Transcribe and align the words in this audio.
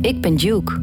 Ik 0.00 0.20
ben 0.20 0.36
Duke. 0.36 0.80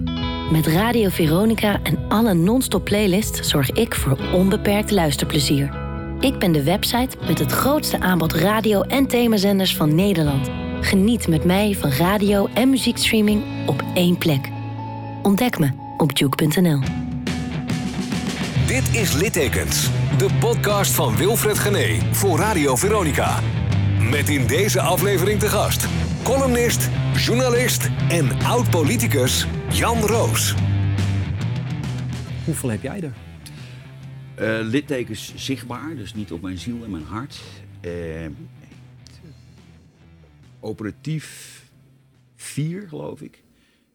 Met 0.51 0.67
Radio 0.67 1.09
Veronica 1.09 1.79
en 1.83 1.97
alle 2.07 2.33
non-stop 2.33 2.83
playlists 2.83 3.49
zorg 3.49 3.71
ik 3.71 3.95
voor 3.95 4.17
onbeperkt 4.33 4.91
luisterplezier. 4.91 5.77
Ik 6.19 6.39
ben 6.39 6.51
de 6.51 6.63
website 6.63 7.17
met 7.27 7.39
het 7.39 7.51
grootste 7.51 7.99
aanbod 7.99 8.33
radio- 8.33 8.81
en 8.81 9.07
themazenders 9.07 9.75
van 9.75 9.95
Nederland. 9.95 10.49
Geniet 10.81 11.27
met 11.27 11.43
mij 11.43 11.73
van 11.73 11.89
radio 11.89 12.47
en 12.53 12.69
muziekstreaming 12.69 13.43
op 13.65 13.83
één 13.93 14.17
plek. 14.17 14.49
Ontdek 15.23 15.59
me 15.59 15.69
op 15.97 16.15
duke.nl. 16.15 16.79
Dit 18.67 18.95
is 18.95 19.13
Littekens, 19.13 19.89
de 20.17 20.27
podcast 20.39 20.91
van 20.91 21.15
Wilfred 21.15 21.59
Gené 21.59 21.99
voor 22.11 22.39
Radio 22.39 22.75
Veronica. 22.75 23.39
Met 24.09 24.29
in 24.29 24.47
deze 24.47 24.81
aflevering 24.81 25.39
te 25.39 25.47
gast 25.49 25.87
columnist, 26.27 26.89
journalist 27.17 27.89
en 28.09 28.31
oud-politicus 28.43 29.47
Jan 29.71 29.97
Roos. 29.97 30.55
Hoeveel 32.45 32.69
heb 32.69 32.81
jij 32.81 33.01
er? 33.01 33.13
Uh, 34.61 34.67
littekens 34.69 35.33
zichtbaar, 35.35 35.95
dus 35.95 36.13
niet 36.13 36.31
op 36.31 36.41
mijn 36.41 36.57
ziel 36.57 36.83
en 36.83 36.91
mijn 36.91 37.03
hart. 37.03 37.39
Uh, 37.81 38.25
operatief 40.59 41.55
vier, 42.35 42.87
geloof 42.87 43.21
ik. 43.21 43.43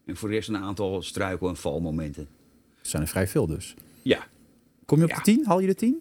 En 0.06 0.16
voor 0.16 0.28
de 0.28 0.34
rest 0.34 0.48
een 0.48 0.56
aantal 0.56 1.02
struikel- 1.02 1.48
en 1.48 1.56
valmomenten. 1.56 2.28
Dat 2.78 2.86
zijn 2.88 3.02
er 3.02 3.08
vrij 3.08 3.28
veel 3.28 3.46
dus. 3.46 3.74
Ja. 4.02 4.26
Kom 4.84 4.98
je 4.98 5.04
op 5.04 5.10
Ja. 5.10 5.16
de 5.16 5.22
tien? 5.22 5.44
Haal 5.46 5.60
je 5.60 5.66
de 5.66 5.74
tien? 5.74 6.00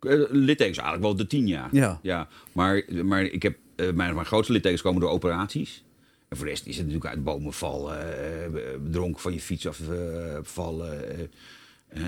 Uh, 0.00 0.24
littekens 0.30 0.78
eigenlijk 0.78 1.06
wel 1.06 1.16
de 1.16 1.26
tien 1.26 1.46
jaar. 1.46 1.68
Ja. 1.72 1.98
ja 2.02 2.28
maar, 2.52 2.84
maar 3.04 3.22
ik 3.22 3.42
heb, 3.42 3.58
uh, 3.76 3.92
mijn, 3.92 4.14
mijn 4.14 4.26
grootste 4.26 4.52
littekens 4.52 4.82
komen 4.82 5.00
door 5.00 5.10
operaties. 5.10 5.83
En 6.34 6.40
voor 6.40 6.48
de 6.48 6.54
rest 6.54 6.66
is 6.66 6.76
het 6.76 6.86
natuurlijk 6.86 7.14
uit 7.14 7.24
bomen 7.24 7.52
vallen, 7.52 7.98
uh, 8.54 8.90
dronken 8.90 9.20
van 9.20 9.32
je 9.32 9.40
fiets 9.40 9.66
afvallen. 9.66 11.00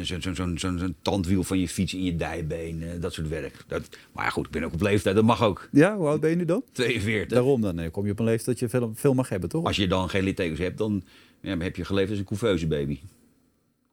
Zo'n 0.03 0.21
zo, 0.21 0.35
zo, 0.35 0.57
zo, 0.57 0.77
zo 0.77 0.89
tandwiel 1.03 1.45
van 1.45 1.59
je 1.59 1.69
fiets 1.69 1.95
in 1.95 2.05
je 2.05 2.17
dijbeen, 2.17 2.83
eh, 2.83 3.01
dat 3.01 3.13
soort 3.13 3.29
werk. 3.29 3.65
Dat, 3.67 3.89
maar 4.13 4.25
ja, 4.25 4.31
goed, 4.31 4.47
ik 4.47 4.51
ben 4.51 4.65
ook 4.65 4.73
op 4.73 4.81
leeftijd, 4.81 5.15
dat 5.15 5.25
mag 5.25 5.43
ook. 5.43 5.69
Ja, 5.73 5.97
hoe 5.97 6.07
oud 6.07 6.21
ben 6.21 6.31
je 6.31 6.37
nu 6.37 6.45
dan? 6.45 6.63
42. 6.73 7.29
Daarom 7.29 7.61
dan 7.61 7.79
eh, 7.79 7.91
kom 7.91 8.05
je 8.05 8.13
op 8.13 8.19
een 8.19 8.25
leeftijd 8.25 8.59
dat 8.59 8.71
je 8.71 8.79
veel, 8.79 8.93
veel 8.95 9.15
mag 9.15 9.29
hebben, 9.29 9.49
toch? 9.49 9.65
Als 9.65 9.77
je 9.77 9.87
dan 9.87 10.09
geen 10.09 10.25
littekens 10.25 10.59
hebt, 10.59 10.79
dan 10.79 11.05
ja, 11.41 11.59
heb 11.59 11.77
je 11.77 11.85
geleefd 11.85 12.11
als 12.11 12.19
een 12.19 12.25
couveuse 12.25 12.67
baby. 12.67 13.01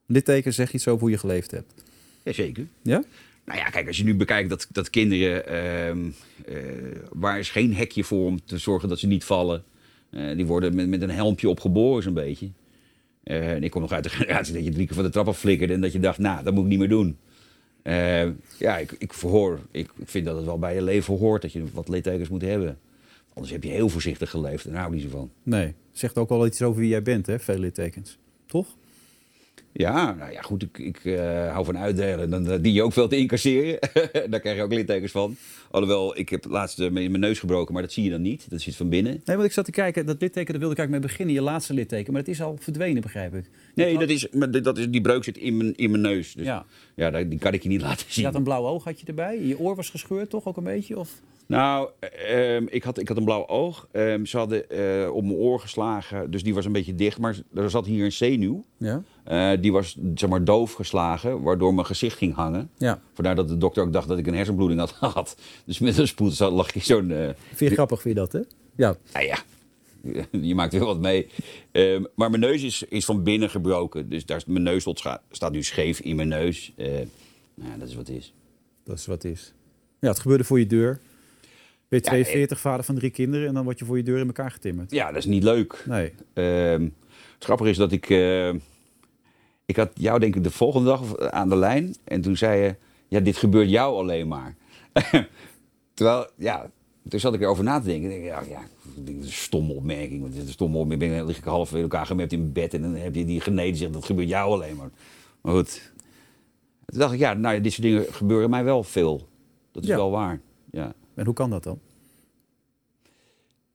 Litteken 0.06 0.54
zeg 0.54 0.74
iets 0.74 0.88
over 0.88 1.02
hoe 1.02 1.10
je 1.10 1.18
geleefd 1.18 1.52
hebt. 1.52 1.74
Jazeker. 2.24 2.68
Ja? 2.82 3.04
Nou 3.46 3.60
ja, 3.60 3.66
kijk, 3.66 3.88
als 3.88 3.98
je 3.98 4.04
nu 4.04 4.16
bekijkt 4.16 4.50
dat, 4.50 4.68
dat 4.72 4.90
kinderen... 4.90 6.14
uh, 6.50 6.56
waar 7.12 7.40
is 7.40 7.50
geen 7.50 7.74
hekje 7.74 8.04
voor 8.04 8.26
om 8.26 8.46
te 8.46 8.58
zorgen 8.58 8.90
dat 8.90 9.00
ze 9.00 9.08
niet 9.08 9.24
vallen. 9.24 9.64
Uh, 10.16 10.36
die 10.36 10.46
worden 10.46 10.76
met, 10.76 10.88
met 10.88 11.02
een 11.02 11.10
helmpje 11.10 11.50
opgeboren 11.50 12.04
zo'n 12.04 12.14
beetje. 12.14 12.50
Uh, 13.24 13.52
en 13.52 13.64
ik 13.64 13.72
kom 13.72 13.82
nog 13.82 13.92
uit 13.92 14.04
de 14.04 14.10
generatie 14.20 14.54
dat 14.54 14.64
je 14.64 14.72
drie 14.72 14.86
keer 14.86 14.96
van 14.96 15.04
de 15.04 15.10
trap 15.10 15.28
af 15.28 15.40
flikkerde... 15.40 15.74
en 15.74 15.82
dat 15.82 15.92
je 15.92 16.00
dacht, 16.00 16.18
nou, 16.18 16.44
dat 16.44 16.54
moet 16.54 16.64
ik 16.64 16.70
niet 16.70 16.80
meer 16.80 16.90
doen. 16.90 17.18
Uh, 17.84 18.24
ja, 18.58 18.78
ik, 18.78 18.96
ik 18.98 19.14
verhoor. 19.14 19.60
Ik, 19.72 19.90
ik 19.98 20.10
vind 20.10 20.26
dat 20.26 20.36
het 20.36 20.46
wel 20.46 20.60
bij 20.60 20.76
je 20.76 20.82
leven 20.82 21.18
hoort 21.18 21.42
dat 21.42 21.52
je 21.52 21.64
wat 21.74 21.88
littekens 21.88 22.30
moet 22.30 22.42
hebben. 22.42 22.78
Anders 23.34 23.54
heb 23.54 23.64
je 23.64 23.70
heel 23.70 23.90
voorzichtig 23.90 24.30
geleefd 24.30 24.66
en 24.66 24.72
daar 24.72 24.82
hou 24.82 24.94
niet 24.94 25.04
zo 25.04 25.10
van. 25.10 25.32
Nee, 25.44 25.74
zegt 25.92 26.18
ook 26.18 26.30
wel 26.30 26.46
iets 26.46 26.62
over 26.62 26.80
wie 26.80 26.90
jij 26.90 27.02
bent, 27.02 27.26
hè? 27.26 27.40
Veel 27.40 27.58
littekens. 27.58 28.18
Toch? 28.46 28.68
Ja, 29.74 30.14
nou 30.14 30.32
ja, 30.32 30.42
goed, 30.42 30.64
ik, 30.64 30.78
ik 30.78 31.04
uh, 31.04 31.52
hou 31.52 31.66
van 31.66 31.78
uitdelen. 31.78 32.30
Dan 32.30 32.52
uh, 32.52 32.56
die 32.62 32.74
je 32.74 32.84
ook 32.84 32.94
veel 32.94 33.08
te 33.08 33.18
incasseren. 33.18 33.80
Daar 34.30 34.40
krijg 34.40 34.56
je 34.56 34.64
ook 34.64 34.74
littekens 34.74 35.12
van. 35.12 35.36
Alhoewel, 35.72 36.18
ik 36.18 36.30
heb 36.30 36.46
laatst 36.46 36.80
uh, 36.80 36.92
mijn 36.92 37.20
neus 37.20 37.40
gebroken, 37.40 37.74
maar 37.74 37.82
dat 37.82 37.92
zie 37.92 38.04
je 38.04 38.10
dan 38.10 38.22
niet. 38.22 38.50
Dat 38.50 38.62
zit 38.62 38.76
van 38.76 38.90
binnen. 38.90 39.22
Nee, 39.26 39.36
want 39.36 39.48
ik 39.48 39.54
zat 39.54 39.66
te 39.66 39.72
kijken, 39.72 40.06
dat 40.06 40.22
litteken, 40.22 40.52
daar 40.52 40.60
wilde 40.60 40.74
ik 40.74 40.80
eigenlijk 40.80 40.90
mee 40.90 41.18
beginnen. 41.18 41.44
Je 41.44 41.52
laatste 41.52 41.74
litteken, 41.74 42.14
maar 42.14 42.22
het 42.22 42.32
is 42.32 42.42
al 42.42 42.58
verdwenen, 42.60 43.02
begrijp 43.02 43.34
ik. 43.34 43.46
Nee, 43.76 43.98
dat 43.98 44.10
is, 44.10 44.28
dat 44.62 44.78
is, 44.78 44.90
die 44.90 45.02
breuk 45.02 45.24
zit 45.24 45.38
in 45.38 45.58
mijn, 45.58 45.76
in 45.76 45.90
mijn 45.92 46.02
neus. 46.02 46.34
Dus 46.34 46.46
ja, 46.46 46.66
ja 46.96 47.12
die 47.12 47.40
kan 47.40 47.54
ik 47.54 47.64
je 47.64 47.70
niet 47.70 47.82
laten 47.90 48.06
zien. 48.08 48.24
Je 48.24 48.30
had 48.30 48.36
een 48.36 48.44
blauw 48.44 48.66
oog 48.66 48.84
had 48.84 49.00
je 49.00 49.06
erbij. 49.06 49.40
Je 49.46 49.60
oor 49.60 49.76
was 49.76 49.90
gescheurd, 49.90 50.30
toch 50.30 50.46
ook 50.46 50.58
een 50.58 50.64
beetje? 50.64 51.00
Of? 51.00 51.22
Nou, 51.46 51.90
um, 52.30 52.68
ik, 52.70 52.84
had, 52.84 53.00
ik 53.00 53.08
had 53.08 53.18
een 53.18 53.24
blauw 53.24 53.48
oog. 53.48 53.88
Um, 53.92 54.26
ze 54.26 54.38
hadden 54.38 54.64
uh, 54.72 55.16
op 55.16 55.24
mijn 55.24 55.36
oor 55.36 55.60
geslagen, 55.60 56.32
dus 56.32 56.44
die 56.44 56.54
was 56.54 56.66
een 56.66 56.72
beetje 56.72 56.96
dicht. 56.96 57.20
Maar 57.20 57.38
er 57.54 57.70
zat 57.70 57.86
hier 57.86 58.06
een 58.06 58.12
zenuw. 58.12 58.66
Ja. 58.78 59.04
Uh, 59.32 59.62
die 59.62 59.72
was 59.72 59.98
zeg 60.16 60.30
maar 60.30 60.44
doof 60.44 60.74
geslagen, 60.74 61.42
waardoor 61.42 61.74
mijn 61.74 61.86
gezicht 61.86 62.18
ging 62.18 62.36
hangen. 62.36 62.70
Ja. 62.78 63.02
Vandaar 63.14 63.36
dat 63.36 63.48
de 63.48 63.58
dokter 63.58 63.84
ook 63.84 63.94
dacht 63.94 64.08
dat 64.08 64.18
ik 64.18 64.28
een 64.28 64.36
hersenbloeding 64.36 64.80
had 64.80 64.92
gehad. 65.02 65.38
Dus 65.66 65.80
met 65.80 65.98
een 65.98 66.08
spoed 66.08 66.40
lag 66.40 66.76
ik 66.76 66.84
zo'n... 66.84 67.10
Uh, 67.10 67.30
vind 67.54 67.70
je 67.70 67.76
grappig, 67.76 68.02
vind 68.02 68.16
je 68.16 68.22
dat, 68.22 68.32
hè? 68.32 68.40
Ja. 68.76 68.96
Nou 69.14 69.26
ja, 69.26 69.38
je 70.48 70.56
maakt 70.56 70.74
wel 70.74 70.86
wat 70.86 71.00
mee. 71.00 71.28
Um, 71.72 72.08
maar 72.16 72.30
mijn 72.30 72.42
neus 72.42 72.64
is, 72.64 72.84
is 72.84 73.06
van 73.06 73.24
binnen 73.24 73.50
gebroken. 73.50 74.10
Dus 74.10 74.26
daar, 74.26 74.44
mijn 74.48 74.64
neusdot 74.64 75.04
staat 75.32 75.52
nu 75.52 75.64
scheef 75.64 76.00
in 76.00 76.16
mijn 76.16 76.28
neus. 76.28 76.74
Nou 76.76 77.72
ja, 77.72 77.78
dat 77.78 77.88
is 77.88 77.96
wat 77.96 78.10
is. 78.10 78.34
Dat 78.84 78.98
is 78.98 79.06
wat 79.06 79.24
is. 79.24 79.54
Ja, 80.00 80.10
het 80.10 80.20
gebeurde 80.20 80.44
voor 80.44 80.60
je 80.60 80.68
deur. 80.68 81.00
Ben 81.94 82.02
je 82.02 82.08
42, 82.08 82.58
ja, 82.58 82.70
vader 82.70 82.86
van 82.86 82.96
drie 82.96 83.10
kinderen 83.10 83.48
en 83.48 83.54
dan 83.54 83.64
word 83.64 83.80
je 83.80 83.86
voor 83.86 83.98
je 83.98 84.04
deur 84.04 84.20
in 84.20 84.28
elkaar 84.28 84.52
getimmerd. 84.52 84.92
Ja, 84.92 85.08
dat 85.08 85.18
is 85.18 85.26
niet 85.26 85.44
leuk. 85.44 85.84
Nee. 85.88 86.14
Um, 86.34 86.96
het 87.34 87.44
grappige 87.44 87.70
is 87.70 87.78
dat 87.78 87.92
ik... 87.92 88.10
Uh, 88.10 88.54
ik 89.66 89.76
had 89.76 89.92
jou 89.94 90.20
denk 90.20 90.36
ik 90.36 90.44
de 90.44 90.52
volgende 90.52 90.90
dag 90.90 91.18
aan 91.18 91.50
de 91.50 91.56
lijn. 91.56 91.96
En 92.04 92.22
toen 92.22 92.38
zei 92.38 92.62
je, 92.62 92.76
ja, 93.08 93.20
dit 93.20 93.38
gebeurt 93.38 93.70
jou 93.70 93.96
alleen 93.96 94.28
maar. 94.28 94.56
Terwijl, 95.94 96.28
ja, 96.36 96.72
toen 97.08 97.20
zat 97.20 97.34
ik 97.34 97.42
erover 97.42 97.64
na 97.64 97.80
te 97.80 97.86
denken. 97.86 98.10
denk 98.10 98.22
ik, 98.22 98.28
ja, 98.28 98.42
ja, 98.50 98.62
dat 98.96 99.16
is 99.16 99.26
een 99.26 99.32
stomme 99.32 99.74
opmerking. 99.74 100.22
Want 100.22 100.34
dit 100.34 100.42
is 100.42 100.48
een 100.48 100.54
stomme 100.54 100.78
opmerking. 100.78 101.18
Dan 101.18 101.26
lig 101.26 101.38
ik 101.38 101.44
half 101.44 101.74
in 101.74 101.82
elkaar 101.82 102.06
gemept 102.06 102.34
in 102.34 102.52
bed. 102.52 102.74
En 102.74 102.82
dan 102.82 102.96
heb 102.96 103.16
je 103.16 103.26
die 103.26 103.42
geneden 103.42 103.76
zegt, 103.76 103.94
dat 103.94 104.06
gebeurt 104.06 104.30
jou 104.30 104.52
alleen 104.52 104.76
maar. 104.76 104.90
Maar 105.42 105.54
goed. 105.54 105.92
Toen 106.86 107.00
dacht 107.00 107.14
ik, 107.14 107.20
ja, 107.20 107.34
nou, 107.34 107.62
dit 107.62 107.72
soort 107.72 107.88
dingen 107.88 108.06
gebeuren 108.14 108.50
mij 108.50 108.64
wel 108.64 108.84
veel. 108.84 109.28
Dat 109.72 109.84
is 109.84 109.90
ja. 109.90 109.96
wel 109.96 110.12
waar. 110.12 110.42
Ja. 110.72 110.94
En 111.16 111.26
hoe 111.26 111.34
kan 111.34 111.50
dat 111.50 111.64
dan? 111.64 111.80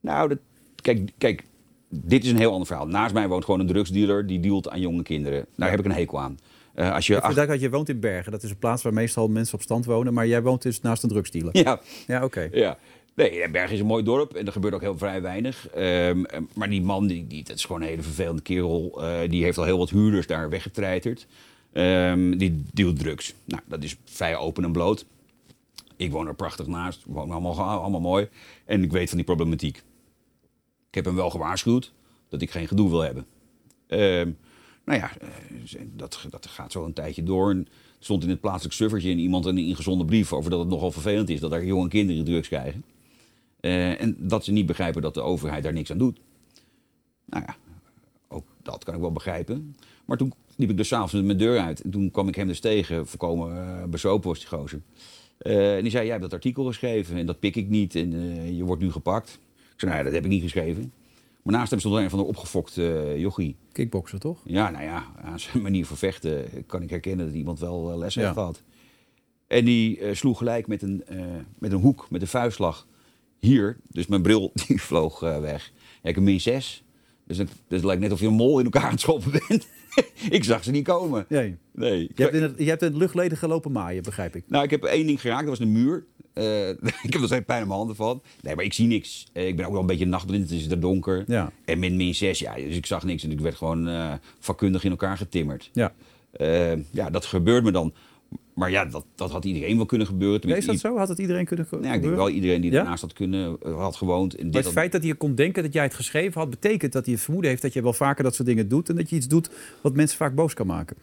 Nou, 0.00 0.28
dat, 0.28 0.38
kijk, 0.82 1.10
kijk, 1.18 1.44
dit 1.88 2.24
is 2.24 2.30
een 2.30 2.38
heel 2.38 2.52
ander 2.52 2.66
verhaal. 2.66 2.86
Naast 2.86 3.14
mij 3.14 3.28
woont 3.28 3.44
gewoon 3.44 3.60
een 3.60 3.66
drugsdealer 3.66 4.26
die 4.26 4.40
dealt 4.40 4.68
aan 4.68 4.80
jonge 4.80 5.02
kinderen. 5.02 5.46
Daar 5.56 5.70
heb 5.70 5.78
ik 5.78 5.84
een 5.84 5.92
hekel 5.92 6.20
aan. 6.20 6.38
Uh, 6.74 6.92
als 6.92 7.06
je, 7.06 7.20
ach... 7.20 7.34
dat 7.34 7.60
je 7.60 7.70
woont 7.70 7.88
in 7.88 8.00
Bergen. 8.00 8.32
Dat 8.32 8.42
is 8.42 8.50
een 8.50 8.58
plaats 8.58 8.82
waar 8.82 8.92
meestal 8.92 9.28
mensen 9.28 9.54
op 9.54 9.62
stand 9.62 9.84
wonen. 9.84 10.14
Maar 10.14 10.26
jij 10.26 10.42
woont 10.42 10.62
dus 10.62 10.80
naast 10.80 11.02
een 11.02 11.08
drugsdealer. 11.08 11.56
Ja. 11.56 11.80
Ja, 12.06 12.16
oké. 12.16 12.24
Okay. 12.24 12.60
Ja. 12.60 12.78
Nee, 13.14 13.50
Bergen 13.50 13.74
is 13.74 13.80
een 13.80 13.86
mooi 13.86 14.04
dorp 14.04 14.34
en 14.34 14.46
er 14.46 14.52
gebeurt 14.52 14.74
ook 14.74 14.80
heel 14.80 14.98
vrij 14.98 15.22
weinig. 15.22 15.68
Um, 15.76 16.26
maar 16.54 16.70
die 16.70 16.82
man, 16.82 17.06
die, 17.06 17.26
die, 17.26 17.44
dat 17.44 17.56
is 17.56 17.64
gewoon 17.64 17.82
een 17.82 17.88
hele 17.88 18.02
vervelende 18.02 18.42
kerel. 18.42 18.98
Uh, 19.02 19.18
die 19.28 19.44
heeft 19.44 19.58
al 19.58 19.64
heel 19.64 19.78
wat 19.78 19.90
huurders 19.90 20.26
daar 20.26 20.48
weggetreiterd. 20.48 21.26
Um, 21.72 22.38
die 22.38 22.64
dealt 22.72 22.98
drugs. 22.98 23.34
Nou, 23.44 23.62
dat 23.66 23.82
is 23.82 23.96
vrij 24.04 24.36
open 24.36 24.64
en 24.64 24.72
bloot. 24.72 25.06
Ik 25.98 26.10
woon 26.10 26.26
er 26.26 26.34
prachtig 26.34 26.66
naast. 26.66 27.02
Woon 27.06 27.30
allemaal, 27.30 27.60
allemaal 27.60 28.00
mooi. 28.00 28.28
En 28.64 28.82
ik 28.82 28.90
weet 28.90 29.08
van 29.08 29.16
die 29.16 29.26
problematiek. 29.26 29.76
Ik 30.88 30.94
heb 30.94 31.04
hem 31.04 31.14
wel 31.14 31.30
gewaarschuwd 31.30 31.92
dat 32.28 32.42
ik 32.42 32.50
geen 32.50 32.68
gedoe 32.68 32.90
wil 32.90 33.00
hebben. 33.00 33.26
Uh, 33.88 34.34
nou 34.84 34.98
ja, 34.98 35.10
dat, 35.96 36.26
dat 36.30 36.46
gaat 36.46 36.72
zo 36.72 36.84
een 36.84 36.92
tijdje 36.92 37.22
door. 37.22 37.50
En 37.50 37.68
stond 37.98 38.22
in 38.22 38.28
het 38.28 38.40
plaatselijk 38.40 38.74
suffertje 38.74 39.10
in 39.10 39.18
iemand 39.18 39.44
een 39.44 39.58
ingezonde 39.58 40.04
brief 40.04 40.32
over 40.32 40.50
dat 40.50 40.60
het 40.60 40.68
nogal 40.68 40.90
vervelend 40.90 41.28
is 41.28 41.40
dat 41.40 41.52
er 41.52 41.64
jonge 41.64 41.88
kinderen 41.88 42.24
drugs 42.24 42.48
krijgen. 42.48 42.84
Uh, 43.60 44.00
en 44.00 44.16
dat 44.18 44.44
ze 44.44 44.52
niet 44.52 44.66
begrijpen 44.66 45.02
dat 45.02 45.14
de 45.14 45.20
overheid 45.20 45.62
daar 45.62 45.72
niks 45.72 45.90
aan 45.90 45.98
doet. 45.98 46.18
Nou 47.24 47.44
ja, 47.46 47.56
ook 48.28 48.44
dat 48.62 48.84
kan 48.84 48.94
ik 48.94 49.00
wel 49.00 49.12
begrijpen. 49.12 49.76
Maar 50.04 50.16
toen 50.16 50.32
liep 50.56 50.70
ik 50.70 50.76
dus 50.76 50.88
s'avonds 50.88 51.26
mijn 51.26 51.38
deur 51.38 51.58
uit. 51.58 51.80
En 51.80 51.90
toen 51.90 52.10
kwam 52.10 52.28
ik 52.28 52.34
hem 52.34 52.46
dus 52.46 52.60
tegen, 52.60 53.06
voorkomen 53.06 53.56
uh, 53.56 53.84
bezopen 53.84 54.28
was 54.28 54.38
die 54.38 54.48
gozer. 54.48 54.80
Uh, 55.42 55.76
en 55.76 55.82
die 55.82 55.90
zei, 55.90 56.02
jij 56.02 56.10
hebt 56.10 56.22
dat 56.22 56.32
artikel 56.32 56.64
geschreven 56.64 57.16
en 57.16 57.26
dat 57.26 57.38
pik 57.38 57.56
ik 57.56 57.68
niet 57.68 57.94
en 57.94 58.12
uh, 58.12 58.56
je 58.56 58.64
wordt 58.64 58.82
nu 58.82 58.92
gepakt. 58.92 59.40
Ik 59.56 59.80
zei, 59.80 59.90
nou 59.90 59.96
ja, 59.96 60.02
dat 60.02 60.12
heb 60.12 60.24
ik 60.24 60.30
niet 60.30 60.42
geschreven. 60.42 60.92
Maar 61.42 61.54
naast 61.54 61.70
hem 61.70 61.80
stond 61.80 61.94
er 61.94 62.02
een 62.02 62.10
van 62.10 62.18
de 62.18 62.24
opgefokte 62.24 62.82
uh, 62.82 63.18
jochie. 63.18 63.56
Kickbokser, 63.72 64.18
toch? 64.18 64.40
Ja, 64.44 64.70
nou 64.70 64.84
ja, 64.84 65.06
aan 65.22 65.40
zijn 65.40 65.62
manier 65.62 65.86
van 65.86 65.96
vechten 65.96 66.64
kan 66.66 66.82
ik 66.82 66.90
herkennen 66.90 67.26
dat 67.26 67.34
iemand 67.34 67.58
wel 67.58 67.98
les 67.98 68.14
ja. 68.14 68.20
heeft 68.20 68.32
gehad. 68.32 68.62
En 69.46 69.64
die 69.64 70.00
uh, 70.00 70.14
sloeg 70.14 70.38
gelijk 70.38 70.66
met 70.66 70.82
een, 70.82 71.04
uh, 71.12 71.24
met 71.58 71.72
een 71.72 71.78
hoek, 71.78 72.06
met 72.10 72.20
een 72.20 72.28
vuistslag 72.28 72.86
hier. 73.38 73.76
Dus 73.90 74.06
mijn 74.06 74.22
bril 74.22 74.52
die 74.66 74.82
vloog 74.82 75.20
weg. 75.20 75.72
Ja, 76.02 76.08
ik 76.08 76.14
heb 76.14 76.24
min 76.24 76.40
6. 76.40 76.84
Dus 77.26 77.38
het, 77.38 77.48
dus 77.48 77.76
het 77.76 77.84
lijkt 77.84 78.02
net 78.02 78.12
of 78.12 78.20
je 78.20 78.26
een 78.26 78.32
mol 78.32 78.58
in 78.58 78.64
elkaar 78.64 78.84
aan 78.84 78.90
het 78.90 79.00
schoppen 79.00 79.30
bent. 79.48 79.68
ik 80.38 80.44
zag 80.44 80.64
ze 80.64 80.70
niet 80.70 80.84
komen. 80.84 81.26
Nee. 81.28 81.56
nee. 81.72 82.10
Je, 82.14 82.22
hebt 82.22 82.34
in 82.34 82.42
het, 82.42 82.54
je 82.58 82.68
hebt 82.68 82.82
in 82.82 82.88
het 82.88 82.96
luchtleden 82.96 83.38
gelopen 83.38 83.72
maaien, 83.72 84.02
begrijp 84.02 84.36
ik. 84.36 84.44
Nou, 84.46 84.64
ik 84.64 84.70
heb 84.70 84.84
één 84.84 85.06
ding 85.06 85.20
geraakt, 85.20 85.46
dat 85.46 85.58
was 85.58 85.66
een 85.66 85.72
muur. 85.72 86.04
Uh, 86.34 86.68
ik 87.08 87.12
heb 87.12 87.22
er 87.22 87.28
geen 87.28 87.44
pijn 87.44 87.60
aan 87.60 87.66
mijn 87.66 87.78
handen 87.78 87.96
van. 87.96 88.22
Nee, 88.40 88.54
maar 88.54 88.64
ik 88.64 88.72
zie 88.72 88.86
niks. 88.86 89.26
Uh, 89.32 89.46
ik 89.46 89.56
ben 89.56 89.64
ook 89.64 89.72
wel 89.72 89.80
een 89.80 89.86
beetje 89.86 90.06
nachtblind, 90.06 90.50
het 90.50 90.58
is 90.58 90.70
er 90.70 90.80
donker. 90.80 91.24
Ja. 91.26 91.52
En 91.64 91.78
min 91.78 91.96
min 91.96 92.14
6, 92.14 92.38
ja, 92.38 92.54
dus 92.54 92.76
ik 92.76 92.86
zag 92.86 93.04
niks. 93.04 93.24
En 93.24 93.30
ik 93.30 93.40
werd 93.40 93.54
gewoon 93.54 93.88
uh, 93.88 94.12
vakkundig 94.38 94.84
in 94.84 94.90
elkaar 94.90 95.16
getimmerd. 95.16 95.70
Ja. 95.72 95.92
ja, 96.90 97.10
dat 97.10 97.24
gebeurt 97.24 97.64
me 97.64 97.70
dan. 97.70 97.92
Maar 98.54 98.70
ja, 98.70 98.84
dat, 98.84 99.04
dat 99.14 99.30
had 99.30 99.44
iedereen 99.44 99.76
wel 99.76 99.86
kunnen 99.86 100.06
gebeuren. 100.06 100.48
Ja, 100.48 100.56
is 100.56 100.66
dat 100.66 100.78
zo? 100.78 100.96
Had 100.96 101.08
het 101.08 101.18
iedereen 101.18 101.44
kunnen 101.44 101.66
ge- 101.66 101.74
Nou, 101.74 101.86
ja, 101.86 101.92
ik 101.94 102.00
denk 102.00 102.12
gebeuren? 102.12 102.26
wel 102.34 102.42
iedereen 102.42 102.60
die 102.60 102.70
Ja? 102.72 102.78
ernaast 102.78 103.00
had, 103.02 103.12
kunnen, 103.12 103.56
eh, 103.62 103.76
had 103.78 103.96
gewoond. 103.96 104.34
En 104.34 104.42
Maar 104.42 104.52
dit 104.52 104.64
het 104.64 104.72
feit 104.72 104.92
dat 104.92 105.02
hij 105.02 105.14
kon 105.14 105.34
denken 105.34 105.62
dat 105.62 105.72
jij 105.72 105.82
het 105.82 105.94
geschreven 105.94 106.40
had, 106.40 106.50
betekent 106.50 106.92
dat 106.92 107.04
hij 107.04 107.14
het 107.14 107.22
vermoeden 107.22 107.50
heeft 107.50 107.62
dat 107.62 107.72
je 107.72 107.82
wel 107.82 107.92
vaker 107.92 108.24
dat 108.24 108.34
soort 108.34 108.48
dingen 108.48 108.68
doet 108.68 108.88
en 108.88 108.96
dat 108.96 109.10
je 109.10 109.16
iets 109.16 109.28
doet 109.28 109.50
wat 109.82 109.94
mensen 109.94 110.16
vaak 110.16 110.34
boos 110.34 110.54
kan 110.54 110.66
maken. 110.66 110.96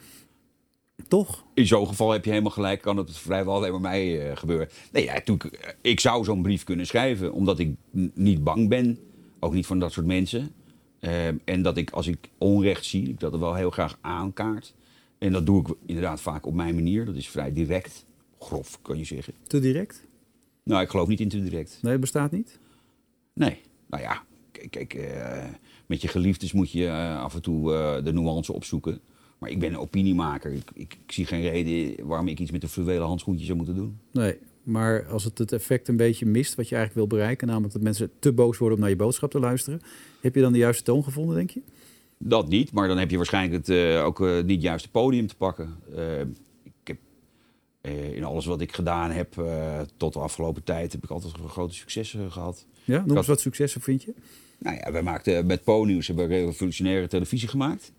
Toch? 1.07 1.43
In 1.53 1.67
zo'n 1.67 1.87
geval 1.87 2.11
heb 2.11 2.23
je 2.23 2.29
helemaal 2.29 2.51
gelijk, 2.51 2.81
kan 2.81 2.97
het 2.97 3.17
vrijwel 3.17 3.53
alleen 3.55 3.71
maar 3.71 3.81
mij 3.81 4.29
eh, 4.29 4.37
gebeuren. 4.37 4.69
Nee, 4.91 5.03
ja, 5.03 5.13
natuurlijk, 5.13 5.43
eh, 5.43 5.69
ik 5.81 5.99
zou 5.99 6.23
zo'n 6.23 6.41
brief 6.41 6.63
kunnen 6.63 6.85
schrijven, 6.87 7.33
omdat 7.33 7.59
ik 7.59 7.69
niet 8.13 8.43
bang 8.43 8.69
ben. 8.69 8.97
Ook 9.39 9.53
niet 9.53 9.65
van 9.65 9.79
dat 9.79 9.91
soort 9.91 10.05
mensen. 10.05 10.51
Eh, 10.99 11.27
en 11.27 11.61
dat 11.61 11.77
ik, 11.77 11.89
als 11.91 12.07
ik 12.07 12.17
onrecht 12.37 12.85
zie, 12.85 13.09
ik 13.09 13.19
dat 13.19 13.33
er 13.33 13.39
wel 13.39 13.55
heel 13.55 13.69
graag 13.71 13.97
aankaart. 14.01 14.73
En 15.17 15.31
dat 15.31 15.45
doe 15.45 15.61
ik 15.61 15.75
inderdaad 15.85 16.21
vaak 16.21 16.45
op 16.45 16.53
mijn 16.53 16.75
manier. 16.75 17.05
Dat 17.05 17.15
is 17.15 17.29
vrij 17.29 17.53
direct. 17.53 18.05
Grof, 18.39 18.81
kan 18.81 18.97
je 18.97 19.03
zeggen. 19.03 19.33
Te 19.47 19.59
direct? 19.59 20.05
Nou, 20.63 20.81
ik 20.81 20.89
geloof 20.89 21.07
niet 21.07 21.19
in 21.19 21.29
te 21.29 21.43
direct. 21.43 21.79
Nee, 21.81 21.97
bestaat 21.97 22.31
niet. 22.31 22.59
Nee. 23.33 23.61
Nou 23.87 24.03
ja, 24.03 24.23
kijk, 24.51 24.71
kijk 24.71 24.93
eh, 24.93 25.43
met 25.85 26.01
je 26.01 26.07
geliefdes 26.07 26.53
moet 26.53 26.71
je 26.71 26.85
eh, 26.85 27.21
af 27.21 27.35
en 27.35 27.41
toe 27.41 27.73
eh, 27.73 28.03
de 28.03 28.13
nuance 28.13 28.53
opzoeken. 28.53 28.99
Maar 29.37 29.49
ik 29.49 29.59
ben 29.59 29.69
een 29.69 29.79
opiniemaker. 29.79 30.53
Ik, 30.53 30.71
ik, 30.73 30.97
ik 31.05 31.11
zie 31.11 31.25
geen 31.25 31.41
reden 31.41 32.07
waarom 32.07 32.27
ik 32.27 32.39
iets 32.39 32.51
met 32.51 32.63
een 32.63 32.69
fluwelen 32.69 33.07
handschoentje 33.07 33.45
zou 33.45 33.57
moeten 33.57 33.75
doen. 33.75 33.99
Nee, 34.11 34.37
maar 34.63 35.07
als 35.07 35.23
het 35.23 35.37
het 35.37 35.51
effect 35.51 35.87
een 35.87 35.97
beetje 35.97 36.25
mist 36.25 36.55
wat 36.55 36.69
je 36.69 36.75
eigenlijk 36.75 37.07
wil 37.07 37.17
bereiken, 37.17 37.47
namelijk 37.47 37.73
dat 37.73 37.81
mensen 37.81 38.11
te 38.19 38.33
boos 38.33 38.57
worden 38.57 38.77
om 38.77 38.83
naar 38.83 38.93
je 38.93 38.99
boodschap 38.99 39.31
te 39.31 39.39
luisteren, 39.39 39.81
heb 40.21 40.35
je 40.35 40.41
dan 40.41 40.51
de 40.51 40.57
juiste 40.57 40.83
toon 40.83 41.03
gevonden, 41.03 41.35
denk 41.35 41.49
je? 41.49 41.61
Dat 42.27 42.47
niet, 42.47 42.71
maar 42.71 42.87
dan 42.87 42.97
heb 42.97 43.09
je 43.09 43.17
waarschijnlijk 43.17 43.67
het, 43.67 43.77
eh, 43.77 44.05
ook 44.05 44.21
eh, 44.21 44.35
niet 44.35 44.51
het 44.51 44.61
juiste 44.61 44.89
podium 44.89 45.27
te 45.27 45.35
pakken. 45.35 45.75
Eh, 45.95 46.21
ik 46.63 46.73
heb, 46.83 46.97
in 48.13 48.23
alles 48.23 48.45
wat 48.45 48.61
ik 48.61 48.73
gedaan 48.73 49.11
heb 49.11 49.33
tot 49.97 50.13
de 50.13 50.19
afgelopen 50.19 50.63
tijd, 50.63 50.91
heb 50.91 51.03
ik 51.03 51.09
altijd 51.09 51.33
grote 51.47 51.73
successen 51.73 52.31
gehad. 52.31 52.65
Ja, 52.83 53.03
noem 53.05 53.17
eens 53.17 53.27
wat 53.27 53.39
successen 53.39 53.81
vind 53.81 54.03
je. 54.03 54.13
Nou 54.59 54.77
ja, 54.77 54.91
wij 54.91 55.01
maakten 55.01 55.45
met 55.45 55.63
Po-nieuws 55.63 56.07
hebben 56.07 56.27
we 56.27 56.45
revolutionaire 56.45 57.07
televisie 57.07 57.47
gemaakt. 57.47 57.91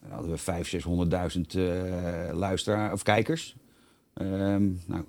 Dan 0.00 0.10
hadden 0.10 0.30
we 0.30 0.38
500.000, 0.38 0.38
600.000 1.36 1.54
eh 1.54 2.30
luisteraars 2.32 2.92
of 2.92 3.02
kijkers. 3.02 3.56
Ehm, 4.14 4.70
nou, 4.86 5.04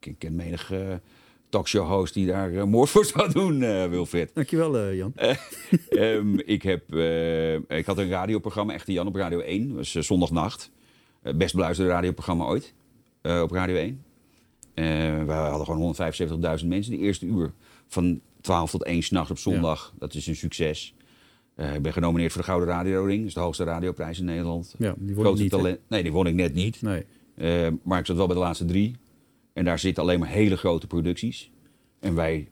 ik 0.00 0.18
ken 0.18 0.34
menig 0.34 0.72
talkshow-host 1.52 2.14
die 2.14 2.26
daar 2.26 2.54
eh, 2.54 2.64
moord 2.64 2.90
voor 2.90 3.04
zou 3.04 3.32
doen, 3.32 3.62
eh, 3.62 3.86
Wilfred. 3.86 4.30
Dankjewel, 4.34 4.78
eh 4.78 4.96
Jan. 4.96 5.12
Ehm, 5.88 6.38
ik, 6.38 6.62
heb, 6.62 6.94
ik 7.68 7.86
had 7.86 7.98
een 7.98 8.08
radioprogramma, 8.08 8.72
Echte 8.72 8.92
Jan, 8.92 9.06
op 9.06 9.14
Radio 9.14 9.40
1. 9.40 9.68
Dat 9.68 9.76
was 9.76 10.06
zondagnacht. 10.06 10.70
Best 11.36 11.54
beluisterde 11.54 11.90
radioprogramma 11.90 12.44
ooit 12.44 12.74
op 13.22 13.50
Radio 13.50 13.76
1. 13.76 14.04
Eh, 14.74 14.84
we 15.24 15.32
hadden 15.32 15.66
gewoon 15.66 15.80
175.000 16.60 16.68
mensen. 16.68 16.92
De 16.92 16.98
eerste 16.98 17.26
uur 17.26 17.52
van 17.88 18.20
12 18.40 18.70
tot 18.70 18.84
1 18.84 19.02
s'nachts 19.02 19.30
op 19.30 19.38
zondag. 19.38 19.94
Dat 19.98 20.14
is 20.14 20.26
een 20.26 20.36
succes. 20.36 20.94
Ik 21.56 21.82
ben 21.82 21.92
genomineerd 21.92 22.32
voor 22.32 22.40
de 22.40 22.46
Gouden 22.46 22.68
Radio 22.68 23.04
Ring. 23.04 23.18
Dat 23.18 23.28
is 23.28 23.34
de 23.34 23.40
hoogste 23.40 23.64
radioprijs 23.64 24.18
in 24.18 24.24
Nederland. 24.24 24.74
Ja, 24.78 24.94
die 24.98 25.14
won 25.14 25.24
Grootste 25.24 25.42
niet, 25.42 25.52
talent. 25.52 25.78
Nee, 25.88 26.02
die 26.02 26.12
won 26.12 26.26
ik 26.26 26.34
net 26.34 26.54
niet. 26.54 26.82
Nee. 26.82 27.04
Maar 27.82 27.98
ik 27.98 28.06
zat 28.06 28.16
wel 28.16 28.26
bij 28.26 28.34
de 28.34 28.42
laatste 28.42 28.64
drie. 28.64 28.96
En 29.52 29.64
daar 29.64 29.78
zitten 29.78 30.02
alleen 30.02 30.18
maar 30.18 30.28
hele 30.28 30.56
grote 30.56 30.86
producties. 30.86 31.50
En 32.00 32.14
wij 32.14 32.48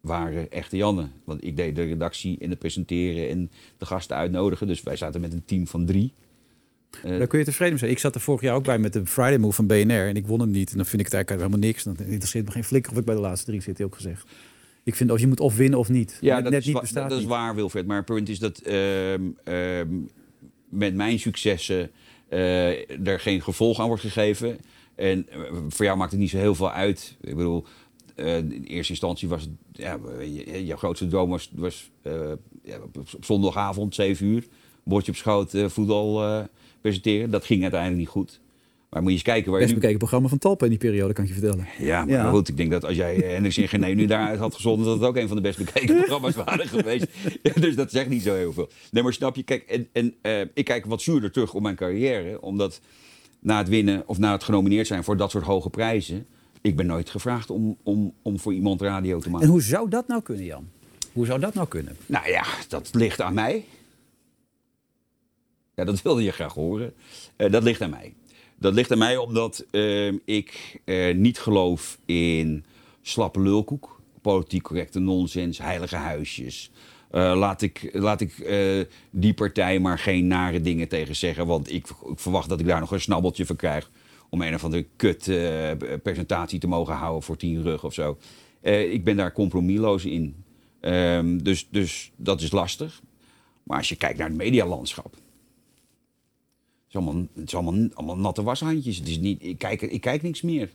waren 0.00 0.50
echte 0.50 0.76
Janne. 0.76 1.08
Want 1.24 1.44
ik 1.44 1.56
deed 1.56 1.76
de 1.76 1.82
redactie 1.82 2.38
en 2.38 2.50
het 2.50 2.58
presenteren 2.58 3.28
en 3.28 3.50
de 3.78 3.86
gasten 3.86 4.16
uitnodigen. 4.16 4.66
Dus 4.66 4.82
wij 4.82 4.96
zaten 4.96 5.20
met 5.20 5.32
een 5.32 5.44
team 5.44 5.66
van 5.66 5.86
drie. 5.86 6.12
Eh, 7.04 7.18
Daar 7.18 7.26
kun 7.26 7.38
je 7.38 7.44
tevreden 7.44 7.78
zijn. 7.78 7.90
Ik 7.90 7.98
zat 7.98 8.14
er 8.14 8.20
vorig 8.20 8.40
jaar 8.40 8.54
ook 8.54 8.64
bij 8.64 8.78
met 8.78 8.92
de 8.92 9.06
Friday 9.06 9.38
Move 9.38 9.54
van 9.54 9.66
BNR 9.66 10.06
en 10.08 10.16
ik 10.16 10.26
won 10.26 10.40
hem 10.40 10.50
niet. 10.50 10.70
En 10.70 10.76
dan 10.76 10.86
vind 10.86 11.00
ik 11.00 11.06
het 11.06 11.14
eigenlijk 11.14 11.44
helemaal 11.44 11.68
niks. 11.70 11.84
Dan 11.84 11.96
interesseert 11.98 12.44
me 12.44 12.50
geen 12.50 12.64
flikker 12.64 12.92
of 12.92 12.98
ik 12.98 13.04
bij 13.04 13.14
de 13.14 13.20
laatste 13.20 13.46
drie 13.46 13.60
zit, 13.62 13.78
heel 13.78 13.88
gezegd. 13.90 14.28
Ik 14.82 14.94
vind 14.94 15.10
of 15.10 15.20
je 15.20 15.26
moet 15.26 15.40
of 15.40 15.56
winnen 15.56 15.78
of 15.78 15.88
niet. 15.88 16.18
ja, 16.20 16.34
net, 16.34 16.42
dat, 16.42 16.52
net 16.52 16.60
is, 16.60 16.66
niet 16.66 16.80
bestaat 16.80 17.10
dat 17.10 17.18
is 17.18 17.24
waar, 17.24 17.54
Wilfred. 17.54 17.86
Maar 17.86 17.96
het 17.96 18.06
punt 18.06 18.28
is 18.28 18.38
dat 18.38 18.58
ehm, 18.58 19.22
ehm, 19.44 19.88
met 20.68 20.94
mijn 20.94 21.18
successen 21.18 21.90
eh, 22.28 23.06
er 23.08 23.20
geen 23.20 23.42
gevolg 23.42 23.80
aan 23.80 23.86
wordt 23.86 24.02
gegeven. 24.02 24.58
En 24.96 25.26
eh, 25.30 25.38
voor 25.68 25.84
jou 25.84 25.98
maakt 25.98 26.10
het 26.10 26.20
niet 26.20 26.30
zo 26.30 26.36
heel 26.38 26.54
veel 26.54 26.70
uit. 26.70 27.16
Ik 27.20 27.36
bedoel, 27.36 27.64
eh, 28.14 28.36
in 28.36 28.64
eerste 28.64 28.92
instantie 28.92 29.28
was 29.28 29.42
het, 29.42 29.50
ja, 29.72 29.98
je- 30.20 30.64
jouw 30.66 30.76
grootste 30.76 31.06
droom 31.06 31.30
was, 31.30 31.50
was 31.54 31.90
eh, 32.02 32.12
ja, 32.62 32.76
op, 32.82 33.02
zondagavond, 33.20 33.94
7 33.94 34.26
uur, 34.26 34.44
bordje 34.84 35.10
op 35.12 35.16
schoot, 35.18 35.52
voetbal 35.66 36.22
eh, 36.24 36.44
presenteren. 36.80 37.30
Dat 37.30 37.44
ging 37.44 37.62
uiteindelijk 37.62 38.00
niet 38.00 38.10
goed. 38.10 38.40
Maar 38.90 39.00
moet 39.04 39.10
je 39.10 39.16
eens 39.18 39.26
kijken 39.26 39.50
waar 39.50 39.60
je 39.60 39.64
Best 39.66 39.74
nu... 39.76 39.80
bekeken 39.80 39.98
programma 40.00 40.28
van 40.28 40.38
Talpa 40.38 40.64
in 40.64 40.70
die 40.70 40.80
periode, 40.80 41.12
kan 41.12 41.24
ik 41.24 41.30
je 41.34 41.36
vertellen. 41.40 41.66
Ja, 41.78 42.04
maar 42.04 42.14
Ja. 42.14 42.30
goed, 42.30 42.48
ik 42.48 42.56
denk 42.56 42.70
dat 42.70 42.84
als 42.84 42.96
jij 42.96 43.14
Hendricks 43.16 43.58
in 43.58 43.68
Gené 43.68 43.86
nu 43.86 44.06
daaruit 44.06 44.38
had 44.38 44.54
gezonden, 44.54 44.86
dat 44.86 44.94
het 44.98 45.04
ook 45.08 45.16
een 45.16 45.26
van 45.28 45.36
de 45.36 45.42
best 45.42 45.58
bekeken 45.58 45.96
programma's 46.02 46.34
waren 46.34 46.66
geweest. 46.68 47.06
Dus 47.60 47.74
dat 47.76 47.90
zegt 47.90 48.08
niet 48.08 48.22
zo 48.22 48.34
heel 48.34 48.52
veel. 48.52 48.68
Nee, 48.90 49.02
maar 49.02 49.12
snap 49.12 49.36
je, 49.36 49.42
kijk, 49.42 49.62
en, 49.62 49.88
en 49.92 50.14
eh, 50.22 50.40
ik 50.54 50.64
kijk 50.64 50.84
wat 50.86 51.02
zuurder 51.02 51.30
terug 51.30 51.54
op 51.54 51.62
mijn 51.62 51.76
carrière, 51.76 52.40
omdat 52.40 52.80
na 53.46 53.58
het 53.58 53.68
winnen 53.68 54.02
of 54.06 54.18
na 54.18 54.32
het 54.32 54.44
genomineerd 54.44 54.86
zijn 54.86 55.04
voor 55.04 55.16
dat 55.16 55.30
soort 55.30 55.44
hoge 55.44 55.70
prijzen, 55.70 56.26
ik 56.60 56.76
ben 56.76 56.86
nooit 56.86 57.10
gevraagd 57.10 57.50
om, 57.50 57.76
om, 57.82 58.12
om 58.22 58.38
voor 58.38 58.54
iemand 58.54 58.80
radio 58.80 59.20
te 59.20 59.30
maken. 59.30 59.46
En 59.46 59.52
hoe 59.52 59.62
zou 59.62 59.88
dat 59.88 60.08
nou 60.08 60.22
kunnen, 60.22 60.44
Jan? 60.44 60.68
Hoe 61.12 61.26
zou 61.26 61.40
dat 61.40 61.54
nou 61.54 61.68
kunnen? 61.68 61.96
Nou 62.06 62.28
ja, 62.28 62.44
dat 62.68 62.88
ligt 62.92 63.20
aan 63.20 63.34
mij. 63.34 63.64
Ja, 65.74 65.84
dat 65.84 66.02
wilde 66.02 66.22
je 66.22 66.30
graag 66.30 66.54
horen. 66.54 66.94
Eh, 67.36 67.50
dat 67.50 67.62
ligt 67.62 67.80
aan 67.80 67.90
mij. 67.90 68.14
Dat 68.58 68.74
ligt 68.74 68.92
aan 68.92 68.98
mij 68.98 69.16
omdat 69.16 69.64
eh, 69.70 70.12
ik 70.24 70.80
eh, 70.84 71.14
niet 71.14 71.38
geloof 71.38 71.98
in 72.04 72.64
slappe 73.02 73.40
lulkoek, 73.40 74.00
politiek 74.22 74.62
correcte 74.62 74.98
nonsens, 74.98 75.58
heilige 75.58 75.96
huisjes. 75.96 76.70
Eh, 77.16 77.36
laat 77.36 77.62
ik, 77.62 77.90
laat 77.92 78.20
ik 78.20 78.38
eh, 78.38 78.80
die 79.10 79.34
partij 79.34 79.78
maar 79.78 79.98
geen 79.98 80.26
nare 80.26 80.60
dingen 80.60 80.88
tegen 80.88 81.16
zeggen, 81.16 81.46
want 81.46 81.72
ik, 81.72 81.86
ik 82.10 82.18
verwacht 82.18 82.48
dat 82.48 82.60
ik 82.60 82.66
daar 82.66 82.80
nog 82.80 82.90
een 82.90 83.00
snabbeltje 83.00 83.46
van 83.46 83.56
krijg 83.56 83.90
om 84.28 84.42
een 84.42 84.54
of 84.54 84.64
andere 84.64 84.86
kut 84.96 85.28
eh, 85.28 85.70
presentatie 86.02 86.58
te 86.58 86.66
mogen 86.66 86.94
houden 86.94 87.22
voor 87.22 87.36
tien 87.36 87.62
rug 87.62 87.84
of 87.84 87.94
zo. 87.94 88.18
Ik 88.60 89.04
ben 89.04 89.16
daar 89.16 89.32
compromisloos 89.32 90.04
in. 90.04 90.44
Ehm, 90.80 91.38
dus, 91.38 91.68
dus 91.70 92.12
dat 92.16 92.40
is 92.40 92.50
lastig. 92.50 93.02
Maar 93.62 93.78
als 93.78 93.88
je 93.88 93.96
kijkt 93.96 94.18
naar 94.18 94.28
het 94.28 94.36
medialandschap. 94.36 95.12
Het 95.12 95.22
is 96.88 96.96
allemaal, 96.96 97.26
het 97.34 97.46
is 97.46 97.54
allemaal, 97.54 97.88
allemaal 97.94 98.16
natte 98.16 98.42
washandjes. 98.42 98.96
Het 98.96 99.08
is 99.08 99.18
niet, 99.18 99.42
ik, 99.42 99.58
kijk, 99.58 99.82
ik 99.82 100.00
kijk 100.00 100.22
niks 100.22 100.42
meer. 100.42 100.70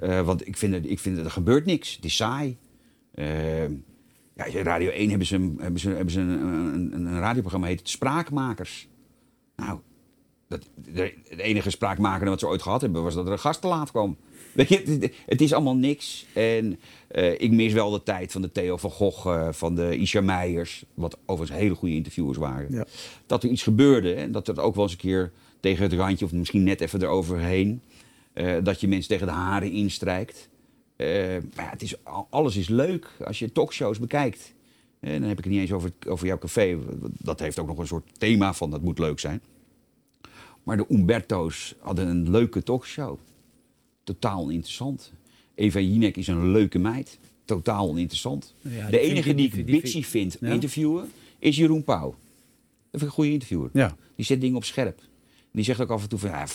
Eh, 0.00 0.20
want 0.20 0.46
ik 0.46 0.56
vind, 0.56 0.74
het, 0.74 0.90
ik 0.90 0.98
vind 0.98 1.16
het, 1.16 1.24
er 1.24 1.32
gebeurt 1.32 1.64
niks. 1.66 1.94
Het 1.96 2.04
is 2.04 2.16
saai. 2.16 2.56
Ja, 4.36 4.62
Radio 4.62 4.90
1 4.90 5.08
hebben 5.08 5.26
ze, 5.26 5.34
een- 5.36 5.58
hebben 5.60 5.80
ze, 5.80 5.88
hebben 5.88 6.12
ze 6.12 6.20
een, 6.20 6.28
een, 6.44 6.92
een 6.94 7.18
radioprogramma 7.18 7.66
heet 7.66 7.88
Spraakmakers. 7.88 8.88
Nou, 9.56 9.78
dat, 10.48 10.68
de, 10.74 11.14
het 11.28 11.38
enige 11.38 11.70
spraakmakende 11.70 12.30
wat 12.30 12.40
ze 12.40 12.46
ooit 12.46 12.62
gehad 12.62 12.80
hebben 12.80 13.02
was 13.02 13.14
dat 13.14 13.26
er 13.26 13.32
een 13.32 13.38
gast 13.38 13.60
te 13.60 13.66
laat 13.66 13.90
kwam. 13.90 14.16
Weet 14.52 14.68
je, 14.68 14.82
het, 15.00 15.14
het 15.26 15.40
is 15.40 15.52
allemaal 15.52 15.76
niks. 15.76 16.26
En 16.34 16.78
eh, 17.08 17.32
ik 17.40 17.50
mis 17.50 17.72
wel 17.72 17.90
de 17.90 18.02
tijd 18.02 18.32
van 18.32 18.42
de 18.42 18.52
Theo 18.52 18.76
van 18.76 18.90
Gogh, 18.90 19.26
eh, 19.28 19.48
van 19.52 19.74
de 19.74 19.96
Isha 19.96 20.20
Meijers, 20.20 20.84
wat 20.94 21.18
overigens 21.26 21.60
hele 21.60 21.74
goede 21.74 21.94
interviewers 21.94 22.38
waren. 22.38 22.66
Ja. 22.74 22.86
Dat 23.26 23.42
er 23.42 23.50
iets 23.50 23.62
gebeurde 23.62 24.14
en 24.14 24.32
dat 24.32 24.46
het 24.46 24.58
ook 24.58 24.74
wel 24.74 24.84
eens 24.84 24.92
een 24.92 24.98
keer 24.98 25.32
tegen 25.60 25.82
het 25.82 25.92
randje, 25.92 26.24
of 26.24 26.32
misschien 26.32 26.62
net 26.62 26.80
even 26.80 27.02
eroverheen, 27.02 27.80
eh, 28.32 28.54
dat 28.62 28.80
je 28.80 28.88
mensen 28.88 29.08
tegen 29.08 29.26
de 29.26 29.32
haren 29.32 29.72
instrijkt. 29.72 30.48
Eh, 31.02 31.42
maar 31.56 31.64
ja, 31.64 31.70
het 31.70 31.82
is, 31.82 31.94
alles 32.30 32.56
is 32.56 32.68
leuk 32.68 33.08
als 33.24 33.38
je 33.38 33.52
talkshows 33.52 33.98
bekijkt. 33.98 34.54
En 35.00 35.20
dan 35.20 35.28
heb 35.28 35.38
ik 35.38 35.44
het 35.44 35.52
niet 35.52 35.62
eens 35.62 35.72
over, 35.72 35.92
over 36.06 36.26
jouw 36.26 36.38
café. 36.38 36.78
Dat 37.18 37.40
heeft 37.40 37.58
ook 37.58 37.66
nog 37.66 37.78
een 37.78 37.86
soort 37.86 38.18
thema 38.18 38.54
van 38.54 38.70
dat 38.70 38.82
moet 38.82 38.98
leuk 38.98 39.18
zijn. 39.20 39.40
Maar 40.62 40.76
de 40.76 40.86
Umberto's 40.88 41.74
hadden 41.78 42.08
een 42.08 42.30
leuke 42.30 42.62
talkshow. 42.62 43.18
Totaal 44.04 44.42
oninteressant. 44.42 45.12
Eva 45.54 45.80
Jinek 45.80 46.16
is 46.16 46.26
een 46.26 46.50
leuke 46.50 46.78
meid. 46.78 47.18
Totaal 47.44 47.88
oninteressant. 47.88 48.54
Ja, 48.60 48.90
de 48.90 48.98
enige 48.98 49.34
die 49.34 49.50
ik 49.52 49.66
bitchy 49.66 50.02
vind 50.02 50.36
Ja. 50.40 50.48
interviewen 50.52 51.12
is 51.38 51.56
Jeroen 51.56 51.84
Pauw. 51.84 52.10
Dat 52.10 52.16
vind 52.90 53.02
ik 53.02 53.08
een 53.08 53.14
goede 53.14 53.30
interviewer. 53.32 53.70
Ja. 53.72 53.96
Die 54.16 54.24
zet 54.24 54.40
dingen 54.40 54.56
op 54.56 54.64
scherp. 54.64 55.00
Die 55.52 55.64
zegt 55.64 55.80
ook 55.80 55.90
af 55.90 56.02
en 56.02 56.08
toe 56.08 56.18
van, 56.18 56.30
ja, 56.30 56.46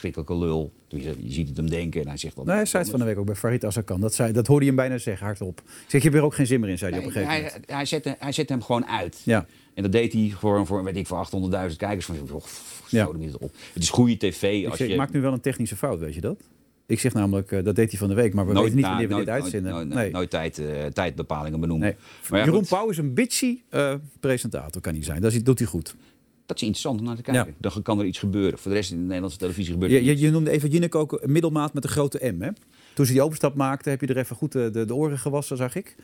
verschrikkelijke 0.00 0.36
lul. 0.46 0.72
Je 0.88 1.14
ziet 1.32 1.48
het 1.48 1.56
hem 1.56 1.70
denken 1.70 2.00
en 2.00 2.08
hij 2.08 2.16
zegt 2.16 2.36
dan... 2.36 2.46
Nee, 2.46 2.56
hij 2.56 2.64
zei 2.64 2.82
het 2.82 2.90
van 2.90 3.00
de 3.00 3.06
week 3.06 3.18
ook 3.18 3.26
bij 3.26 3.34
Farid 3.34 3.64
Azarkan. 3.64 4.00
Dat, 4.00 4.14
zei, 4.14 4.32
dat 4.32 4.46
hoorde 4.46 4.64
je 4.64 4.70
hem 4.70 4.80
bijna 4.80 4.98
zeggen, 4.98 5.26
hardop. 5.26 5.58
Ik 5.58 5.64
zeg, 5.90 6.02
je 6.02 6.08
hebt 6.08 6.14
er 6.20 6.22
ook 6.26 6.34
geen 6.34 6.46
zin 6.46 6.60
meer 6.60 6.70
in, 6.70 6.78
zei 6.78 6.90
hij 6.90 7.00
op 7.00 7.06
een 7.06 7.12
gegeven 7.12 7.34
moment. 7.34 7.52
hij, 7.66 7.76
hij, 7.76 7.84
zette, 7.84 8.16
hij 8.18 8.32
zette 8.32 8.52
hem 8.52 8.62
gewoon 8.62 8.86
uit. 8.86 9.20
Ja. 9.24 9.46
En 9.74 9.82
dat 9.82 9.92
deed 9.92 10.12
hij 10.12 10.32
voor, 10.38 10.66
voor 10.66 10.84
weet 10.84 10.96
ik, 10.96 11.06
voor 11.06 11.26
800.000 11.70 11.76
kijkers. 11.76 12.04
Van, 12.06 12.16
oh, 12.32 12.42
Ja. 12.88 13.08
niet 13.16 13.34
op. 13.36 13.50
Het 13.72 13.82
is 13.82 13.90
goede 13.90 14.16
tv. 14.16 14.42
Ik, 14.62 14.68
Als 14.68 14.76
zeg, 14.78 14.86
je, 14.86 14.92
ik 14.92 14.98
maak 14.98 15.12
nu 15.12 15.20
wel 15.20 15.32
een 15.32 15.40
technische 15.40 15.76
fout, 15.76 15.98
weet 15.98 16.14
je 16.14 16.20
dat? 16.20 16.40
Ik 16.86 17.00
zeg 17.00 17.12
namelijk, 17.14 17.52
eh, 17.52 17.64
dat 17.64 17.76
deed 17.76 17.90
hij 17.90 17.98
van 17.98 18.08
de 18.08 18.14
week, 18.14 18.34
maar 18.34 18.46
we 18.46 18.52
weten 18.52 18.74
niet 18.76 18.84
wanneer 18.84 19.08
we 19.08 19.14
dit 19.14 19.26
nooit- 19.26 19.42
uitzenden. 19.42 19.72
Nooit, 19.72 19.88
nee. 19.88 19.96
nooit, 19.96 20.12
nooit 20.12 20.30
tijd, 20.30 20.58
eh, 20.58 20.84
tijdbepalingen 20.86 21.60
benoemen. 21.60 21.86
nee. 21.88 21.96
Maar 22.30 22.38
ja, 22.38 22.44
Jeroen. 22.44 22.64
Pauw 22.68 22.88
is 22.88 22.98
een 22.98 23.14
bitchy 23.14 23.58
eh, 23.68 23.94
presentator, 24.20 24.80
kan 24.80 24.94
hij 24.94 25.02
zijn. 25.04 25.20
Dat 25.20 25.44
doet 25.44 25.58
hij 25.58 25.68
goed. 25.68 25.94
Dat 26.48 26.56
is 26.56 26.62
interessant 26.62 27.00
om 27.00 27.06
naar 27.06 27.16
te 27.16 27.22
kijken. 27.22 27.54
Ja. 27.60 27.70
Dan 27.70 27.82
kan 27.82 27.98
er 27.98 28.04
iets 28.04 28.18
gebeuren. 28.18 28.58
Voor 28.58 28.70
de 28.70 28.76
rest 28.76 28.90
in 28.90 28.96
de 28.96 29.02
Nederlandse 29.02 29.38
televisie 29.38 29.72
gebeurt 29.72 29.92
Je, 29.92 29.98
er 29.98 30.04
je, 30.04 30.18
je 30.18 30.30
noemde 30.30 30.50
even 30.50 30.70
Jinek 30.70 30.94
ook 30.94 31.18
een 31.20 31.32
middelmaat 31.32 31.74
met 31.74 31.84
een 31.84 31.90
grote 31.90 32.32
M, 32.32 32.42
hè? 32.42 32.50
Toen 32.94 33.06
ze 33.06 33.12
die 33.12 33.22
overstap 33.22 33.54
maakte, 33.54 33.90
heb 33.90 34.00
je 34.00 34.06
er 34.06 34.16
even 34.16 34.36
goed 34.36 34.52
de, 34.52 34.70
de, 34.70 34.84
de 34.84 34.94
oren 34.94 35.18
gewassen, 35.18 35.56
zag 35.56 35.74
ik. 35.74 35.96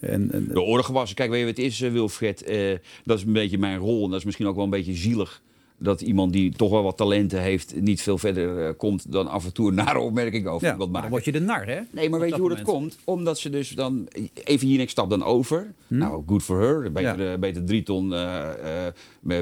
En, 0.00 0.32
en, 0.32 0.48
De 0.48 0.60
oren 0.60 0.84
gewassen. 0.84 1.16
Kijk, 1.16 1.30
weet 1.30 1.38
je 1.38 1.46
wat 1.46 1.56
het 1.56 1.66
is, 1.66 1.80
eh, 1.80 1.92
Wilfred? 1.92 2.42
Eh, 2.42 2.76
dat 3.04 3.18
is 3.18 3.24
een 3.24 3.32
beetje 3.32 3.58
mijn 3.58 3.78
rol. 3.78 4.04
En 4.04 4.10
dat 4.10 4.18
is 4.18 4.24
misschien 4.24 4.46
ook 4.46 4.54
wel 4.54 4.64
een 4.64 4.70
beetje 4.70 4.94
zielig. 4.94 5.42
Dat 5.78 6.00
iemand 6.00 6.32
die 6.32 6.52
toch 6.52 6.70
wel 6.70 6.82
wat 6.82 6.96
talenten 6.96 7.40
heeft, 7.40 7.80
niet 7.80 8.02
veel 8.02 8.18
verder 8.18 8.66
eh, 8.66 8.72
komt 8.76 9.12
dan 9.12 9.26
af 9.28 9.44
en 9.44 9.52
toe 9.52 9.68
een 9.68 9.74
nare 9.74 9.98
opmerking 9.98 10.46
over 10.46 10.66
ja, 10.66 10.72
iemand 10.72 10.90
maken. 10.90 11.10
dan 11.10 11.10
word 11.10 11.24
je 11.24 11.32
de 11.40 11.40
nar, 11.40 11.66
hè? 11.66 11.80
Nee, 11.92 12.10
maar 12.10 12.20
weet 12.20 12.34
je 12.34 12.40
hoe 12.40 12.48
dat 12.48 12.62
komt? 12.62 12.98
Omdat 13.04 13.38
ze 13.38 13.50
dus 13.50 13.70
dan... 13.70 14.08
Even 14.44 14.66
hier, 14.66 14.80
ik 14.80 14.90
stap 14.90 15.10
dan 15.10 15.24
over. 15.24 15.74
Nou, 15.86 16.22
good 16.26 16.42
for 16.42 16.60
her. 16.60 16.92
Beter, 16.92 17.32
eh, 17.32 17.38
beter 17.38 17.64
drie 17.64 17.82
ton 17.82 18.14
eh, 18.14 18.86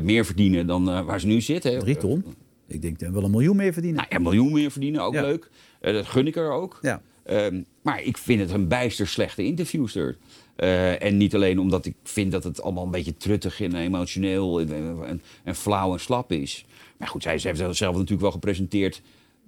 meer 0.02 0.24
verdienen 0.24 0.66
dan 0.66 1.04
waar 1.04 1.20
ze 1.20 1.26
nu 1.26 1.40
zit. 1.40 1.62
Hè. 1.62 1.78
Drie 1.78 1.96
ton? 1.96 2.24
Ik 2.66 2.82
denk 2.82 2.98
dan 2.98 3.12
wel 3.12 3.24
een 3.24 3.30
miljoen 3.30 3.56
meer 3.56 3.72
verdienen. 3.72 3.96
Nou, 4.00 4.08
ja, 4.10 4.16
een 4.16 4.22
miljoen 4.22 4.52
meer 4.52 4.70
verdienen, 4.70 5.02
ook 5.02 5.14
Ja. 5.14 5.22
leuk. 5.22 5.50
Dat 5.80 6.06
gun 6.06 6.26
ik 6.26 6.36
er 6.36 6.50
ook. 6.50 6.78
Ja. 6.82 7.02
Ehm, 7.24 7.62
maar 7.82 8.02
ik 8.02 8.18
vind 8.18 8.40
het 8.40 8.50
een 8.50 8.68
bijster 8.68 9.06
slechte 9.06 9.44
interviewster. 9.44 10.16
Eh, 10.56 11.02
en 11.02 11.16
niet 11.16 11.34
alleen 11.34 11.58
omdat 11.58 11.86
ik 11.86 11.94
vind 12.02 12.32
dat 12.32 12.44
het 12.44 12.62
allemaal 12.62 12.84
een 12.84 12.90
beetje 12.90 13.16
truttig 13.16 13.60
en 13.60 13.74
emotioneel 13.74 14.60
en, 14.60 15.20
en, 15.44 15.54
flauw 15.54 15.92
en 15.92 16.00
slap 16.00 16.32
is. 16.32 16.64
Maar 16.96 17.08
goed, 17.08 17.22
zij, 17.22 17.32
heeft 17.32 17.58
zichzelf 17.58 17.94
natuurlijk 17.94 18.20
wel 18.20 18.30
gepresenteerd 18.30 19.02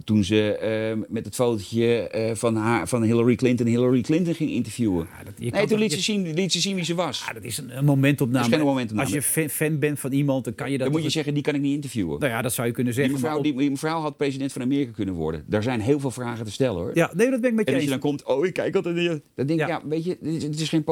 toen 0.05 0.25
ze 0.25 0.53
eh, 0.57 0.97
met 1.09 1.25
het 1.25 1.35
fotootje 1.35 2.09
eh, 2.09 2.35
van, 2.35 2.57
haar, 2.57 2.89
van 2.89 3.03
Hillary 3.03 3.35
Clinton 3.35 3.67
Hillary 3.67 4.01
Clinton 4.01 4.35
ging 4.35 4.51
interviewen. 4.51 5.07
dat- 5.25 5.33
je 5.39 5.51
kan 5.51 5.59
nee, 5.59 5.69
toen 5.69 5.79
liet 5.79 5.91
je- 5.91 5.97
ze, 5.97 6.03
zien, 6.03 6.35
liet 6.35 6.53
ze 6.53 6.61
zien 6.61 6.75
wie 6.75 6.85
ze 6.85 6.95
was. 6.95 7.25
Ja, 7.27 7.33
dat 7.33 7.45
is 7.45 7.59
een, 7.59 7.77
een 7.79 7.85
momentopname. 7.85 8.49
Dat 8.51 8.59
is 8.59 8.65
momentopname. 8.65 9.03
Als 9.15 9.15
je 9.15 9.23
fan, 9.23 9.49
fan 9.49 9.79
bent 9.79 10.01
van 10.01 10.13
iemand, 10.13 10.45
dan 10.45 10.55
kan 10.55 10.71
je 10.71 10.79
dat 10.79 10.87
Dan 10.87 10.95
moet 10.97 11.05
je 11.05 11.11
zeggen, 11.11 11.35
die 11.35 11.43
kan 11.43 11.55
ik 11.55 11.61
niet 11.61 11.75
interviewen. 11.75 12.19
Nou 12.21 12.33
ja, 12.33 12.43
dat 12.43 12.53
zou 12.53 12.67
je 12.67 12.73
kunnen 12.73 12.93
Die 12.93 13.03
zeggen. 13.03 13.21
mevrouw, 13.21 13.39
maar 13.41 13.47
op- 13.49 13.53
die, 13.57 13.63
die 13.63 13.71
mevrouw 13.71 14.01
had 14.01 14.17
president 14.17 14.53
van 14.53 14.63
Amerika 14.63 14.91
kunnen 14.93 15.15
worden. 15.15 15.45
Daar 15.47 15.63
zijn 15.63 15.81
heel 15.81 16.01
veel 16.01 16.11
vragen 16.11 16.45
te 16.45 16.51
stellen 16.53 16.81
hoor. 16.81 16.91
Ja, 16.95 17.11
nee, 17.15 17.31
dat 17.31 17.41
ben 17.41 17.51
ik 17.51 17.57
met 17.57 17.65
je 17.65 17.71
En 17.71 17.77
als 17.77 17.85
je 17.85 17.91
dan 17.91 17.99
komt, 18.01 18.25
oh, 18.25 18.47
ik 18.47 18.53
kijk 18.53 18.75
altijd. 18.77 18.97
Dan 18.97 19.47
denk 19.47 19.51
ik, 19.51 19.59
Ja. 19.59 19.67
ja, 19.69 19.83
weet 19.89 20.05
je, 20.05 20.17
dit 20.21 20.61
is, 20.61 20.69
geen 20.69 20.85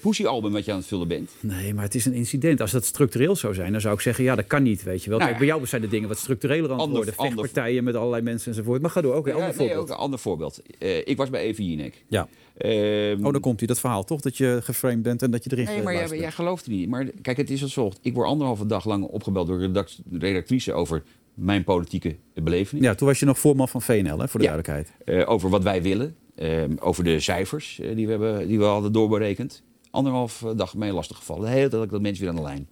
poesie-album 0.00 0.52
wat 0.52 0.64
je 0.64 0.70
aan 0.72 0.78
het 0.78 0.86
vullen 0.86 1.08
bent. 1.08 1.30
Nee, 1.40 1.74
maar 1.74 1.84
het 1.84 1.94
is 1.94 2.04
een 2.04 2.12
incident. 2.14 2.60
Als 2.60 2.70
dat 2.70 2.84
structureel 2.84 3.36
zou 3.36 3.54
zijn, 3.54 3.72
dan 3.72 3.80
zou 3.80 3.94
ik 3.94 4.00
zeggen, 4.00 4.24
ja, 4.24 4.34
dat 4.34 4.46
kan 4.46 4.62
niet, 4.62 4.82
weet 4.82 5.04
je 5.04 5.10
wel. 5.10 5.18
Nou 5.18 5.30
Kijk, 5.30 5.40
ja. 5.42 5.46
bij 5.46 5.54
jou 5.56 5.66
zijn 5.68 5.82
de 5.82 5.88
dingen 5.88 6.08
wat 6.08 6.18
structureler 6.18 6.70
aan 6.72 6.80
het 6.80 6.90
worden. 6.90 7.14
Vechtpartijen 7.14 7.84
met 7.84 7.94
allerlei 7.94 8.22
mensen 8.28 8.50
enzovoort. 8.52 8.80
Maar 8.82 8.90
ga 8.90 9.00
door, 9.00 9.14
oké, 9.16 9.28
Ja, 9.28 9.34
ander 9.34 9.48
nee, 9.48 9.58
voorbeeld. 9.58 9.80
ook 9.82 9.88
een 9.88 10.02
ander 10.02 10.18
voorbeeld. 10.18 10.60
Ik 11.04 11.16
was 11.16 11.30
bij 11.30 11.40
Evie 11.42 11.68
Jinek. 11.68 12.04
Ja. 12.08 12.28
Ehm, 12.56 13.24
Oh, 13.26 13.32
dan 13.32 13.40
komt 13.40 13.58
hij, 13.58 13.68
dat 13.68 13.80
verhaal 13.80 14.04
toch? 14.04 14.20
Dat 14.20 14.36
je 14.36 14.58
geframed 14.62 15.02
bent 15.02 15.22
en 15.22 15.30
dat 15.30 15.44
je 15.44 15.50
erin 15.52 15.64
Nee, 15.64 15.82
maar 15.82 16.16
jij, 16.16 16.30
gelooft 16.32 16.64
het 16.64 16.74
niet. 16.74 16.88
Maar 16.88 17.04
kijk, 17.22 17.36
het 17.36 17.50
is 17.50 17.62
als 17.62 17.74
volgt. 17.74 17.98
Ik 18.02 18.14
word 18.14 18.26
anderhalve 18.28 18.66
dag 18.66 18.84
lang 18.84 19.04
opgebeld 19.04 19.46
door 19.46 19.58
redact- 19.58 19.98
redactrice 20.12 20.72
over 20.72 21.02
mijn 21.34 21.64
politieke 21.64 22.16
belevenis. 22.34 22.84
Ja, 22.84 22.94
toen 22.94 23.06
was 23.08 23.18
je 23.18 23.26
nog 23.26 23.38
voorman 23.38 23.68
van 23.68 23.82
VNL, 23.82 24.18
hè, 24.18 24.28
voor 24.28 24.40
de 24.40 24.46
Ja. 24.46 24.52
duidelijkheid. 24.52 24.92
Eh, 25.04 25.30
over 25.30 25.50
wat 25.50 25.62
wij 25.62 25.82
willen. 25.82 26.16
Ehm, 26.34 26.74
over 26.80 27.04
de 27.04 27.20
cijfers 27.20 27.80
eh, 27.80 27.94
die, 27.96 28.04
we 28.06 28.10
hebben, 28.10 28.48
die 28.48 28.58
we 28.58 28.64
hadden 28.64 28.92
doorberekend. 28.92 29.62
Anderhalf 29.90 30.44
dag 30.56 30.74
mee 30.74 30.92
lastig 30.92 31.16
gevallen. 31.16 31.42
De 31.42 31.48
hele 31.48 31.60
tijd 31.60 31.72
had 31.72 31.84
ik 31.84 31.90
dat 31.90 32.00
mensen 32.00 32.20
weer 32.24 32.30
aan 32.32 32.36
de 32.38 32.42
lijn. 32.42 32.68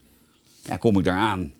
Ja, 0.63 0.77
kom 0.77 0.99
ik 0.99 1.05
daar 1.05 1.19
aan. 1.19 1.53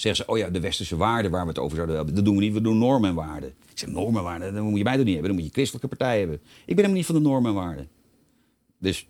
Zeggen 0.00 0.24
ze, 0.24 0.32
oh 0.32 0.38
ja, 0.38 0.50
de 0.50 0.60
westerse 0.60 0.96
waarden 0.96 1.30
waar 1.30 1.42
we 1.42 1.48
het 1.48 1.58
over 1.58 1.74
zouden 1.74 1.96
hebben. 1.96 2.14
Dat 2.14 2.24
doen 2.24 2.36
we 2.36 2.42
niet, 2.42 2.52
we 2.52 2.60
doen 2.60 2.78
normen 2.78 3.08
en 3.08 3.14
waarden. 3.14 3.48
Ik 3.48 3.78
zeg, 3.78 3.88
normen 3.88 4.18
en 4.18 4.24
waarden, 4.24 4.54
dat 4.54 4.62
moet 4.62 4.78
je 4.78 4.84
mij 4.84 4.96
toch 4.96 5.04
niet 5.04 5.14
hebben. 5.14 5.30
Dan 5.30 5.40
moet 5.40 5.48
je 5.48 5.54
christelijke 5.54 5.88
partij 5.96 6.18
hebben. 6.18 6.36
Ik 6.36 6.42
ben 6.66 6.76
helemaal 6.76 6.96
niet 6.96 7.06
van 7.06 7.14
de 7.14 7.20
normen 7.20 7.50
en 7.50 7.56
waarden. 7.56 7.88
Dus, 8.78 9.06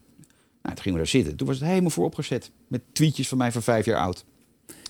nou, 0.62 0.75
toen 0.75 0.83
gingen 0.83 0.92
we 0.92 1.04
daar 1.04 1.07
zitten. 1.07 1.37
Toen 1.37 1.47
was 1.47 1.59
het 1.59 1.68
helemaal 1.68 1.90
voor 1.90 2.04
opgezet. 2.04 2.50
Met 2.68 2.83
tweetjes 2.92 3.28
van 3.28 3.38
mij 3.38 3.52
van 3.52 3.62
vijf 3.62 3.85
jaar 3.85 4.00
oud. 4.00 4.25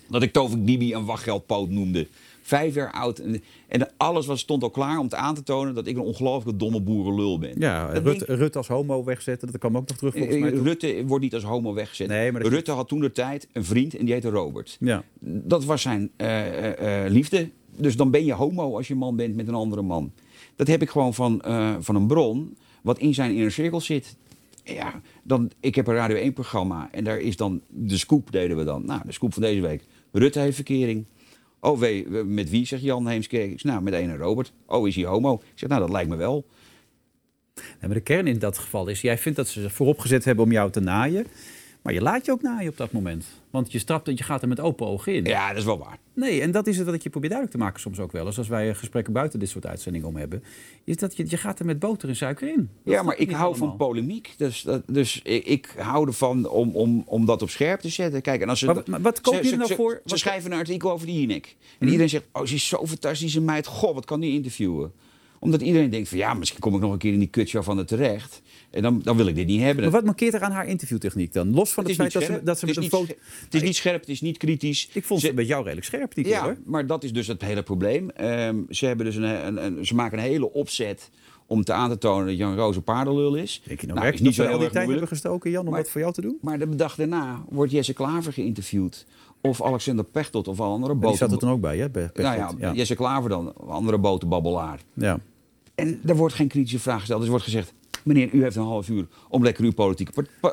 Dat 0.09 0.23
ik 0.23 0.33
Tovik 0.33 0.67
Dibi 0.67 0.95
een 0.95 1.05
wachtgeldpoot 1.05 1.69
noemde. 1.69 2.09
Vijf 2.49 2.75
jaar 2.75 2.93
oud. 2.93 3.19
En, 3.19 3.43
en 3.69 3.89
alles 3.97 4.27
was, 4.27 4.41
stond 4.41 4.63
al 4.63 4.71
klaar 4.71 4.99
om 4.99 5.09
te 5.09 5.17
aan 5.17 5.35
te 5.35 5.43
tonen 5.43 5.75
dat 5.75 5.87
ik 5.87 5.97
een 5.97 6.03
ongelooflijke 6.03 6.59
domme 6.59 6.81
boerenlul 6.81 7.39
ben. 7.39 7.55
Ja, 7.59 7.87
Rutte, 7.87 8.25
denk- 8.27 8.39
Rutte 8.41 8.59
als 8.59 8.69
homo 8.69 9.05
wegzetten, 9.05 9.49
dat 9.51 9.61
kwam 9.61 9.77
ook 9.77 9.89
nog 9.89 9.97
terug 9.97 10.15
volgens 10.15 10.37
mij. 10.39 10.49
Eh, 10.49 10.55
toe. 10.55 10.65
Rutte 10.65 11.03
wordt 11.07 11.25
niet 11.25 11.35
als 11.35 11.43
homo 11.43 11.75
weggezet. 11.75 12.09
Nee, 12.09 12.33
maar 12.33 12.43
Rutte 12.43 12.71
had 12.71 12.89
toen 12.89 13.01
de 13.01 13.13
tijd 13.13 13.49
een 13.53 13.65
vriend 13.65 13.97
en 13.97 14.05
die 14.05 14.15
heette 14.15 14.29
Robert. 14.31 14.77
Ja. 14.81 15.05
Dat 15.21 15.65
was 15.65 15.83
zijn 15.83 16.11
eh, 16.17 17.05
eh, 17.05 17.11
liefde. 17.11 17.51
Dus 17.77 17.97
dan 17.97 18.11
ben 18.11 18.25
je 18.25 18.33
homo 18.33 18.77
als 18.77 18.89
je 18.89 18.95
man 18.95 19.17
bent 19.17 19.37
met 19.37 19.49
een 19.49 19.55
andere 19.55 19.83
man. 19.83 20.13
Dat 20.57 20.67
heb 20.67 20.83
ik 20.83 20.91
gewoon 20.91 21.15
van, 21.15 21.43
van 21.81 21.95
een 21.95 22.07
bron 22.07 22.57
wat 22.83 22.99
in 22.99 23.15
zijn 23.15 23.35
inner 23.35 23.53
cirkel 23.53 23.81
zit. 23.81 24.17
Ja, 24.65 25.01
dan, 25.23 25.51
ik 25.61 25.75
heb 25.75 25.87
een 25.87 25.95
Radio 25.95 26.17
1 26.17 26.33
programma 26.33 26.89
en 26.93 27.05
daar 27.05 27.19
is 27.19 27.37
dan 27.37 27.61
de 27.69 27.99
scoop 27.99 28.33
deden 28.33 28.57
we 28.57 28.65
dan. 28.65 28.85
Nou, 28.87 29.01
de 29.07 29.13
scoop 29.13 29.33
van 29.33 29.43
deze 29.43 29.61
week. 29.61 29.85
Rutte 30.13 30.39
heeft 30.39 30.55
verkering. 30.55 31.05
Oh, 31.61 31.81
met 32.25 32.51
wie, 32.51 32.67
zegt 32.67 32.83
Jan 32.83 33.09
Heemskerk. 33.09 33.63
Nou, 33.63 33.83
met 33.83 33.93
een 33.93 34.17
Robert. 34.17 34.53
Oh, 34.67 34.89
is 34.89 34.95
hij 34.95 35.05
homo? 35.05 35.35
Ik 35.35 35.59
zeg, 35.59 35.69
nou, 35.69 35.81
dat 35.81 35.91
lijkt 35.91 36.11
me 36.11 36.17
wel. 36.17 36.47
Maar 37.81 37.95
de 37.95 38.01
kern 38.01 38.27
in 38.27 38.39
dat 38.39 38.59
geval 38.59 38.89
is, 38.89 39.01
jij 39.01 39.19
vindt 39.19 39.39
dat 39.39 39.49
ze 39.49 39.61
zich 39.61 39.73
voorop 39.73 39.99
gezet 39.99 40.25
hebben 40.25 40.45
om 40.45 40.53
jou 40.53 40.71
te 40.71 40.81
naaien. 40.81 41.27
Maar 41.89 41.97
je 41.97 42.03
laat 42.03 42.25
je 42.27 42.33
ook 42.33 42.43
naaien 42.43 42.71
op 42.71 42.77
dat 42.77 42.93
moment. 42.93 43.25
Want 43.51 43.73
je 43.73 43.79
strapt 43.79 44.09
en 44.09 44.15
je 44.17 44.23
gaat 44.23 44.43
er 44.43 44.49
met 44.49 44.61
open 44.61 44.87
ogen 44.87 45.15
in. 45.15 45.25
Ja, 45.25 45.49
dat 45.49 45.57
is 45.57 45.65
wel 45.65 45.79
waar. 45.79 45.99
Nee, 46.15 46.41
en 46.41 46.51
dat 46.51 46.67
is 46.67 46.77
het 46.77 46.87
wat 46.87 46.95
ik 46.95 47.03
je 47.03 47.11
probeer 47.11 47.29
duidelijk 47.31 47.59
te 47.59 47.65
maken 47.65 47.81
soms 47.81 47.99
ook 47.99 48.13
wel 48.13 48.27
eens. 48.27 48.39
Als 48.39 48.49
wij 48.49 48.75
gesprekken 48.75 49.13
buiten 49.13 49.39
dit 49.39 49.49
soort 49.49 49.67
uitzendingen 49.67 50.09
om 50.09 50.17
hebben. 50.17 50.45
Is 50.85 50.97
dat 50.97 51.17
je, 51.17 51.25
je 51.29 51.37
gaat 51.37 51.59
er 51.59 51.65
met 51.65 51.79
boter 51.79 52.09
en 52.09 52.17
suiker 52.17 52.49
in. 52.49 52.71
Dat 52.85 52.95
Ja, 52.95 53.03
maar 53.03 53.17
ik 53.19 53.31
hou 53.31 53.57
van 53.57 53.77
polemiek. 53.77 54.35
Dus, 54.37 54.63
dat, 54.63 54.83
dus 54.87 55.21
ik, 55.23 55.45
ik 55.45 55.75
hou 55.79 56.07
ervan 56.07 56.49
om, 56.49 56.71
om, 56.77 57.03
om 57.07 57.27
dat 57.27 57.43
op 57.43 57.51
scherp 57.51 57.81
te 57.81 57.89
zetten. 57.89 58.23
Kijk, 58.23 58.41
en 58.43 58.49
als 58.49 58.59
ze, 58.59 58.67
Maar 58.67 58.75
wat- 58.75 58.87
maar 58.87 59.01
wat 59.01 59.21
koop 59.21 59.35
ze- 59.35 59.39
je 59.41 59.45
er 59.45 59.51
ze- 59.51 59.57
nou 59.57 59.69
ze- 59.69 59.75
voor? 59.77 59.93
Ze 59.95 60.01
Wat- 60.05 60.19
schrijven 60.19 60.53
een 60.53 60.59
artikel 60.59 60.91
over 60.91 61.07
die 61.07 61.21
Jinek. 61.21 61.47
En 61.47 61.57
Mhm. 61.79 61.85
iedereen 61.87 62.09
zegt, 62.09 62.25
oh, 62.33 62.45
ze 62.45 62.55
is 62.55 62.69
zo 62.69 62.87
fantastische 62.87 63.41
meid. 63.41 63.67
Goh, 63.67 63.95
wat 63.95 64.05
kan 64.05 64.21
die 64.21 64.33
interviewen? 64.33 64.93
Omdat 65.41 65.61
iedereen 65.63 65.91
denkt 65.91 66.09
van, 66.09 66.19
ja, 66.19 66.35
misschien 66.35 66.61
kom 66.61 66.75
ik 66.75 66.81
nog 66.81 66.93
een 66.93 66.99
keer 66.99 67.13
in 67.13 67.19
die 67.19 67.29
kutshow 67.29 67.63
van 67.63 67.79
het 67.79 67.89
terecht. 67.89 68.43
En 68.71 68.83
dan, 68.83 69.01
dan 69.03 69.17
wil 69.17 69.27
ik 69.27 69.35
dit 69.35 69.47
niet 69.47 69.61
hebben. 69.61 69.83
Maar 69.83 69.93
wat 69.93 70.05
mankeert 70.05 70.35
er 70.35 70.41
aan 70.41 70.53
haar 70.53 70.67
interviewtechniek 70.67 71.33
dan? 71.33 71.55
Los 71.55 71.73
van 71.73 71.85
het, 71.85 71.95
feit 71.95 72.13
dat 72.13 72.23
ze, 72.23 72.41
dat 72.45 72.59
ze 72.59 72.67
met 72.67 72.77
een 72.77 72.83
foto... 72.89 73.15
Het 73.45 73.55
is 73.55 73.63
niet 73.63 73.77
scherp, 73.77 74.01
het 74.01 74.09
is 74.09 74.21
niet 74.21 74.37
kritisch. 74.37 74.89
Ik 74.93 75.05
vond 75.05 75.21
Ze- 75.21 75.33
met 75.35 75.47
jou 75.47 75.63
redelijk 75.63 75.87
scherp, 75.87 76.15
die 76.15 76.25
keer 76.25 76.33
Ja, 76.33 76.43
hoor. 76.43 76.57
maar 76.65 76.87
dat 76.87 77.05
is 77.05 77.13
dus 77.13 77.27
het 77.27 77.43
hele 77.43 77.63
probleem. 77.63 78.11
Ehm, 78.11 78.57
ze, 78.71 78.87
hebben 78.87 79.07
dus 79.07 79.17
een, 79.17 79.23
een, 79.47 79.65
een- 79.65 79.87
ze 79.87 79.95
maken 79.95 80.19
een 80.19 80.25
hele 80.25 80.53
opzet 80.53 81.11
om 81.47 81.65
te 81.65 81.73
aan 81.73 81.91
te 81.91 81.99
tonen 81.99 82.27
dat 82.27 82.37
Jan 82.37 82.57
Roos 82.57 82.77
een 82.77 82.83
paardenlul 82.83 83.35
is. 83.35 83.63
Denk 83.65 83.81
je 83.81 83.87
nou, 83.87 83.99
Nou, 83.99 84.13
is 84.13 84.21
niet 84.21 84.35
zo 84.35 84.45
al 84.45 84.59
die 84.59 84.71
tijd 84.71 84.89
hebben 84.89 85.09
gestoken, 85.09 85.51
Jan, 85.51 85.65
om 85.65 85.71
Maar- 85.71 85.83
dat 85.83 85.91
voor 85.91 86.01
jou 86.01 86.13
te 86.13 86.21
doen? 86.21 86.39
Maar 86.41 86.59
de 86.59 86.75
dag 86.77 86.95
daarna 86.95 87.45
wordt 87.49 87.73
Jesse 87.73 87.93
Klaver 87.93 88.33
geïnterviewd. 88.33 89.07
Of 89.41 89.63
Alexander 89.63 90.05
Pechtold 90.05 90.49
of 90.49 90.59
een 90.59 90.65
andere 90.67 90.93
Die 90.93 91.01
boten... 91.03 91.19
zat 91.19 91.33
er 91.33 91.39
dan 91.39 91.51
ook 91.51 91.61
bij, 91.61 91.79
hè? 91.79 91.91
Bij 91.91 92.11
nou 92.15 92.23
ja, 92.25 92.35
Pechtold. 92.35 92.61
ja. 92.61 92.73
Jesse 92.73 92.95
Klaver 92.95 93.31
dan, 93.31 93.47
een 93.47 93.69
andere 93.69 93.99
botenbabbelaar. 93.99 94.81
ja. 94.95 95.19
En 95.75 96.01
er 96.07 96.17
wordt 96.17 96.35
geen 96.35 96.49
kritische 96.49 96.79
vraag 96.79 96.99
gesteld. 96.99 97.19
Dus 97.19 97.27
er 97.29 97.35
wordt 97.35 97.45
gezegd, 97.51 97.75
meneer, 98.05 98.33
u 98.33 98.43
heeft 98.43 98.57
een 98.57 98.63
half 98.63 98.89
uur 98.89 99.07
om 99.29 99.43
lekker 99.43 99.65
uw 99.65 99.73
politieke 99.73 100.13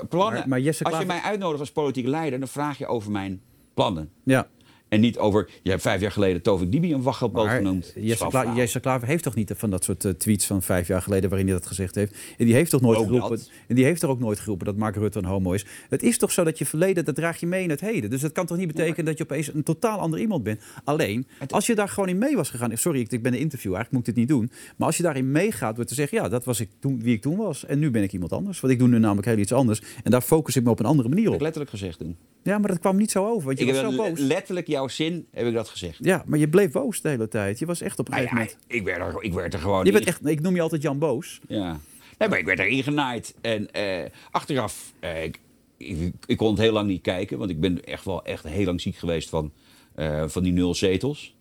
plannen... 0.10 0.40
Maar- 0.40 0.48
maar 0.50 0.60
Jesse 0.60 0.84
Als 0.84 0.98
je 1.00 1.06
mij 1.06 1.20
uitnodigt 1.22 1.60
als 1.60 1.72
politieke 1.72 2.10
leider, 2.10 2.40
dan 2.40 2.48
vraag 2.48 2.78
je 2.78 2.88
over 2.88 3.12
mijn 3.12 3.42
plannen. 3.74 4.10
ja. 4.24 4.48
En 4.96 5.02
niet 5.02 5.18
over, 5.18 5.50
je 5.64 5.70
hebt 5.70 5.82
vijf 5.82 6.02
jaar 6.02 6.12
geleden 6.12 6.42
Tovik 6.42 6.72
Dibi 6.72 6.94
een 6.94 7.02
wachtgeldboot 7.02 7.50
genoemd. 7.50 7.94
Jesse. 7.96 8.28
Kla 8.28 8.54
Jesse 8.56 8.80
Klaver 8.80 9.08
heeft 9.08 9.24
toch 9.24 9.36
niet 9.36 9.52
van 9.56 9.70
dat 9.70 9.84
soort 9.84 10.06
eh, 10.06 10.12
tweets 10.12 10.46
van 10.46 10.62
vijf 10.62 10.88
jaar 10.88 11.02
geleden 11.02 11.30
waarin 11.30 11.48
hij 11.48 11.58
dat 11.58 11.68
gezegd 11.68 11.96
heeft. 11.96 12.16
En 12.38 12.46
die 12.46 12.54
heeft 12.54 12.72
toch 12.72 12.82
nooit 12.82 12.98
Ook 12.98 13.06
geroepen. 13.06 13.30
dat. 13.30 13.50
En 13.68 13.76
die 13.76 13.84
heeft 13.86 14.02
er 14.02 14.10
ook 14.10 14.20
nooit 14.20 14.40
geroepen 14.40 14.66
dat 14.66 14.76
Mark 14.76 14.96
Rutte 14.96 15.20
een 15.20 15.26
homo 15.26 15.52
is. 15.52 15.66
Het 15.90 16.04
is 16.04 16.18
toch 16.18 16.32
zo 16.32 16.44
dat 16.44 16.58
je 16.58 16.66
verleden, 16.66 17.06
dat 17.06 17.16
draag 17.16 17.40
je 17.40 17.46
mee 17.46 17.64
in 17.64 17.70
het 17.70 17.82
heden. 17.82 18.10
Dus 18.10 18.22
dat 18.22 18.32
kan 18.32 18.46
toch 18.46 18.58
niet 18.58 18.68
betekenen 18.68 19.06
dat 19.06 19.18
je 19.18 19.24
opeens 19.24 19.54
een 19.54 19.64
totaal 19.64 20.00
ander 20.00 20.20
iemand 20.20 20.44
bent. 20.44 20.62
Alleen, 20.84 21.28
als 21.50 21.66
je 21.66 21.76
daar 21.76 21.90
gewoon 21.90 22.10
in 22.10 22.18
mee 22.18 22.36
was 22.36 22.50
gegaan. 22.50 22.78
Sorry, 22.78 23.00
ik, 23.00 23.12
ik 23.12 23.22
ben 23.22 23.34
een 23.34 23.40
interview, 23.40 23.74
eigenlijk 23.74 23.92
moet 23.92 24.08
ik 24.08 24.16
dit 24.16 24.30
niet 24.30 24.40
doen. 24.40 24.52
Maar 24.78 24.88
als 24.88 24.98
je 24.98 25.04
daarin 25.04 25.32
meegaat 25.32 25.76
door 25.76 25.86
te 25.86 25.94
zeggen, 25.94 26.18
ja, 26.18 26.30
dat 26.30 26.46
was 26.46 26.60
ik 26.60 26.70
toen, 26.80 27.02
wie 27.02 27.16
ik 27.16 27.22
toen 27.22 27.38
was. 27.38 27.66
En 27.66 27.80
nu 27.80 27.92
ben 27.92 28.04
ik 28.04 28.14
iemand 28.14 28.32
anders. 28.32 28.60
Want 28.60 28.74
ik 28.74 28.80
doe 28.80 28.88
nu 28.88 29.00
namelijk 29.00 29.28
heel 29.28 29.38
iets 29.38 29.54
anders. 29.54 29.82
En 30.04 30.12
daar 30.12 30.22
focus 30.22 30.56
ik 30.56 30.64
me 30.64 30.70
op 30.70 30.80
een 30.80 30.86
andere 30.86 31.10
manier 31.10 31.24
heb 31.24 31.34
ik 31.34 31.40
op. 31.40 31.44
letterlijk 31.44 31.72
gezegd 31.72 32.00
toen. 32.00 32.16
Ja, 32.46 32.58
maar 32.58 32.70
dat 32.70 32.80
kwam 32.80 32.98
niet 32.98 33.12
zo 33.12 33.28
over. 33.28 33.46
Want 33.46 33.60
je 33.60 33.66
Ik 33.66 33.72
was 33.72 33.82
heb 33.82 33.92
zo 33.92 33.98
boos. 33.98 34.20
letterlijk 34.20 34.68
jouw 34.68 34.88
zin, 34.88 35.28
heb 35.32 35.48
ik 35.48 35.54
dat 35.54 35.70
gezegd. 35.70 35.98
Ja, 36.02 36.24
maar 36.26 36.40
je 36.40 36.50
bleef 36.50 36.72
boos 36.72 37.02
de 37.02 37.10
hele 37.10 37.28
tijd. 37.28 37.60
Je 37.60 37.66
was 37.66 37.82
echt 37.82 38.00
op 38.00 38.08
een 38.08 38.14
Nou 38.14 38.28
gegeven 38.28 38.46
ja, 38.48 38.56
moment... 38.58 38.80
ik 38.80 38.86
werd, 38.86 39.16
er, 39.16 39.24
ik 39.24 39.34
werd 39.34 39.54
er 39.54 39.60
gewoon 39.60 39.86
Je 39.86 39.92
bent 39.92 40.06
echt, 40.06 40.26
ik 40.26 40.42
noem 40.42 40.56
je 40.56 40.62
altijd 40.62 40.82
Jan 40.82 41.00
Boos. 41.00 41.40
Ja. 41.48 41.80
Nee, 42.18 42.30
maar 42.30 42.40
ik 42.40 42.46
werd 42.46 42.60
erin 42.60 42.84
genaaid. 42.84 43.36
En 43.42 43.72
eh, 43.72 44.12
achteraf, 44.32 44.94
eh, 45.00 45.24
ik, 45.24 45.40
ik, 45.78 46.14
ik 46.26 46.38
kon 46.38 46.50
het 46.50 46.60
heel 46.60 46.72
lang 46.74 46.88
niet 46.88 47.02
kijken. 47.02 47.38
Want 47.38 47.50
ik 47.50 47.60
ben 47.60 47.84
echt 47.84 48.06
wel 48.06 48.24
echt 48.26 48.44
heel 48.44 48.66
lang 48.66 48.82
ziek 48.82 48.96
geweest 48.96 49.30
van, 49.30 49.52
eh, 49.96 50.24
van 50.28 50.44
die 50.44 50.54
nul 50.54 50.76
zetels. 50.76 51.36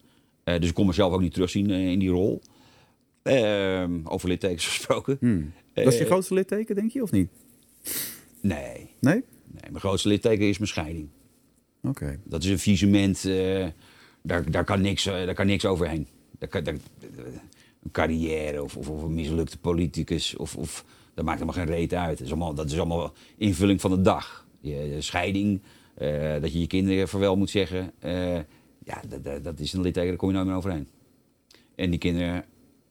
Dus 0.45 0.69
ik 0.69 0.75
kon 0.75 0.87
mezelf 0.87 1.13
ook 1.13 1.21
niet 1.21 1.33
terugzien 1.33 1.71
in 1.71 1.99
die 1.99 2.11
rol. 2.11 2.41
Ehm, 3.23 3.93
over 4.05 4.29
littekens 4.29 4.67
gesproken. 4.67 5.19
Dat 5.73 5.93
is 5.93 5.99
je 5.99 6.05
grootste 6.05 6.35
litteken, 6.35 6.75
denk 6.75 6.91
je, 6.91 7.03
of 7.03 7.11
niet? 7.11 7.29
Nee. 8.41 8.91
Nee? 9.01 9.23
Nee, 9.61 9.71
mijn 9.71 9.81
grootste 9.81 10.09
litteken 10.09 10.49
is 10.49 10.59
mijn 10.59 10.71
scheiding. 10.71 11.09
Oké. 11.83 12.21
Dat 12.25 12.43
is 12.45 12.51
een 12.51 12.59
visement, 12.59 13.25
eh, 13.25 13.67
daar, 14.23 14.51
daar, 14.51 14.65
kan 14.65 14.81
niks, 14.81 15.07
eh, 15.07 15.13
daar 15.13 15.35
kan 15.35 15.47
niks 15.47 15.67
overheen. 15.67 16.07
Daar 16.39 16.49
kan, 16.49 16.65
daar, 16.65 16.75
een 17.83 17.91
carrière 17.91 18.63
of, 18.63 18.77
of, 18.77 18.89
of 18.89 19.03
een 19.03 19.15
mislukte 19.15 19.59
politicus, 19.59 20.37
of, 20.37 20.57
of, 20.57 20.85
dat 21.15 21.25
maakt 21.25 21.41
helemaal 21.41 21.65
geen 21.65 21.75
reet 21.75 21.95
uit. 21.95 22.19
Dat 22.19 22.27
is 22.27 22.33
allemaal, 22.33 22.55
dat 22.55 22.71
is 22.71 22.79
allemaal 22.79 23.13
invulling 23.37 23.81
van 23.81 23.91
de 23.91 24.01
dag. 24.01 24.47
Je, 24.61 24.97
scheiding 24.99 25.61
eh, 25.95 26.41
dat 26.41 26.53
je 26.53 26.61
je 26.61 26.67
kinderen 26.67 27.09
vaarwel 27.09 27.37
moet 27.37 27.51
zeggen. 27.51 27.93
ja, 28.85 29.01
dat, 29.09 29.25
dat, 29.25 29.45
dat 29.45 29.61
is 29.61 29.73
een 29.73 29.81
litteken, 29.81 30.09
daar 30.09 30.19
kom 30.19 30.29
je 30.29 30.35
nooit 30.35 30.47
meer 30.47 30.57
overheen. 30.57 30.89
En 31.75 31.91
die 31.91 31.99
kinderen 31.99 32.45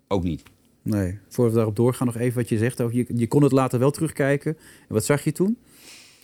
ook 0.08 0.24
niet. 0.24 0.44
Nee. 0.82 1.20
Voordat 1.28 1.54
we 1.54 1.58
daarop 1.58 1.76
doorgaan, 1.76 2.08
nog 2.08 2.18
even 2.18 2.38
wat 2.38 2.50
je 2.50 2.58
zegt. 2.58 2.78
Je, 2.78 3.06
je 3.16 3.28
kon 3.28 3.44
het 3.44 3.52
later 3.52 3.80
wel 3.80 3.92
terugkijken. 3.92 4.58
En 4.88 4.94
wat 4.94 5.06
zag 5.06 5.24
je 5.24 5.32
toen? 5.32 5.58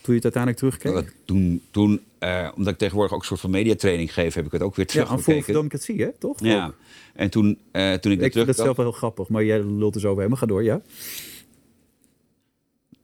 Toen 0.02 0.14
je 0.14 0.20
het 0.26 0.34
uiteindelijk 0.36 0.56
terugkeek? 0.56 0.92
Dat 0.92 1.14
toen, 1.24 1.62
toen 1.70 2.00
eh, 2.18 2.48
omdat 2.56 2.72
ik 2.72 2.78
tegenwoordig 2.78 3.12
ook 3.14 3.20
een 3.20 3.26
soort 3.26 3.40
van 3.40 3.50
mediatraining 3.50 4.12
geef, 4.14 4.34
heb 4.34 4.46
ik 4.46 4.52
het 4.52 4.62
ook 4.62 4.74
weer 4.76 4.86
Ja, 4.92 5.00
aan 5.00 5.06
Forum 5.06 5.22
voor 5.22 5.32
teruggekeken. 5.32 5.54
Democratie, 5.60 6.02
hè? 6.04 6.10
Toch? 6.18 6.40
Ja, 6.40 6.74
en 7.14 7.30
toen, 7.30 7.58
eh, 7.70 7.92
toen 7.94 8.12
ik, 8.12 8.20
Ik 8.20 8.32
vind 8.32 8.46
het 8.46 8.56
zelf 8.56 8.76
wel 8.76 8.86
heel 8.86 8.94
grappig, 8.94 9.28
maar 9.28 9.44
jij 9.44 9.62
lult 9.64 9.94
er 9.94 10.00
zo 10.00 10.10
over. 10.10 10.28
Maar 10.28 10.38
ga 10.38 10.46
door, 10.46 10.62
ja? 10.64 10.80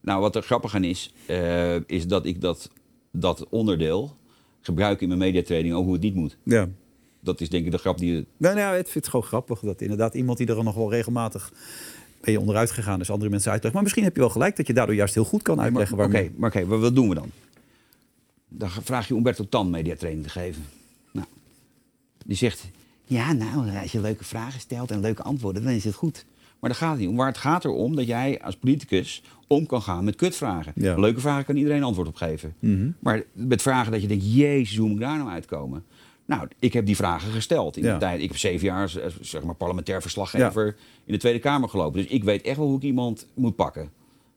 Nou, 0.00 0.21
wat 0.21 0.37
er 0.37 0.43
grappig 0.43 0.75
aan 0.75 0.85
is, 0.85 1.12
eh, 1.26 1.76
is 1.87 2.07
dat 2.07 2.26
ik 2.26 2.41
dat, 2.41 2.71
dat 3.11 3.47
onderdeel 3.49 4.17
gebruik 4.61 5.00
in 5.00 5.09
mijn 5.09 5.21
mediatraining 5.21 5.75
ook 5.75 5.85
hoe 5.85 5.93
het 5.93 6.03
niet 6.03 6.15
moet. 6.15 6.37
Ja. 6.43 6.69
Dat 7.21 7.41
is 7.41 7.49
denk 7.49 7.65
ik 7.65 7.71
de 7.71 7.79
grap 7.79 7.99
die... 7.99 8.15
je- 8.15 8.26
Nou, 8.37 8.55
nou, 8.57 8.76
het 8.76 8.88
gewoon 9.09 9.25
grappig 9.26 9.61
dat 9.61 9.81
inderdaad 9.81 10.15
iemand 10.15 10.38
die 10.38 10.47
er 10.47 10.65
nog 10.65 10.75
wel 10.75 10.91
regelmatig 10.91 11.53
ben 12.26 12.35
je 12.35 12.40
onderuit 12.40 12.71
gegaan 12.71 13.00
is 13.00 13.11
andere 13.11 13.30
mensen 13.30 13.50
uitlegt. 13.50 13.75
Maar 13.75 13.83
misschien 13.83 14.04
heb 14.04 14.14
je 14.14 14.21
wel 14.21 14.30
gelijk 14.30 14.56
dat 14.56 14.66
je 14.66 14.73
daardoor 14.73 14.95
juist 14.95 15.14
heel 15.14 15.25
goed 15.25 15.42
kan 15.42 15.61
uitleggen 15.61 15.99
Oké, 15.99 16.30
maar 16.37 16.50
oké, 16.50 16.66
wat, 16.66 16.80
wat 16.80 16.95
doen 16.95 17.09
we 17.09 17.14
dan? 17.14 17.30
Dan 18.49 18.68
vraag 18.68 19.09
je 19.09 19.14
Umberto 19.14 19.49
Tan 19.49 19.71
mediatraining 19.71 20.25
te 20.25 20.30
geven. 20.33 20.64
Nou, 21.12 21.26
die 22.25 22.37
zegt, 22.37 22.64
ja 23.04 23.33
nou, 23.33 23.78
als 23.80 23.92
je 23.92 24.00
leuke 24.00 24.25
vragen 24.25 24.61
stelt 24.61 24.90
en 24.90 25.00
leuke 25.00 25.23
antwoorden, 25.23 25.62
dan 25.62 25.73
is 25.73 25.85
het 25.85 25.95
goed. 25.95 26.25
Maar 26.61 26.71
daar 26.71 26.78
gaat 26.78 26.90
het 26.90 27.00
niet 27.00 27.09
om. 27.09 27.16
Waar 27.16 27.26
het 27.26 27.38
gaat 27.38 27.64
erom 27.64 27.97
dat 27.97 28.06
jij 28.06 28.42
als 28.42 28.56
politicus 28.56 29.23
om 29.47 29.66
kan 29.66 29.83
gaan 29.83 30.04
met 30.04 30.16
kutvragen. 30.16 30.73
Ja. 30.75 30.92
Mhm. 30.92 31.00
Leuke 31.00 31.21
vragen 31.21 31.45
kan 31.45 31.56
iedereen 31.56 31.83
antwoord 31.83 32.09
op 32.09 32.16
geven. 32.16 32.54
Maar 33.00 33.23
met 33.33 33.62
vragen 33.62 33.92
dat 33.92 34.00
je 34.00 34.09
denkt, 34.09 34.35
jezus, 34.35 34.76
hoe 34.76 34.88
moet 34.88 34.97
ik 34.97 35.02
daar 35.02 35.18
nou 35.18 35.30
uitkomen? 35.30 35.85
Nou, 36.26 36.49
ik 36.59 36.73
heb 36.73 36.87
die 36.87 36.97
vragen 36.97 37.33
gesteld. 37.33 37.76
In 37.76 37.85
Ja. 37.85 37.92
de 37.92 37.99
tijd, 37.99 38.21
ik 38.21 38.28
heb 38.28 38.37
zeven 38.38 38.66
jaar 38.66 38.97
eh, 38.97 39.11
zeg 39.21 39.42
maar, 39.42 39.54
parlementair 39.54 40.02
verslaggever 40.02 40.76
in 41.04 41.12
de 41.12 41.18
Tweede 41.18 41.38
Kamer 41.38 41.68
gelopen. 41.68 42.02
Dus 42.02 42.11
ik 42.11 42.25
weet 42.25 42.42
echt 42.42 42.56
wel 42.56 42.66
hoe 42.66 42.76
ik 42.76 42.83
iemand 42.83 43.26
moet 43.35 43.56
pakken. 43.56 43.92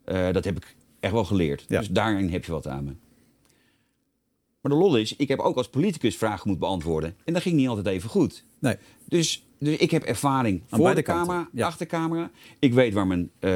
Eh, 0.06 0.32
dat 0.32 0.46
heb 0.46 0.58
ik 0.58 0.76
echt 1.00 1.14
wel 1.14 1.26
geleerd. 1.26 1.66
Ja. 1.68 1.80
Dus 1.80 1.90
daarin 1.90 2.30
heb 2.30 2.46
je 2.46 2.52
wat 2.52 2.68
aan 2.68 2.84
me. 2.84 2.92
Maar 4.62 4.72
de 4.72 4.78
lol 4.78 4.98
is, 4.98 5.16
ik 5.16 5.28
heb 5.28 5.40
ook 5.40 5.58
als 5.58 5.70
politicus 5.70 6.18
vragen 6.18 6.42
moeten 6.50 6.68
beantwoorden. 6.68 7.16
En 7.26 7.34
dat 7.34 7.42
ging 7.42 7.56
niet 7.56 7.68
altijd 7.68 7.86
even 7.88 8.10
goed. 8.10 8.44
Nee. 8.60 8.76
Dus, 9.06 9.46
dus 9.60 9.78
ik 9.78 9.92
heb 9.92 10.04
ervaring 10.04 10.62
voor 10.68 10.80
beide 10.80 11.02
de 11.02 11.06
camera, 11.08 11.50
achter 11.60 11.88
de 11.88 11.92
camera. 11.96 12.32
Ik 12.60 12.74
weet 12.74 12.94
waar 12.94 13.08
mijn, 13.08 13.32
eh, 13.40 13.50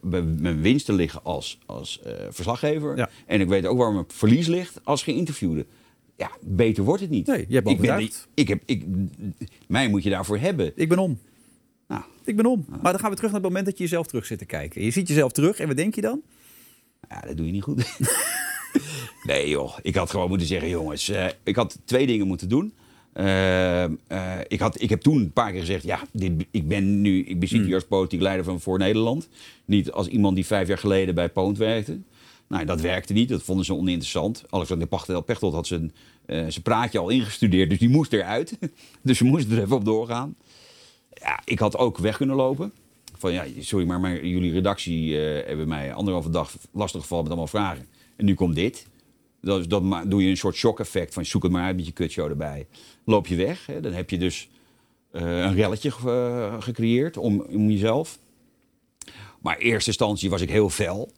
mijn 0.00 0.40
mijn 0.40 0.60
winsten 0.60 0.94
liggen 0.94 1.24
als, 1.24 1.58
als 1.66 2.00
verslaggever. 2.30 3.08
En 3.26 3.40
ik 3.40 3.48
weet 3.48 3.66
ook 3.66 3.78
waar 3.78 3.92
mijn 3.92 4.04
verlies 4.08 4.46
ligt 4.46 4.80
als 4.84 5.02
geïnterviewde. 5.02 5.66
Ja, 6.18 6.30
beter 6.40 6.84
wordt 6.84 7.00
het 7.00 7.10
niet. 7.10 7.26
Nee, 7.26 7.44
je 7.48 7.54
hebt 7.54 7.68
ik 7.68 7.80
ben, 7.80 8.10
ik 8.34 8.48
heb, 8.48 8.62
ik, 8.64 8.84
mij 9.66 9.88
moet 9.88 10.02
je 10.02 10.10
daarvoor 10.10 10.38
hebben. 10.38 10.72
Ik 10.74 10.88
ben 10.88 10.98
om. 10.98 11.18
Nou, 11.88 12.02
Ik 12.24 12.36
ben 12.36 12.46
om. 12.46 12.64
Maar 12.82 12.92
dan 12.92 13.00
gaan 13.00 13.10
we 13.10 13.16
terug 13.16 13.30
naar 13.30 13.40
het 13.40 13.48
moment 13.48 13.66
dat 13.66 13.78
je 13.78 13.82
jezelf 13.82 14.06
terug 14.06 14.26
zit 14.26 14.38
te 14.38 14.44
kijken. 14.44 14.84
Je 14.84 14.90
ziet 14.90 15.08
jezelf 15.08 15.32
terug 15.32 15.58
en 15.58 15.66
wat 15.66 15.76
denk 15.76 15.94
je 15.94 16.00
dan? 16.00 16.22
Ja, 17.08 17.20
dat 17.20 17.36
doe 17.36 17.46
je 17.46 17.52
niet 17.52 17.62
goed. 17.62 17.98
nee 19.30 19.48
joh, 19.48 19.78
ik 19.82 19.94
had 19.94 20.10
gewoon 20.10 20.28
moeten 20.28 20.46
zeggen, 20.46 20.68
jongens, 20.68 21.08
eh, 21.08 21.26
ik 21.42 21.56
had 21.56 21.78
twee 21.84 22.06
dingen 22.06 22.26
moeten 22.26 22.48
doen. 22.48 22.72
Eh, 23.12 23.84
eh, 23.84 23.90
ik, 24.48 24.60
had, 24.60 24.80
ik 24.80 24.88
heb 24.88 25.00
toen 25.00 25.20
een 25.20 25.32
paar 25.32 25.50
keer 25.50 25.60
gezegd, 25.60 25.84
ja, 25.84 26.00
dit, 26.12 26.46
ik 26.50 26.68
ben 26.68 27.00
nu, 27.00 27.24
ik 27.24 27.40
bezit 27.40 27.64
hier 27.64 27.74
als 27.74 27.86
politiek 27.86 28.20
leider 28.20 28.44
van 28.44 28.60
Voor 28.60 28.78
Nederland. 28.78 29.28
Niet 29.64 29.90
als 29.90 30.06
iemand 30.06 30.34
die 30.34 30.46
vijf 30.46 30.68
jaar 30.68 30.78
geleden 30.78 31.14
bij 31.14 31.28
Poont 31.28 31.58
werkte. 31.58 31.98
Nou, 32.48 32.64
dat 32.64 32.80
werkte 32.80 33.12
niet, 33.12 33.28
dat 33.28 33.42
vonden 33.42 33.64
ze 33.64 33.74
oninteressant. 33.74 34.44
Alexander 34.50 34.88
Pechtold, 35.22 35.54
had 35.54 35.66
zijn, 35.66 35.92
zijn 36.26 36.62
praatje 36.62 36.98
al 36.98 37.08
ingestudeerd, 37.08 37.70
dus 37.70 37.78
die 37.78 37.88
moest 37.88 38.12
eruit. 38.12 38.58
dus 39.02 39.18
ze 39.18 39.24
moesten 39.24 39.56
er 39.56 39.62
even 39.62 39.76
op 39.76 39.84
doorgaan. 39.84 40.36
Ja, 41.12 41.40
ik 41.44 41.58
had 41.58 41.76
ook 41.76 41.98
weg 41.98 42.16
kunnen 42.16 42.36
lopen. 42.36 42.72
Van 43.18 43.32
ja, 43.32 43.44
sorry, 43.58 43.86
maar 43.86 44.26
jullie 44.26 44.52
redactie 44.52 45.20
eh, 45.20 45.46
hebben 45.46 45.68
mij 45.68 45.92
anderhalve 45.92 46.30
dag 46.30 46.52
lastig 46.72 47.00
gevallen 47.00 47.24
met 47.24 47.32
allemaal 47.32 47.50
vragen. 47.50 47.86
En 48.16 48.24
nu 48.24 48.34
komt 48.34 48.54
dit. 48.54 48.86
Dat, 49.40 49.70
dat 49.70 50.10
doe 50.10 50.22
je 50.22 50.30
een 50.30 50.36
soort 50.36 50.54
shock-effect 50.54 51.14
van 51.14 51.24
zoek 51.24 51.42
het 51.42 51.52
maar 51.52 51.64
uit 51.64 51.76
met 51.76 51.86
je 51.86 51.92
kutshow 51.92 52.28
erbij. 52.30 52.66
Loop 53.04 53.26
je 53.26 53.36
weg, 53.36 53.68
dan 53.80 53.92
heb 53.92 54.10
je 54.10 54.18
dus 54.18 54.48
eh, 55.10 55.22
een 55.22 55.54
relletje 55.54 55.90
ge- 55.90 56.56
gecreëerd 56.60 57.16
om, 57.16 57.40
om 57.40 57.70
jezelf. 57.70 58.18
Maar 59.40 59.60
in 59.60 59.66
eerste 59.66 59.88
instantie 59.88 60.30
was 60.30 60.40
ik 60.40 60.50
heel 60.50 60.70
fel. 60.70 61.10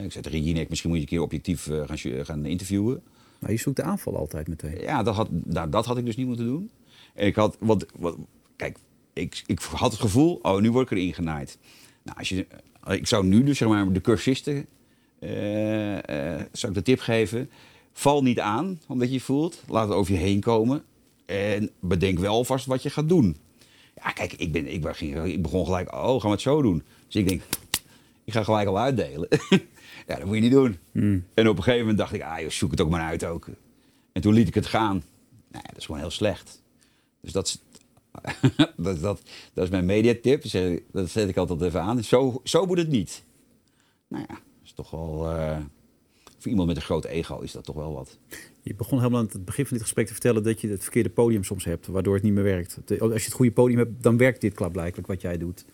Ik 0.00 0.12
zei 0.12 0.24
tegen 0.24 0.42
Jinek, 0.42 0.68
misschien 0.68 0.90
moet 0.90 0.98
je 0.98 1.04
een 1.04 1.10
keer 1.10 1.22
objectief 1.22 1.68
eh, 1.68 1.82
gaan, 1.86 2.24
gaan 2.24 2.44
interviewen. 2.44 3.02
Maar 3.38 3.50
je 3.50 3.56
zoekt 3.56 3.76
de 3.76 3.82
aanval 3.82 4.16
altijd 4.16 4.48
meteen. 4.48 4.80
Ja, 4.80 5.02
dat 5.02 5.14
had, 5.14 5.28
nou, 5.30 5.70
dat 5.70 5.86
had 5.86 5.98
ik 5.98 6.04
dus 6.04 6.16
niet 6.16 6.26
moeten 6.26 6.46
doen. 6.46 6.70
En 7.14 7.26
ik 7.26 7.34
had, 7.34 7.56
wat, 7.60 7.86
wat, 7.98 8.16
kijk, 8.56 8.78
ik, 9.12 9.42
ik 9.46 9.60
had 9.60 9.90
het 9.90 10.00
gevoel, 10.00 10.38
oh, 10.42 10.60
nu 10.60 10.70
word 10.70 10.90
ik 10.90 10.98
erin 10.98 11.14
genaaid. 11.14 11.58
Nou, 12.02 12.18
als 12.18 12.28
je, 12.28 12.46
eh, 12.84 12.96
ik 12.96 13.06
zou 13.06 13.26
nu 13.26 13.44
dus 13.44 13.58
zeg 13.58 13.68
maar 13.68 13.92
de 13.92 14.00
cursisten, 14.00 14.66
eh, 15.18 15.28
zou 16.52 16.72
ik 16.72 16.74
de 16.74 16.82
tip 16.82 17.00
geven, 17.00 17.50
val 17.92 18.22
niet 18.22 18.40
aan 18.40 18.80
omdat 18.88 19.08
je 19.08 19.14
je 19.14 19.20
voelt, 19.20 19.62
laat 19.68 19.88
het 19.88 19.96
over 19.96 20.12
je 20.12 20.18
heen 20.18 20.40
komen 20.40 20.84
en 21.26 21.70
bedenk 21.80 22.18
wel 22.18 22.32
alvast 22.32 22.66
wat 22.66 22.82
je 22.82 22.90
gaat 22.90 23.08
doen. 23.08 23.36
Ja, 23.94 24.10
kijk, 24.10 24.32
ik, 24.32 24.52
ben, 24.52 24.72
ik, 24.72 24.80
begon, 24.80 25.26
ik 25.26 25.42
begon 25.42 25.64
gelijk, 25.64 25.94
oh, 25.94 26.20
gaan 26.20 26.20
we 26.20 26.28
het 26.28 26.40
zo 26.40 26.62
doen. 26.62 26.82
Dus 27.06 27.14
ik 27.14 27.28
denk, 27.28 27.42
ik 28.24 28.32
ga 28.32 28.42
gelijk 28.42 28.68
al 28.68 28.78
uitdelen. 28.78 29.28
ja, 30.06 30.16
dat 30.16 30.24
moet 30.24 30.34
je 30.34 30.40
niet 30.40 30.50
doen. 30.52 30.78
En 31.34 31.48
op 31.48 31.56
een 31.56 31.62
gegeven 31.62 31.80
moment 31.80 31.98
dacht 31.98 32.12
ik, 32.12 32.22
ah, 32.22 32.40
joh, 32.40 32.50
zoek 32.50 32.70
het 32.70 32.80
ook 32.80 32.90
maar 32.90 33.00
uit 33.00 33.24
ook. 33.24 33.48
En 34.12 34.22
toen 34.22 34.34
liet 34.34 34.48
ik 34.48 34.54
het 34.54 34.66
gaan. 34.66 35.02
Nou, 35.50 35.64
dat 35.68 35.76
is 35.76 35.84
gewoon 35.84 36.00
heel 36.00 36.10
slecht. 36.10 36.62
Dus 37.20 37.32
dat 37.32 37.46
is, 37.46 37.62
dat, 38.76 39.00
dat, 39.00 39.22
dat 39.54 39.64
is 39.64 39.70
mijn 39.70 39.84
mediatip. 39.84 40.42
Dat 40.92 41.10
zet 41.10 41.28
ik 41.28 41.36
altijd 41.36 41.60
even 41.62 41.82
aan. 41.82 42.04
Zo, 42.04 42.40
zo 42.44 42.66
moet 42.66 42.78
het 42.78 42.88
niet. 42.88 43.24
Nou 44.08 44.24
ja, 44.28 44.34
dat 44.34 44.64
is 44.64 44.72
toch 44.72 44.90
wel... 44.90 45.30
eh, 45.30 45.58
voor 46.42 46.50
iemand 46.50 46.68
met 46.68 46.76
een 46.76 46.82
groot 46.82 47.04
ego 47.04 47.40
is 47.40 47.52
dat 47.52 47.64
toch 47.64 47.76
wel 47.76 47.92
wat. 47.92 48.18
Je 48.60 48.74
begon 48.74 48.98
helemaal 48.98 49.20
aan 49.20 49.28
het 49.32 49.44
begin 49.44 49.64
van 49.66 49.72
dit 49.76 49.82
gesprek 49.82 50.06
te 50.06 50.12
vertellen 50.12 50.42
dat 50.42 50.60
je 50.60 50.68
het 50.68 50.82
verkeerde 50.82 51.10
podium 51.10 51.44
soms 51.44 51.64
hebt, 51.64 51.86
waardoor 51.86 52.14
het 52.14 52.22
niet 52.22 52.32
meer 52.32 52.42
werkt. 52.42 52.78
Als 53.00 53.20
je 53.22 53.24
het 53.24 53.32
goede 53.32 53.52
podium 53.52 53.78
hebt, 53.78 54.02
dan 54.02 54.16
werkt 54.16 54.40
dit 54.40 54.54
klaarblijkelijk 54.54 55.08
wat 55.08 55.20
jij 55.20 55.38
doet. 55.38 55.64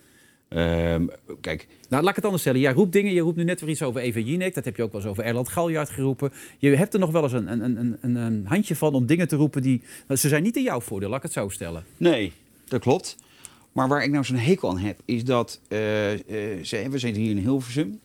Ehm, 0.49 1.05
kijk, 1.41 1.67
Nou, 1.89 2.01
laat 2.01 2.09
ik 2.09 2.15
het 2.15 2.23
anders 2.25 2.41
stellen. 2.43 2.59
Jij 2.59 2.73
roept 2.73 2.91
dingen. 2.93 3.13
Je 3.13 3.21
roept 3.21 3.37
nu 3.37 3.43
net 3.43 3.59
weer 3.61 3.69
iets 3.69 3.81
over 3.81 4.01
Eva 4.01 4.19
Jinek. 4.19 4.53
Dat 4.55 4.65
heb 4.65 4.75
je 4.75 4.83
ook 4.83 4.91
wel 4.91 5.01
eens 5.01 5.09
over 5.09 5.23
Erland 5.23 5.49
Galjaard 5.49 5.89
geroepen. 5.89 6.31
Je 6.57 6.75
hebt 6.75 6.93
er 6.93 6.99
nog 6.99 7.11
wel 7.11 7.23
eens 7.23 7.31
een, 7.33 7.51
een, 7.51 7.61
een, 7.79 7.97
een, 8.01 8.15
een 8.15 8.45
handje 8.47 8.75
van 8.75 8.93
om 8.93 9.05
dingen 9.05 9.27
te 9.27 9.35
roepen 9.35 9.61
die... 9.61 9.81
nou, 10.07 10.19
ze 10.19 10.27
zijn 10.27 10.43
niet 10.43 10.55
in 10.55 10.63
jouw 10.63 10.79
voordeel, 10.81 11.09
laat 11.09 11.17
ik 11.17 11.23
het 11.23 11.33
zo 11.33 11.49
stellen. 11.49 11.83
Nee, 11.97 12.31
dat 12.67 12.81
klopt. 12.81 13.15
Maar 13.71 13.87
waar 13.87 14.03
ik 14.03 14.11
nou 14.11 14.23
zo'n 14.23 14.35
hekel 14.37 14.69
aan 14.69 14.77
heb, 14.77 14.99
is 15.05 15.23
dat 15.23 15.59
eh, 15.67 16.13
eh, 16.13 16.19
ze- 16.63 16.89
we 16.89 16.97
zitten 16.97 17.21
hier 17.21 17.31
in 17.31 17.37
Hilversum. 17.37 17.99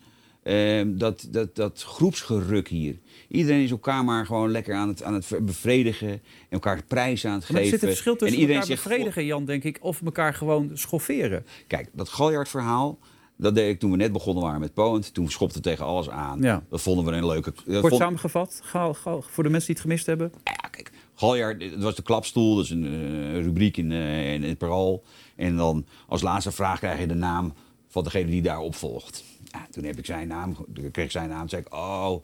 Eh, 0.45 0.83
dat, 0.87 1.27
dat, 1.31 1.55
dat 1.57 1.83
groepsgeruk 1.83 2.69
hier. 2.69 2.99
Iedereen 3.29 3.63
is 3.63 3.71
elkaar 3.71 4.05
maar 4.05 4.27
gewoon 4.27 4.51
lekker 4.51 4.75
aan 4.75 4.89
het, 4.89 5.03
aan 5.03 5.15
het 5.15 5.31
bevredigen. 5.43 6.09
En 6.11 6.21
elkaar 6.49 6.83
prijzen 6.89 7.31
aan 7.31 7.39
het 7.39 7.49
Maar 7.51 7.61
er 7.61 7.65
geven. 7.65 7.79
zit 7.79 7.89
een 7.89 7.95
verschil 7.95 8.13
en 8.13 8.19
tussen 8.19 8.39
iedereen 8.41 8.61
elkaar 8.61 8.77
bevredigen, 8.77 9.25
Jan, 9.25 9.45
denk 9.45 9.65
ik. 9.65 9.79
Of 9.81 10.03
elkaar 10.03 10.35
gewoon 10.35 10.71
schofferen. 10.75 11.47
Kijk, 11.67 11.89
dat 11.93 12.09
Galjaard-verhaal, 12.09 12.99
dat 13.37 13.55
deed 13.55 13.69
ik 13.71 13.79
toen 13.81 13.91
we 13.91 13.97
net 13.97 14.13
begonnen 14.13 14.43
waren 14.43 14.61
met 14.61 14.75
Poont. 14.75 15.15
Toen 15.15 15.31
schopte 15.31 15.61
tegen 15.61 15.85
alles 15.85 16.09
aan. 16.11 16.41
Ja. 16.43 16.65
Dat 16.71 16.83
vonden 16.83 17.05
we 17.05 17.13
een 17.13 17.27
leuke... 17.27 17.53
Kort 17.53 17.81
vond- 17.81 17.95
samengevat, 17.95 18.61
Gaal, 18.63 18.95
Gaal, 18.95 19.23
voor 19.23 19.43
de 19.43 19.51
mensen 19.51 19.67
die 19.67 19.77
het 19.77 19.85
gemist 19.85 20.07
hebben. 20.07 20.33
Ja, 20.45 20.69
kijk, 20.71 20.91
Galjaard, 21.15 21.63
het 21.63 21.83
was 21.83 21.95
de 21.95 22.03
klapstoel, 22.03 22.55
dat 22.57 22.65
is 22.65 22.71
een 22.71 22.85
eh, 22.85 23.43
rubriek 23.43 23.77
in, 23.77 23.93
eh, 23.93 24.33
in 24.35 24.43
het 24.43 24.59
Parool. 24.59 25.05
En 25.37 25.57
dan 25.57 25.87
als 26.09 26.23
laatste 26.23 26.53
vraag 26.53 26.79
krijg 26.79 27.01
je 27.01 27.07
de 27.07 27.15
naam 27.15 27.53
van 27.89 28.05
degene 28.05 28.31
die 28.31 28.43
daarop 28.43 28.75
volgt. 28.75 29.25
Ja, 29.55 29.67
toen 29.71 29.85
heb 29.85 29.99
ik 29.99 30.07
zijn 30.07 30.29
naam, 30.29 30.57
kreeg 30.93 31.05
ik 31.05 31.11
zijn 31.11 31.29
naam, 31.29 31.41
toen 31.41 31.49
zei 31.49 31.63
ik, 31.63 31.75
oh, 31.75 32.17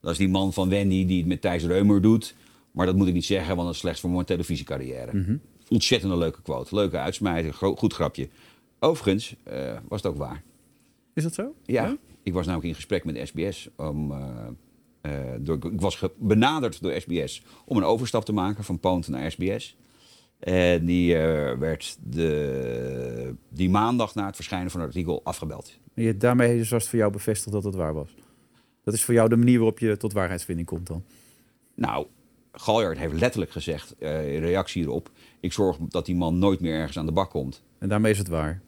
dat 0.00 0.10
is 0.10 0.18
die 0.18 0.28
man 0.28 0.52
van 0.52 0.68
Wendy 0.68 1.06
die 1.06 1.18
het 1.18 1.26
met 1.26 1.40
Thijs 1.40 1.64
Reumer 1.64 2.02
doet. 2.02 2.34
Maar 2.70 2.86
dat 2.86 2.96
moet 2.96 3.08
ik 3.08 3.14
niet 3.14 3.24
zeggen, 3.24 3.54
want 3.54 3.66
dat 3.66 3.74
is 3.74 3.80
slechts 3.80 4.00
voor 4.00 4.10
mijn 4.10 4.24
televisiecarrière. 4.24 5.38
Ontzettende 5.68 6.16
leuke 6.16 6.42
quote, 6.42 6.74
leuke 6.74 6.98
uitsmijter, 6.98 7.54
goed 7.54 7.94
grapje. 7.94 8.28
Overigens 8.78 9.36
eh, 9.42 9.76
was 9.88 10.02
het 10.02 10.12
ook 10.12 10.18
waar. 10.18 10.42
Is 11.14 11.22
dat 11.22 11.34
zo? 11.34 11.54
Ja, 11.64 11.96
ik 12.22 12.32
was 12.32 12.46
namelijk 12.46 12.68
in 12.68 12.74
gesprek 12.74 13.04
met 13.04 13.28
SBS. 13.28 13.68
Om, 13.76 14.12
eh, 14.12 14.46
eh, 15.00 15.40
door, 15.40 15.56
ik 15.72 15.80
was 15.80 16.02
benaderd 16.18 16.82
door 16.82 17.00
SBS 17.00 17.42
om 17.64 17.76
een 17.76 17.84
overstap 17.84 18.24
te 18.24 18.32
maken 18.32 18.64
van 18.64 18.78
Poont 18.78 19.08
naar 19.08 19.30
SBS. 19.30 19.76
En 20.38 20.84
die 20.84 21.16
eh, 21.16 21.58
werd 21.58 21.98
de, 22.02 23.34
die 23.48 23.70
maandag 23.70 24.14
na 24.14 24.26
het 24.26 24.34
verschijnen 24.34 24.70
van 24.70 24.80
het 24.80 24.88
artikel 24.88 25.20
afgebeld. 25.24 25.78
Je, 25.94 26.16
daarmee 26.16 26.58
dus 26.58 26.70
was 26.70 26.80
het 26.80 26.90
voor 26.90 26.98
jou 26.98 27.12
bevestigd 27.12 27.52
dat 27.52 27.64
het 27.64 27.74
waar 27.74 27.94
was. 27.94 28.14
Dat 28.84 28.94
is 28.94 29.04
voor 29.04 29.14
jou 29.14 29.28
de 29.28 29.36
manier 29.36 29.56
waarop 29.56 29.78
je 29.78 29.96
tot 29.96 30.12
waarheidsvinding 30.12 30.68
komt 30.68 30.86
dan. 30.86 31.04
Nou, 31.74 32.06
Galjaard 32.52 32.98
heeft 32.98 33.20
letterlijk 33.20 33.50
gezegd, 33.52 33.94
eh, 33.98 34.34
in 34.34 34.40
reactie 34.40 34.82
hierop... 34.82 35.10
ik 35.40 35.52
zorg 35.52 35.76
dat 35.88 36.06
die 36.06 36.14
man 36.14 36.38
nooit 36.38 36.60
meer 36.60 36.74
ergens 36.74 36.98
aan 36.98 37.06
de 37.06 37.12
bak 37.12 37.30
komt. 37.30 37.62
En 37.78 37.88
daarmee 37.88 38.12
is 38.12 38.18
het 38.18 38.28
waar. 38.28 38.60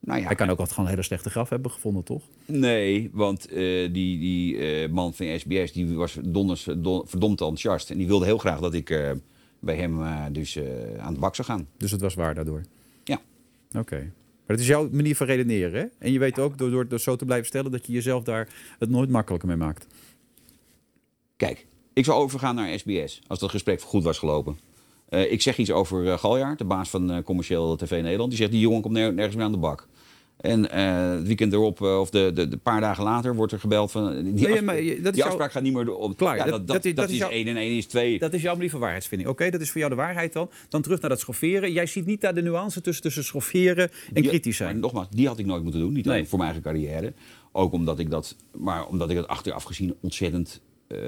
Nou 0.00 0.20
ja, 0.20 0.26
Hij 0.26 0.34
kan 0.34 0.50
ook 0.50 0.58
wat 0.58 0.68
gewoon 0.68 0.84
een 0.84 0.90
hele 0.90 1.02
slechte 1.02 1.30
graf 1.30 1.48
hebben 1.48 1.70
gevonden, 1.70 2.04
toch? 2.04 2.22
Nee, 2.46 3.10
want 3.12 3.46
eh, 3.48 3.54
die, 3.92 4.18
die 4.18 4.88
man 4.88 5.14
van 5.14 5.38
SBS 5.38 5.72
die 5.72 5.94
was 5.94 6.18
donders, 6.24 6.68
don- 6.76 7.08
verdomd 7.08 7.40
enthousiast. 7.40 7.90
En 7.90 7.98
die 7.98 8.06
wilde 8.06 8.24
heel 8.24 8.38
graag 8.38 8.60
dat 8.60 8.74
ik 8.74 9.14
bij 9.62 9.76
hem 9.76 10.02
eh, 10.02 10.24
dus 10.32 10.56
eh, 10.56 10.64
aan 10.98 11.14
de 11.14 11.20
bak 11.20 11.34
zou 11.34 11.48
gaan. 11.48 11.68
Dus 11.76 11.90
het 11.90 12.00
was 12.00 12.14
waar 12.14 12.34
daardoor. 12.34 12.62
Ja. 13.04 13.20
Oké. 13.78 13.96
Maar 13.96 14.56
het 14.56 14.60
is 14.60 14.66
jouw 14.66 14.88
manier 14.92 15.16
van 15.16 15.26
redeneren, 15.26 15.80
hè? 15.80 15.86
En 15.98 16.12
je 16.12 16.18
weet 16.18 16.38
ook, 16.38 16.58
door, 16.58 16.70
door, 16.70 16.88
door 16.88 17.00
zo 17.00 17.16
te 17.16 17.24
blijven 17.24 17.46
stellen, 17.46 17.70
dat 17.70 17.86
je 17.86 17.92
jezelf 17.92 18.22
daar 18.24 18.48
het 18.78 18.90
nooit 18.90 19.10
makkelijker 19.10 19.48
mee 19.48 19.56
maakt. 19.56 19.86
Kijk, 21.36 21.66
ik 21.92 22.04
zou 22.04 22.22
overgaan 22.22 22.54
naar 22.54 22.78
SBS 22.78 23.20
als 23.26 23.38
dat 23.38 23.50
gesprek 23.50 23.80
goed 23.80 24.02
was 24.02 24.18
gelopen. 24.18 24.58
Eh, 25.08 25.32
ik 25.32 25.42
zeg 25.42 25.56
iets 25.56 25.70
over 25.70 26.06
eh, 26.06 26.18
Galjaard, 26.18 26.58
de 26.58 26.64
baas 26.64 26.90
van 26.90 27.10
eh, 27.10 27.22
commercieel 27.22 27.76
TV 27.76 27.90
Nederland. 28.02 28.28
Die 28.30 28.38
zegt, 28.38 28.50
die 28.50 28.60
jongen 28.60 28.80
komt 28.82 28.94
ner- 28.94 29.12
nergens 29.14 29.36
meer 29.36 29.44
aan 29.44 29.52
de 29.52 29.58
bak. 29.58 29.88
En 30.42 30.70
eh, 30.70 31.10
het 31.10 31.26
weekend 31.26 31.52
erop, 31.52 31.82
eh, 31.82 32.00
of 32.00 32.10
de, 32.10 32.30
de, 32.34 32.48
de 32.48 32.56
paar 32.56 32.80
dagen 32.80 33.04
later, 33.04 33.34
wordt 33.34 33.52
er 33.52 33.60
gebeld 33.60 33.90
van... 33.90 34.22
Die, 34.34 34.48
Nee, 34.48 34.62
maar 34.62 34.80
je- 34.82 34.96
dat 34.96 35.06
is 35.06 35.12
die 35.12 35.24
afspraak 35.24 35.52
gaat 35.52 35.62
niet 35.62 35.72
meer 35.72 35.94
om. 35.94 36.14
Klaar, 36.14 36.36
Ja, 36.36 36.44
dat- 36.44 36.66
dat, 36.66 36.84
is- 36.84 36.94
dat 36.94 37.10
is 37.10 37.16
jouw- 37.16 37.30
1 37.30 37.46
en 37.46 37.56
1 37.56 37.76
is 37.76 37.86
2. 37.86 38.18
Dat 38.18 38.32
is 38.32 38.42
jouw 38.42 38.54
manier 38.54 38.70
van 38.70 38.80
waarheidsvinding. 38.80 39.30
Oké, 39.30 39.50
dat 39.50 39.60
is 39.60 39.70
voor 39.70 39.78
jou 39.80 39.90
de 39.92 39.98
waarheid 40.00 40.32
dan. 40.32 40.50
Dan 40.68 40.82
terug 40.82 41.00
naar 41.00 41.10
dat 41.10 41.20
schofferen. 41.20 41.72
Jij 41.72 41.86
ziet 41.86 42.06
niet 42.06 42.20
daar 42.20 42.34
de 42.34 42.42
nuance 42.42 42.80
tussen, 42.80 43.02
tussen 43.02 43.24
schofferen 43.24 43.90
en 44.12 44.22
Die- 44.22 44.28
kritisch 44.28 44.58
Maar 44.58 44.68
zijn. 44.68 44.80
nogmaals, 44.80 45.06
die 45.10 45.26
had 45.26 45.38
ik 45.38 45.46
nooit 45.46 45.62
moeten 45.62 45.80
doen. 45.80 45.92
Niet 45.92 46.08
alleen 46.08 46.26
voor 46.26 46.38
mijn 46.38 46.50
eigen 46.52 46.70
carrière. 46.72 47.12
Ook 47.52 47.72
omdat 47.72 47.98
ik 47.98 48.10
dat, 48.10 48.36
maar 48.58 48.86
omdat 48.86 49.10
ik 49.10 49.16
dat 49.16 49.28
achteraf 49.28 49.62
gezien 49.64 49.94
ontzettend 50.00 50.60
eh, 50.88 50.98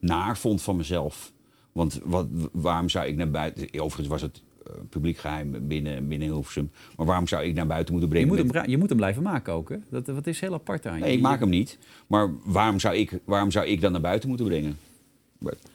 naar 0.00 0.38
vond 0.38 0.62
van 0.62 0.76
mezelf. 0.76 1.32
Want 1.72 2.00
wat, 2.04 2.26
waarom 2.52 2.88
zou 2.88 3.06
ik 3.06 3.16
naar 3.16 3.30
buiten... 3.30 3.80
Overigens 3.80 4.08
was 4.08 4.22
het 4.22 4.36
eh, 4.36 4.42
publiek 4.88 5.18
geheim 5.18 5.68
binnen, 5.68 6.08
binnen 6.08 6.28
Hilversum. 6.28 6.70
Maar 6.96 7.06
waarom 7.06 7.26
zou 7.26 7.44
ik 7.44 7.54
naar 7.54 7.66
buiten 7.66 7.94
moeten 7.94 8.18
Je 8.18 8.26
brengen? 8.26 8.44
moet, 8.46 8.54
hem, 8.54 8.70
je 8.70 8.78
moet 8.78 8.88
hem 8.88 8.98
blijven 8.98 9.22
maken 9.22 9.52
ook, 9.52 9.68
hè? 9.68 9.76
Dat, 9.88 10.06
dat 10.06 10.26
is 10.26 10.40
heel 10.40 10.54
apart 10.54 10.86
aan 10.86 10.98
je. 10.98 11.04
Nee, 11.04 11.16
ik 11.16 11.20
maak 11.20 11.40
hem 11.40 11.48
niet. 11.48 11.78
Maar 12.06 12.30
waarom 12.44 12.80
zou 12.80 12.96
ik, 12.96 13.18
waarom 13.24 13.50
zou 13.50 13.66
ik 13.66 13.80
dan 13.80 13.92
naar 13.92 14.00
buiten 14.00 14.28
moeten 14.28 14.46
brengen? 14.46 14.78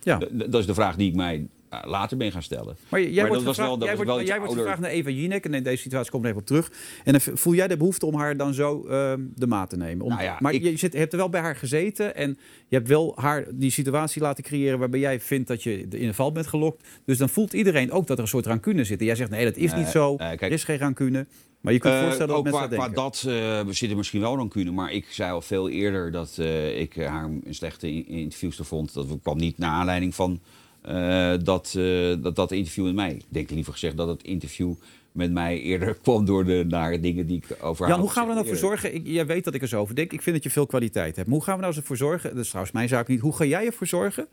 Ja. 0.02 0.17
Dat 0.34 0.54
is 0.54 0.65
de 0.65 0.74
vraag 0.74 0.95
die 0.95 1.10
ik 1.10 1.15
mij 1.15 1.36
eh, 1.36 1.41
later 1.85 2.17
ben 2.17 2.31
gaan 2.31 2.43
stellen. 2.43 2.77
Maar 2.89 3.01
jij 3.01 3.09
Maar 3.13 3.15
wordt, 3.27 3.33
dat 3.33 3.43
was 3.43 3.55
gevraagd, 3.55 3.69
wel- 3.69 3.77
dat 3.77 3.88
jij 3.88 3.95
was 3.97 4.05
wordt, 4.05 4.11
wel 4.11 4.19
iets 4.21 4.29
jij 4.29 4.39
wordt 4.39 4.53
ouder. 4.53 4.71
gevraagd 4.73 4.93
naar 4.93 4.99
Eva 4.99 5.09
Jinek. 5.21 5.45
En 5.45 5.53
in 5.53 5.63
deze 5.63 5.81
situatie 5.81 6.11
komt 6.11 6.23
er 6.23 6.29
even 6.29 6.41
op 6.41 6.47
terug. 6.47 6.71
En 7.03 7.11
dan 7.11 7.21
voel 7.21 7.53
jij 7.53 7.67
de 7.67 7.77
behoefte 7.77 8.05
om 8.05 8.15
haar 8.15 8.38
dan 8.38 8.53
zo 8.53 8.85
ehm, 8.88 9.21
de 9.35 9.47
maat 9.47 9.69
te 9.69 9.77
nemen. 9.77 10.05
Om, 10.05 10.11
Nou 10.11 10.23
ja, 10.23 10.38
maar 10.39 10.53
ik- 10.53 10.63
je, 10.63 10.77
zit, 10.77 10.91
je 10.93 10.97
hebt 10.99 11.11
er 11.11 11.17
wel 11.19 11.29
bij 11.29 11.41
haar 11.41 11.55
gezeten. 11.55 12.15
En 12.15 12.38
je 12.67 12.75
hebt 12.75 12.88
wel 12.88 13.13
haar 13.15 13.45
die 13.53 13.71
situatie 13.71 14.21
laten 14.21 14.43
creëren... 14.43 14.79
waarbij 14.79 14.99
jij 14.99 15.19
vindt 15.19 15.47
dat 15.47 15.63
je 15.63 15.79
in 15.81 16.07
de 16.07 16.13
val 16.13 16.31
bent 16.31 16.47
gelokt. 16.47 16.88
Dus 17.05 17.17
dan 17.17 17.29
voelt 17.29 17.53
iedereen 17.53 17.91
ook 17.91 18.07
dat 18.07 18.17
er 18.17 18.23
een 18.23 18.29
soort 18.29 18.45
rancune 18.45 18.83
zit. 18.83 18.99
En 18.99 19.05
jij 19.05 19.15
zegt, 19.15 19.29
nee, 19.29 19.45
dat 19.45 19.57
is 19.57 19.71
Nee, 19.71 19.79
niet 19.79 19.89
zo. 19.89 20.11
eh, 20.15 20.27
kijk- 20.27 20.41
er 20.41 20.51
is 20.51 20.63
geen 20.63 20.77
rancune. 20.77 21.25
Maar 21.61 21.73
je 21.73 21.79
kunt 21.79 21.93
Eh, 21.93 22.01
voorstellen 22.01 22.33
dat 22.35 22.43
mensen 22.43 22.67
qua, 22.69 22.85
qua 22.88 22.89
dat 22.89 23.25
eh, 23.27 23.59
zit 23.69 23.89
er 23.89 23.97
misschien 23.97 24.21
wel 24.21 24.35
rancune. 24.35 24.71
Maar 24.71 24.91
ik 24.91 25.05
zei 25.09 25.31
al 25.31 25.41
veel 25.41 25.69
eerder 25.69 26.11
dat 26.11 26.35
eh, 26.39 26.79
ik 26.79 26.95
haar 26.95 27.23
een 27.23 27.43
slechte 27.49 27.91
in- 27.91 28.07
interviewster 28.07 28.65
vond. 28.65 28.93
Dat 28.93 29.07
kwam 29.21 29.38
niet 29.38 29.57
naar 29.57 29.69
aanleiding 29.71 30.15
van 30.15 30.39
eh, 30.86 31.34
dat, 31.43 31.74
eh, 31.78 32.15
dat, 32.21 32.36
dat 32.36 32.52
interview 32.52 32.86
met 32.86 32.95
mij. 32.95 33.12
Ik 33.12 33.26
denk 33.28 33.50
liever 33.50 33.74
gezegd 33.74 33.98
dat 33.98 34.08
het 34.08 34.24
interview 34.24 34.74
met 35.12 35.32
mij 35.32 35.62
eerder 35.62 35.95
kwam 36.04 36.26
door 36.26 36.45
de 36.45 36.65
nare 36.67 37.00
dingen 37.00 37.28
die 37.28 37.38
ik 37.38 37.58
over 37.63 37.88
Jan, 37.88 38.00
hoe 38.00 38.10
gaan 38.10 38.24
we 38.24 38.30
er 38.30 38.36
nou 38.36 38.48
voor 38.48 38.58
zorgen? 38.58 38.95
Ik, 38.95 39.02
jij 39.06 39.26
weet 39.26 39.43
dat 39.43 39.54
ik 39.54 39.62
er 39.62 39.67
zo 39.67 39.80
over 39.80 39.95
denk. 39.95 40.13
Ik 40.13 40.21
vind 40.21 40.36
dat 40.36 40.43
je 40.43 40.52
veel 40.52 40.65
kwaliteit 40.65 41.15
hebt. 41.15 41.28
Maar 41.28 41.38
hoe 41.38 41.45
gaan 41.45 41.56
we 41.56 41.62
nou 41.62 41.76
ervoor 41.76 41.98
zorgen? 41.98 42.30
Dat 42.30 42.39
is 42.39 42.48
trouwens 42.48 42.76
mijn 42.76 42.88
zaak 42.88 43.08
niet. 43.08 43.19
Hoe 43.19 43.36
ga 43.36 43.45
jij 43.45 43.65
ervoor 43.65 43.88
zorgen 43.88 44.28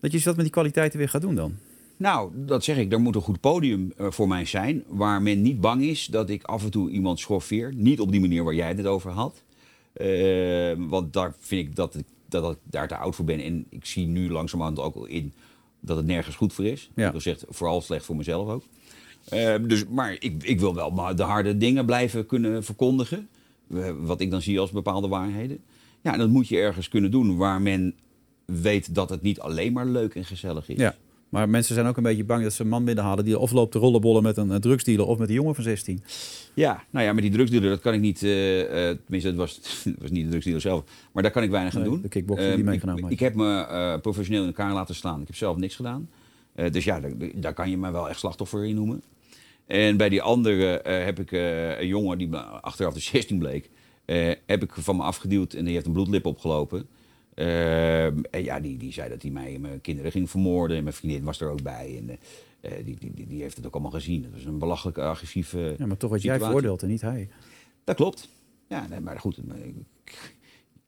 dat 0.00 0.12
je 0.12 0.20
dat 0.22 0.34
met 0.34 0.44
die 0.44 0.54
kwaliteiten 0.54 0.98
weer 0.98 1.08
gaat 1.08 1.20
doen 1.20 1.34
dan? 1.34 1.54
Nou, 1.96 2.30
dat 2.34 2.64
zeg 2.64 2.76
ik. 2.76 2.92
Er 2.92 3.00
moet 3.00 3.14
een 3.14 3.20
goed 3.20 3.40
podium 3.40 3.92
eh, 3.96 4.10
voor 4.10 4.28
mij 4.28 4.44
zijn. 4.44 4.84
Waar 4.86 5.22
men 5.22 5.42
niet 5.42 5.60
bang 5.60 5.82
is 5.82 6.06
dat 6.06 6.30
ik 6.30 6.42
af 6.42 6.64
en 6.64 6.70
toe 6.70 6.90
iemand 6.90 7.18
schoffeer. 7.18 7.72
Niet 7.74 8.00
op 8.00 8.10
die 8.10 8.20
manier 8.20 8.44
waar 8.44 8.54
jij 8.54 8.68
het 8.68 8.86
over 8.86 9.10
had. 9.10 9.42
Want 10.78 11.12
daar 11.12 11.34
vind 11.38 11.68
ik 11.68 11.76
dat 11.76 11.94
ik, 11.94 12.04
dat 12.28 12.52
ik 12.52 12.58
daar 12.62 12.88
te 12.88 12.96
oud 12.96 13.14
voor 13.14 13.24
ben. 13.24 13.40
En 13.40 13.66
ik 13.68 13.86
zie 13.86 14.06
nu 14.06 14.30
langzamerhand 14.30 14.78
ook 14.78 14.94
al 14.94 15.06
in 15.06 15.32
dat 15.84 15.96
het 15.96 16.06
nergens 16.06 16.36
goed 16.36 16.52
voor 16.52 16.64
is. 16.64 16.90
Ja. 16.94 17.10
Dat 17.10 17.22
zegt 17.22 17.44
vooral 17.48 17.80
slecht 17.80 18.04
voor 18.04 18.16
mezelf 18.16 18.48
ook. 18.48 18.64
Eh, 19.28 19.54
dus, 19.62 19.86
maar 19.86 20.12
ik, 20.18 20.42
ik 20.42 20.60
wil 20.60 20.74
wel 20.74 20.90
maar 20.90 21.16
de 21.16 21.22
harde 21.22 21.56
dingen 21.56 21.86
blijven 21.86 22.26
kunnen 22.26 22.64
verkondigen. 22.64 23.28
Eh, 23.70 23.90
Wat 24.00 24.20
ik 24.20 24.30
dan 24.30 24.42
zie 24.42 24.60
als 24.60 24.70
bepaalde 24.70 25.08
waarheden. 25.08 25.58
Ja, 26.02 26.12
en 26.12 26.18
dat 26.18 26.28
moet 26.28 26.48
je 26.48 26.56
ergens 26.58 26.88
kunnen 26.88 27.10
doen 27.10 27.36
waar 27.36 27.60
men 27.60 27.94
weet 28.44 28.94
dat 28.94 29.08
het 29.10 29.22
niet 29.22 29.40
alleen 29.40 29.72
maar 29.72 29.86
leuk 29.86 30.14
en 30.14 30.24
gezellig 30.24 30.68
is. 30.68 30.76
Ja. 30.76 30.94
Maar 31.32 31.48
mensen 31.48 31.74
zijn 31.74 31.86
ook 31.86 31.96
een 31.96 32.02
beetje 32.02 32.24
bang 32.24 32.42
dat 32.42 32.52
ze 32.52 32.62
een 32.62 32.68
man 32.68 32.84
binnenhalen 32.84 33.24
die 33.24 33.38
of 33.38 33.52
loopt 33.52 33.72
te 33.72 33.78
rollenbollen 33.78 34.22
met 34.22 34.36
een 34.36 34.60
drugsdealer 34.60 35.06
of 35.06 35.18
met 35.18 35.28
een 35.28 35.34
jongen 35.34 35.54
van 35.54 35.64
16. 35.64 36.02
Ja, 36.54 36.84
nou 36.90 37.06
ja, 37.06 37.12
met 37.12 37.22
die 37.22 37.32
drugsdealer, 37.32 37.68
dat 37.70 37.80
kan 37.80 37.94
ik 37.94 38.00
niet. 38.00 38.22
eh, 38.22 38.28
tenminste, 39.04 39.28
het 39.28 39.36
was, 39.36 39.60
was 40.00 40.10
niet 40.10 40.24
de 40.24 40.30
drugsdealer 40.30 40.60
zelf. 40.60 40.84
Maar 41.12 41.22
daar 41.22 41.32
kan 41.32 41.42
ik 41.42 41.50
weinig 41.50 41.76
aan 41.76 41.84
doen. 41.84 42.02
de 42.02 42.08
kickboxer 42.08 42.46
die 42.48 42.56
Ehm, 42.56 42.64
meegenomen 42.64 42.98
ik, 42.98 43.02
had. 43.04 43.12
ik 43.12 43.20
heb 43.20 43.34
me 43.34 43.60
eh, 43.60 44.00
professioneel 44.00 44.40
in 44.42 44.46
elkaar 44.48 44.72
laten 44.72 44.94
slaan. 44.94 45.20
Ik 45.20 45.26
heb 45.26 45.36
zelf 45.36 45.56
niks 45.56 45.76
gedaan. 45.76 46.08
Dus 46.70 46.84
ja, 46.84 47.00
daar, 47.00 47.12
daar 47.34 47.54
kan 47.54 47.70
je 47.70 47.76
me 47.78 47.90
wel 47.90 48.08
echt 48.08 48.18
slachtoffer 48.18 48.64
in 48.64 48.74
noemen. 48.74 49.02
En 49.66 49.96
bij 49.96 50.08
die 50.08 50.22
andere 50.22 50.80
heb 50.84 51.18
ik 51.20 51.30
een 51.80 51.86
jongen 51.86 52.18
die 52.18 52.36
achteraf 52.36 52.94
de 52.94 53.00
16 53.00 53.38
bleek. 53.38 53.70
heb 54.46 54.62
ik 54.62 54.72
van 54.74 54.96
me 54.96 55.02
afgeduwd 55.02 55.52
en 55.52 55.64
die 55.64 55.74
heeft 55.74 55.86
een 55.86 55.92
bloedlip 55.92 56.26
opgelopen. 56.26 56.86
Ehm, 57.34 58.18
en 58.30 58.44
ja, 58.44 58.60
die, 58.60 58.76
die 58.76 58.92
zei 58.92 59.08
dat 59.08 59.22
hij 59.22 59.30
mij 59.30 59.54
en 59.54 59.60
mijn 59.60 59.80
kinderen 59.80 60.10
ging 60.12 60.30
vermoorden. 60.30 60.76
En 60.76 60.82
mijn 60.82 60.94
vriendin 60.94 61.24
was 61.24 61.40
er 61.40 61.50
ook 61.50 61.62
bij. 61.62 61.94
En 61.98 62.08
eh, 62.10 62.78
eh, 62.78 62.84
die, 62.84 62.96
die, 63.14 63.26
die, 63.26 63.42
heeft 63.42 63.56
het 63.56 63.66
ook 63.66 63.72
allemaal 63.72 63.90
gezien. 63.90 64.22
Dat 64.22 64.30
was 64.32 64.44
een 64.44 64.58
belachelijke, 64.58 65.02
agressieve. 65.02 65.74
Ja, 65.78 65.86
maar 65.86 65.96
toch 65.96 66.10
wat 66.10 66.22
jij 66.22 66.38
veroordeelt 66.38 66.82
en 66.82 66.88
niet 66.88 67.00
hij. 67.00 67.28
Dat 67.84 67.96
klopt. 67.96 68.28
Ja, 68.68 68.86
nee, 68.86 69.00
maar 69.00 69.20
goed. 69.20 69.38
ik- 69.38 70.34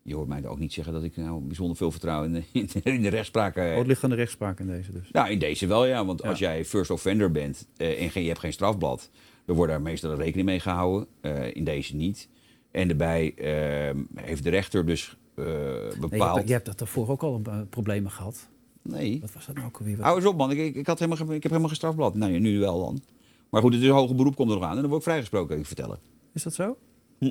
Je 0.02 0.14
hoort 0.14 0.28
mij 0.28 0.46
ook 0.46 0.59
niet 0.59 0.72
zeggen 0.72 0.92
dat 0.92 1.02
ik 1.02 1.16
nou 1.16 1.40
bijzonder 1.40 1.76
veel 1.76 1.90
vertrouwen 1.90 2.35
in 2.35 2.44
de, 2.52 2.59
in 2.61 2.68
de, 2.72 2.92
in 2.92 3.02
de 3.02 3.09
rechtspraak 3.09 3.54
heb. 3.54 3.72
Oh, 3.72 3.78
het 3.78 3.87
ligt 3.87 4.04
aan 4.04 4.11
de 4.11 4.16
rechtspraak 4.16 4.61
in 4.61 4.66
deze 4.66 4.92
dus. 4.92 5.09
Ja, 5.12 5.26
in 5.26 5.38
deze 5.38 5.66
wel, 5.66 5.87
ja. 5.87 6.04
Want 6.04 6.22
Ja. 6.22 6.28
als 6.28 6.38
jij 6.38 6.64
first 6.64 6.90
offender 6.90 7.30
bent 7.30 7.66
eh, 7.76 8.02
en 8.02 8.11
geen, 8.11 8.22
je 8.22 8.28
hebt 8.28 8.40
geen 8.40 8.52
strafblad, 8.52 9.11
dan 9.44 9.57
wordt 9.57 9.72
daar 9.72 9.83
meestal 9.83 10.14
rekening 10.14 10.46
mee 10.46 10.61
gehouden. 10.61 11.09
Eh, 11.20 11.54
in 11.54 11.64
deze 11.64 11.96
niet. 11.96 12.28
En 12.70 12.88
daarbij 12.88 13.35
eh, 13.35 14.00
heeft 14.14 14.42
de 14.42 14.50
rechter 14.50 14.87
dus 14.87 15.16
eh, 15.34 15.44
Nee, 15.44 15.54
je, 15.90 15.96
bepaald... 16.00 16.36
hebt, 16.36 16.48
je 16.48 16.54
hebt 16.54 16.66
dat 16.66 16.78
daarvoor 16.78 17.08
ook 17.08 17.22
al 17.22 17.40
eh, 17.44 17.60
problemen 17.70 18.10
gehad. 18.10 18.48
Nee. 18.82 19.20
Wat 19.20 19.32
was 19.32 19.46
dat 19.46 19.54
nou 19.54 19.66
ook 19.66 19.78
alweer? 19.78 20.00
Hou 20.00 20.16
eens 20.16 20.26
op, 20.26 20.36
man. 20.36 20.50
Ik, 20.50 20.74
ik, 20.74 20.86
had 20.86 20.98
helemaal, 20.98 21.26
ik 21.26 21.32
heb 21.32 21.42
helemaal 21.42 21.68
geen 21.68 21.76
strafblad. 21.76 22.14
Nee, 22.14 22.38
nu 22.38 22.58
wel 22.58 22.84
dan. 22.84 23.02
Maar 23.50 23.62
goed, 23.62 23.72
het 23.72 23.82
is 23.82 23.88
een 23.88 23.94
hoger 23.94 24.16
beroep 24.16 24.36
komt 24.36 24.50
er 24.50 24.54
nog 24.56 24.64
aan. 24.64 24.74
En 24.74 24.80
dan 24.80 24.86
word 24.86 24.96
ik 24.96 25.06
vrijgesproken, 25.06 25.48
kan 25.48 25.58
ik 25.58 25.66
vertellen. 25.66 25.98
100%. 25.98 26.00
Is 26.32 26.42
dat 26.42 26.54
zo? 26.54 26.76
100%. 27.20 27.26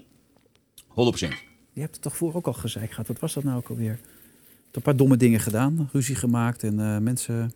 Je 1.74 1.82
hebt 1.82 1.94
het 1.94 2.02
toch 2.02 2.18
voor 2.18 2.34
ook 2.34 2.48
al 2.48 2.54
gezegd 2.54 2.90
gehad. 2.90 3.08
Wat 3.08 3.20
was 3.20 3.34
dat 3.34 3.44
nou 3.44 3.58
ook 3.58 3.70
alweer? 3.70 4.00
Een 4.72 4.82
paar 4.82 4.96
domme 4.96 5.18
dingen 5.18 5.40
gedaan. 5.40 5.90
Ruzie 5.92 6.16
gemaakt 6.16 6.64
en 6.64 6.80
eh, 6.80 6.98
mensen... 6.98 7.54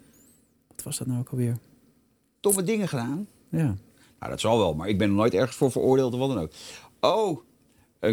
Wat 0.67 0.83
was 0.83 0.97
dat 0.97 1.07
nou 1.07 1.19
ook 1.19 1.29
alweer? 1.29 1.57
Domme 2.39 2.63
dingen 2.63 2.87
gedaan. 2.87 3.27
Ja. 3.49 3.75
Nou, 4.19 4.31
dat 4.31 4.39
zal 4.39 4.57
wel, 4.57 4.73
maar 4.73 4.87
ik 4.87 4.97
ben 4.97 5.09
er 5.09 5.15
nooit 5.15 5.33
ergens 5.33 5.57
voor 5.57 5.71
veroordeeld 5.71 6.13
of 6.13 6.19
wat 6.19 6.29
dan 6.29 6.39
ook. 6.39 6.51
Oh, 6.99 7.39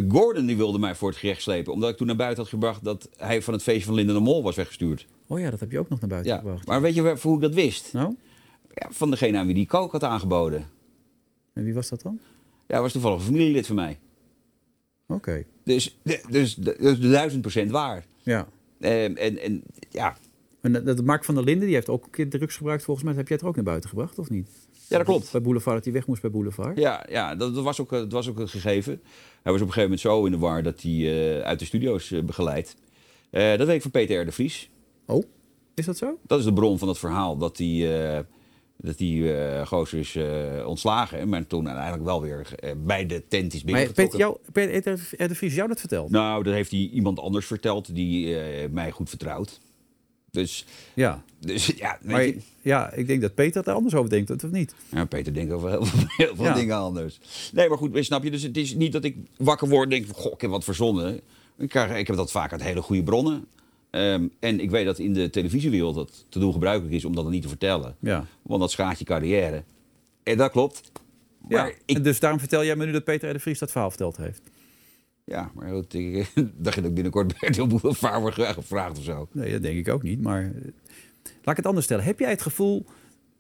Gordon 0.08 0.46
die 0.46 0.56
wilde 0.56 0.78
mij 0.78 0.94
voor 0.94 1.08
het 1.08 1.18
gerecht 1.18 1.42
slepen. 1.42 1.72
Omdat 1.72 1.90
ik 1.90 1.96
toen 1.96 2.06
naar 2.06 2.16
buiten 2.16 2.42
had 2.42 2.52
gebracht 2.52 2.84
dat 2.84 3.08
hij 3.16 3.42
van 3.42 3.54
het 3.54 3.62
feestje 3.62 3.84
van 3.84 3.94
Linda 3.94 4.12
de 4.12 4.20
Mol 4.20 4.42
was 4.42 4.56
weggestuurd. 4.56 5.06
Oh 5.26 5.38
ja, 5.40 5.50
dat 5.50 5.60
heb 5.60 5.70
je 5.70 5.78
ook 5.78 5.88
nog 5.88 6.00
naar 6.00 6.08
buiten 6.08 6.32
Ja, 6.32 6.38
gebracht. 6.38 6.66
maar 6.66 6.80
weet 6.80 6.94
je 6.94 7.16
hoe 7.22 7.34
ik 7.34 7.40
dat 7.40 7.54
wist? 7.54 7.92
Nou, 7.92 8.14
Ja, 8.74 8.88
van 8.90 9.10
degene 9.10 9.38
aan 9.38 9.46
wie 9.46 9.54
die 9.54 9.66
kook 9.66 9.92
had 9.92 10.02
aangeboden. 10.04 10.66
en 11.52 11.64
wie 11.64 11.74
was 11.74 11.88
dat 11.88 12.02
dan? 12.02 12.18
Ja, 12.66 12.80
was 12.80 12.92
toevallig 12.92 13.18
een 13.18 13.24
familielid 13.24 13.66
van 13.66 13.76
mij. 13.76 13.98
Oké. 15.06 15.44
Dus, 15.64 15.98
dus, 16.28 16.54
dus 16.54 16.98
de 17.00 17.10
duizend 17.10 17.40
procent 17.40 17.70
waar. 17.70 18.06
Ja. 18.22 18.46
En, 18.80 19.16
en, 19.16 19.38
en 19.38 19.62
ja, 19.90 20.16
En 20.60 20.72
dat, 20.72 20.86
dat 20.86 21.04
Mark 21.04 21.24
van 21.24 21.34
der 21.34 21.44
Linden, 21.44 21.64
die 21.66 21.74
heeft 21.74 21.88
ook 21.88 22.04
een 22.04 22.10
keer 22.10 22.30
drugs 22.30 22.56
gebruikt 22.56 22.84
volgens 22.84 23.06
mij. 23.06 23.14
Heb 23.14 23.26
jij 23.26 23.34
het 23.36 23.42
er 23.44 23.48
ook 23.50 23.56
naar 23.56 23.64
buiten 23.64 23.88
gebracht, 23.90 24.18
of 24.18 24.30
niet? 24.30 24.48
Ja, 24.98 25.04
dat 25.04 25.14
klopt. 25.14 25.32
Bij 25.32 25.40
Boulevard, 25.40 25.76
dat 25.76 25.84
hij 25.84 25.92
weg 25.92 26.06
moest 26.06 26.22
bij 26.22 26.30
Boulevard. 26.30 26.78
Ja, 26.78 27.06
ja 27.08 27.34
dat, 27.34 27.54
dat 27.54 27.64
was 27.64 27.80
ook, 27.80 27.92
eh, 27.92 27.98
dat 27.98 28.12
was 28.12 28.28
ook 28.28 28.38
een 28.38 28.48
gegeven. 28.48 29.00
Hij 29.42 29.52
was 29.52 29.60
op 29.60 29.66
een 29.66 29.72
gegeven 29.72 29.82
moment 29.82 30.00
zo 30.00 30.24
in 30.24 30.32
de 30.32 30.38
war 30.38 30.62
dat 30.62 30.82
hij 30.82 30.92
eh, 30.92 31.40
uit 31.40 31.58
de 31.58 31.64
studio's 31.64 32.10
eh, 32.10 32.22
begeleid. 32.22 32.76
Dat 33.30 33.66
weet 33.66 33.76
ik 33.76 33.82
van 33.82 33.90
Peter 33.90 34.20
R. 34.20 34.24
de 34.24 34.32
Vries. 34.32 34.70
Oh, 35.06 35.24
is 35.74 35.86
dat 35.86 35.96
zo? 35.96 36.18
Dat 36.26 36.38
is 36.38 36.44
de 36.44 36.52
bron 36.52 36.78
van 36.78 36.88
het 36.88 36.98
verhaal. 36.98 37.36
Dat 37.36 37.56
die, 37.56 37.88
dat 38.76 38.98
die 38.98 39.32
gozer 39.66 39.98
is 39.98 40.18
ontslagen. 40.64 41.28
Maar 41.28 41.46
toen 41.46 41.66
uiteindelijk 41.66 42.04
wel 42.04 42.22
weer 42.22 42.54
bij 42.76 43.06
de 43.06 43.22
tent 43.28 43.54
is 43.54 43.64
Maar 43.64 43.72
binnengetrokken. 43.72 44.18
Peter, 44.18 44.18
jou, 44.18 44.38
Peter 44.52 45.24
R. 45.24 45.28
de 45.28 45.34
Vries 45.34 45.54
jou 45.54 45.68
dat 45.68 45.80
verteld? 45.80 46.10
Nou, 46.10 46.42
dat 46.42 46.54
heeft 46.54 46.70
hij 46.70 46.80
iemand 46.92 47.18
anders 47.18 47.46
verteld 47.46 47.94
die 47.94 48.36
mij 48.68 48.90
goed 48.90 49.08
vertrouwt. 49.08 49.60
Dus, 50.34 50.64
Ja. 50.94 51.22
dus 51.40 51.66
ja, 51.66 51.98
Maar 52.02 52.24
je. 52.24 52.36
ja, 52.62 52.92
ik 52.92 53.06
denk 53.06 53.20
dat 53.20 53.34
Peter 53.34 53.68
er 53.68 53.74
anders 53.74 53.94
over 53.94 54.10
denkt, 54.10 54.44
of 54.44 54.50
niet? 54.50 54.74
Ja, 54.88 55.04
Peter 55.04 55.34
denkt 55.34 55.52
over 55.52 55.70
heel 55.70 55.84
veel, 55.84 56.06
heel 56.26 56.36
veel 56.36 56.44
Ja. 56.44 56.54
dingen 56.54 56.76
anders. 56.76 57.18
Nee, 57.52 57.68
maar 57.68 57.78
goed, 57.78 58.04
snap 58.04 58.24
je? 58.24 58.30
Dus 58.30 58.42
het 58.42 58.56
is 58.56 58.74
niet 58.74 58.92
dat 58.92 59.04
ik 59.04 59.16
wakker 59.36 59.68
word 59.68 59.82
en 59.84 59.90
denk... 59.90 60.06
van, 60.06 60.14
Goh, 60.14 60.32
ik 60.32 60.40
heb 60.40 60.50
wat 60.50 60.64
verzonnen. 60.64 61.20
Ik, 61.58 61.68
krijg, 61.68 61.98
ik 61.98 62.06
heb 62.06 62.16
dat 62.16 62.30
vaak 62.30 62.52
uit 62.52 62.62
hele 62.62 62.82
goede 62.82 63.02
bronnen. 63.02 63.44
Ehm, 63.90 64.26
en 64.40 64.60
ik 64.60 64.70
weet 64.70 64.84
dat 64.84 64.98
in 64.98 65.12
de 65.14 65.30
televisiewereld 65.30 65.94
dat 65.94 66.24
te 66.28 66.38
doen 66.38 66.52
gebruikelijk 66.52 66.94
is 66.94 67.04
om 67.04 67.14
dat 67.14 67.30
niet 67.30 67.42
te 67.42 67.48
vertellen. 67.48 67.96
Ja. 68.00 68.26
Want 68.42 68.60
dat 68.60 68.70
schaadt 68.70 68.98
je 68.98 69.04
carrière. 69.04 69.62
En 70.22 70.36
dat 70.36 70.50
klopt. 70.50 70.90
Ja, 71.48 71.56
Maar 71.62 71.68
ik, 71.84 71.96
en 71.96 72.02
dus 72.02 72.20
daarom 72.20 72.38
vertel 72.38 72.64
jij 72.64 72.76
me 72.76 72.86
nu 72.86 72.92
dat 72.92 73.04
Peter 73.04 73.30
R. 73.30 73.32
de 73.32 73.38
Vries 73.38 73.58
dat 73.58 73.70
verhaal 73.70 73.88
verteld 73.90 74.16
heeft. 74.16 74.40
Ja, 75.24 75.50
maar 75.54 75.70
goed, 75.70 75.94
ik 75.94 76.32
dacht 76.34 76.74
je 76.74 76.80
dat 76.80 76.84
ik 76.90 76.94
binnenkort 77.00 77.32
Bert 77.40 77.56
heel 77.56 77.66
Boulevard 77.66 78.20
wordt 78.20 78.36
gevraagd 78.38 78.98
of 78.98 79.04
zo. 79.04 79.28
Nee, 79.32 79.52
dat 79.52 79.62
denk 79.62 79.78
ik 79.78 79.88
ook 79.88 80.02
niet. 80.02 80.20
Maar 80.22 80.42
eh, 80.42 80.50
laat 81.22 81.50
ik 81.50 81.56
het 81.56 81.66
anders 81.66 81.84
stellen. 81.84 82.04
Heb 82.04 82.18
jij 82.18 82.30
het 82.30 82.42
gevoel 82.42 82.86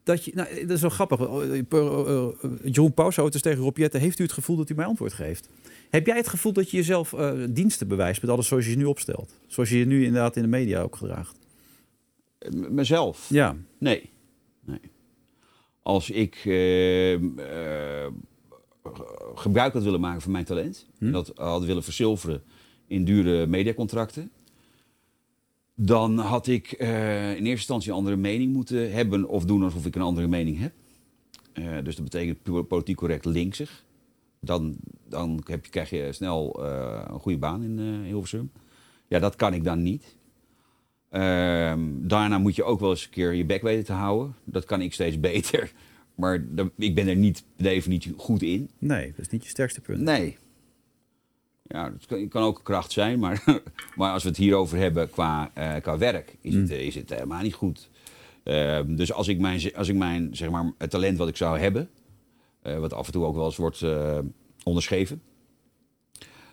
dat 0.02 0.24
je... 0.24 0.32
Nou, 0.34 0.60
dat 0.60 0.70
is 0.70 0.80
wel 0.80 0.90
grappig. 0.90 1.20
Eh, 1.20 1.58
eh, 1.58 1.58
eh, 1.58 2.28
Jeroen 2.64 2.92
het 2.94 3.18
eens 3.18 3.40
tegen 3.42 3.62
Rob 3.62 3.76
Jetten. 3.76 4.00
Heeft 4.00 4.18
u 4.18 4.22
het 4.22 4.32
gevoel 4.32 4.56
dat 4.56 4.70
u 4.70 4.74
mij 4.74 4.84
antwoord 4.84 5.12
geeft? 5.12 5.48
Heb 5.90 6.06
jij 6.06 6.16
het 6.16 6.28
gevoel 6.28 6.52
dat 6.52 6.70
je 6.70 6.76
jezelf 6.76 7.12
eh, 7.12 7.32
diensten 7.50 7.88
bewijst 7.88 8.22
met 8.22 8.30
alles 8.30 8.46
zoals 8.48 8.64
je 8.64 8.70
je 8.70 8.76
nu 8.76 8.84
opstelt? 8.84 9.34
Zoals 9.46 9.68
je 9.70 9.78
je 9.78 9.86
nu 9.86 10.04
inderdaad 10.04 10.36
in 10.36 10.42
de 10.42 10.48
media 10.48 10.80
ook 10.82 10.96
gedraagt? 10.96 11.38
Eh, 12.38 12.50
m- 12.52 12.74
Mezelf? 12.74 13.26
Ja. 13.28 13.56
Nee. 13.78 14.10
nee. 14.64 14.80
Als 15.82 16.10
ik 16.10 16.42
eh, 16.44 17.12
eh, 17.14 18.12
gebruik 19.34 19.72
had 19.72 19.82
willen 19.82 20.00
maken 20.00 20.20
van 20.20 20.32
mijn 20.32 20.44
talent, 20.44 20.86
en 20.98 21.12
dat 21.12 21.32
had 21.34 21.64
willen 21.64 21.82
verzilveren 21.82 22.42
in 22.86 23.04
dure 23.04 23.46
mediacontracten, 23.46 24.30
dan 25.74 26.18
had 26.18 26.46
ik 26.46 26.72
eh, 26.72 27.28
in 27.30 27.36
eerste 27.36 27.50
instantie 27.50 27.90
een 27.90 27.96
andere 27.96 28.16
mening 28.16 28.52
moeten 28.52 28.92
hebben 28.92 29.28
of 29.28 29.44
doen 29.44 29.62
alsof 29.62 29.86
ik 29.86 29.94
een 29.94 30.02
andere 30.02 30.26
mening 30.26 30.58
heb. 30.58 30.72
Eh, 31.52 31.64
dus 31.82 31.94
dat 31.94 32.04
betekent 32.04 32.42
po- 32.42 32.62
politiek 32.62 32.96
correct 32.96 33.24
linksig. 33.24 33.84
Dan, 34.40 34.76
dan 35.08 35.40
heb 35.44 35.64
je, 35.64 35.70
krijg 35.70 35.90
je 35.90 36.12
snel 36.12 36.64
eh, 36.64 37.02
een 37.06 37.20
goede 37.20 37.38
baan 37.38 37.62
in 37.62 37.78
eh, 37.78 38.06
Hilversum. 38.08 38.50
Ja, 39.08 39.18
dat 39.18 39.36
kan 39.36 39.54
ik 39.54 39.64
dan 39.64 39.82
niet. 39.82 40.16
Ehm, 41.10 41.80
daarna 41.96 42.38
moet 42.38 42.56
je 42.56 42.64
ook 42.64 42.80
wel 42.80 42.90
eens 42.90 43.04
een 43.04 43.10
keer 43.10 43.32
je 43.32 43.44
bek 43.44 43.62
weten 43.62 43.84
te 43.84 43.92
houden. 43.92 44.34
Dat 44.44 44.64
kan 44.64 44.80
ik 44.80 44.92
steeds 44.92 45.20
beter. 45.30 45.72
Maar 46.14 46.44
ik 46.76 46.94
ben 46.94 47.08
er 47.08 47.16
niet 47.16 47.44
per 47.56 47.64
definitie 47.64 48.14
goed 48.16 48.42
in. 48.42 48.70
Nee, 48.78 49.10
dat 49.10 49.18
is 49.18 49.28
niet 49.28 49.42
je 49.42 49.48
sterkste 49.48 49.80
punt. 49.80 50.00
Nee. 50.00 50.36
Ja, 51.62 51.92
het 51.92 52.06
kan, 52.06 52.28
kan 52.28 52.42
ook 52.42 52.58
een 52.58 52.64
kracht 52.64 52.92
zijn, 52.92 53.18
maar, 53.18 53.44
maar 53.96 54.12
als 54.12 54.22
we 54.22 54.28
het 54.28 54.38
hierover 54.38 54.78
hebben 54.78 55.10
qua, 55.10 55.50
eh, 55.54 55.74
qua 55.82 55.98
werk, 55.98 56.36
is, 56.40 56.54
het, 56.54 56.70
eh, 56.70 56.86
is 56.86 56.94
het 56.94 57.10
helemaal 57.10 57.42
niet 57.42 57.54
goed. 57.54 57.90
Ehm, 58.44 58.94
dus 58.94 59.12
als 59.12 59.28
ik 59.28 59.38
mijn, 59.38 59.74
als 59.74 59.88
ik 59.88 59.94
mijn 59.94 60.36
zeg 60.36 60.50
maar, 60.50 60.72
het 60.78 60.90
talent 60.90 61.18
wat 61.18 61.28
ik 61.28 61.36
zou 61.36 61.58
hebben, 61.58 61.90
eh, 62.62 62.78
wat 62.78 62.92
af 62.92 63.06
en 63.06 63.12
toe 63.12 63.24
ook 63.24 63.34
wel 63.34 63.44
eens 63.44 63.56
wordt 63.56 63.82
eh, 63.82 64.18
onderscheven, 64.62 65.22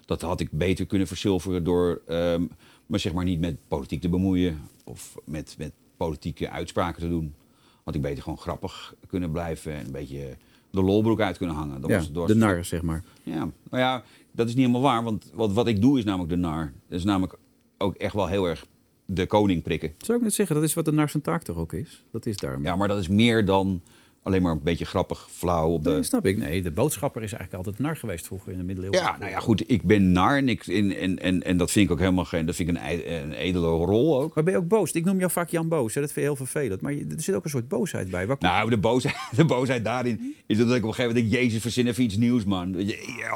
dat 0.06 0.22
had 0.22 0.40
ik 0.40 0.52
beter 0.52 0.86
kunnen 0.86 1.08
verzilveren 1.08 1.64
door 1.64 2.02
ehm, 2.08 2.46
me 2.86 2.98
zeg 2.98 3.14
maar 3.14 3.24
niet 3.24 3.40
met 3.40 3.58
politiek 3.68 4.02
te 4.02 4.10
bemoeien 4.10 4.62
of 4.84 5.16
met, 5.26 5.56
met 5.58 5.72
politieke 5.98 6.50
uitspraken 6.50 7.02
te 7.02 7.10
doen. 7.10 7.36
Had 7.84 7.96
ik 7.96 8.02
beter 8.02 8.24
gewoon 8.24 8.38
grappig 8.38 8.94
kunnen 9.08 9.32
blijven 9.32 9.74
en 9.74 9.86
een 9.86 9.92
beetje 9.92 10.38
de 10.70 10.82
lolbroek 10.82 11.20
uit 11.22 11.38
kunnen 11.38 11.56
hangen. 11.56 11.82
Dat 11.82 11.90
Ja, 11.90 11.96
was 12.14 12.28
de 12.28 12.36
nar, 12.36 12.66
zeg 12.66 12.82
maar. 12.82 13.04
ja, 13.24 13.50
maar 13.70 13.80
ja, 13.80 14.04
dat 14.32 14.48
is 14.48 14.56
niet 14.56 14.66
helemaal 14.66 14.92
waar. 14.92 15.04
Want 15.04 15.32
wat, 15.34 15.54
wat 15.54 15.68
ik 15.68 15.82
doe 15.82 15.98
is 15.98 16.04
namelijk 16.04 16.30
de 16.30 16.36
nar. 16.38 16.72
Dat 16.88 17.00
is 17.00 17.06
namelijk 17.06 17.38
ook 17.78 17.96
echt 17.96 18.14
wel 18.14 18.28
heel 18.28 18.46
erg 18.46 18.66
de 19.06 19.26
koning 19.26 19.64
prikken. 19.64 19.94
Zou 19.98 20.18
ik 20.18 20.24
net 20.24 20.34
zeggen, 20.34 20.56
dat 20.56 20.66
is 20.66 20.74
wat 20.74 20.86
de 20.86 20.92
nar 20.92 21.10
zijn 21.10 21.24
taak 21.24 21.44
toch 21.44 21.58
ook 21.58 21.74
is? 21.74 22.04
Dat 22.12 22.26
is 22.26 22.38
daarom. 22.38 22.64
Ja, 22.64 22.76
maar 22.76 22.88
dat 22.88 23.00
is 23.00 23.08
meer 23.08 23.46
dan 23.46 23.82
alleen 24.24 24.42
maar 24.42 24.52
een 24.52 24.64
beetje 24.64 24.86
grappig, 24.86 25.28
flauw 25.32 25.70
op 25.70 25.84
de... 25.84 25.90
Nee, 25.90 26.04
snap 26.04 26.26
ik. 26.26 26.38
Nee, 26.38 26.62
de 26.62 26.72
boodschapper 26.72 27.24
is 27.24 27.34
eigenlijk 27.34 27.66
altijd 27.66 27.86
nar 27.86 27.98
geweest 27.98 28.26
vroeger 28.26 28.52
in 28.52 28.58
de 28.58 28.64
middeleeuwen. 28.64 29.00
Ja, 29.00 29.18
nou 29.20 29.32
ja, 29.32 29.40
goed, 29.40 29.64
ik 29.68 29.84
ben 29.84 30.12
nar 30.12 30.38
en, 30.38 30.50
ik, 30.50 30.68
en, 30.68 30.96
en, 30.96 31.20
en, 31.20 31.44
en 31.44 31.58
dat 31.58 31.72
vind 31.72 31.86
ik 31.86 31.92
ook 31.92 32.00
helemaal 32.00 32.26
geen... 32.26 32.46
Dat 32.46 32.56
vind 32.56 32.70
ik 32.70 32.76
een, 32.76 32.82
ed- 32.82 33.06
een 33.06 33.32
edele 33.34 33.68
rol 33.68 34.22
ook. 34.22 34.36
Maar 34.36 34.44
ben 34.44 34.54
je 34.54 34.60
ook 34.60 34.68
boos? 34.68 34.92
Ik 34.92 35.06
noem 35.06 35.20
jou 35.20 35.32
vaak 35.32 35.50
Jan 35.50 35.68
Boos. 35.68 35.94
Hè? 35.94 36.02
Dat 36.02 36.12
vind 36.12 36.26
je 36.26 36.32
heel 36.32 36.46
vervelend. 36.46 36.82
Maar 36.82 36.94
je- 36.94 37.06
er 37.16 37.22
zit 37.22 37.36
ook 37.36 37.44
een 37.44 37.50
soort 37.50 37.68
boosheid 37.68 38.10
bij. 38.10 38.28
Waar 38.28 38.36
Nou, 38.40 38.70
de 38.70 38.78
boosheid, 38.78 39.16
de 39.36 39.46
boosheid 39.46 39.84
daarin 39.84 40.36
is 40.46 40.58
dat 40.58 40.68
ik 40.68 40.84
op 40.84 40.90
een 40.90 40.94
gegeven 40.94 41.16
moment 41.16 41.32
denk... 41.32 41.44
Jezus, 41.44 41.62
verzin 41.62 41.88
even 41.88 42.04
iets 42.04 42.18
nieuws, 42.18 42.44
man. 42.44 42.76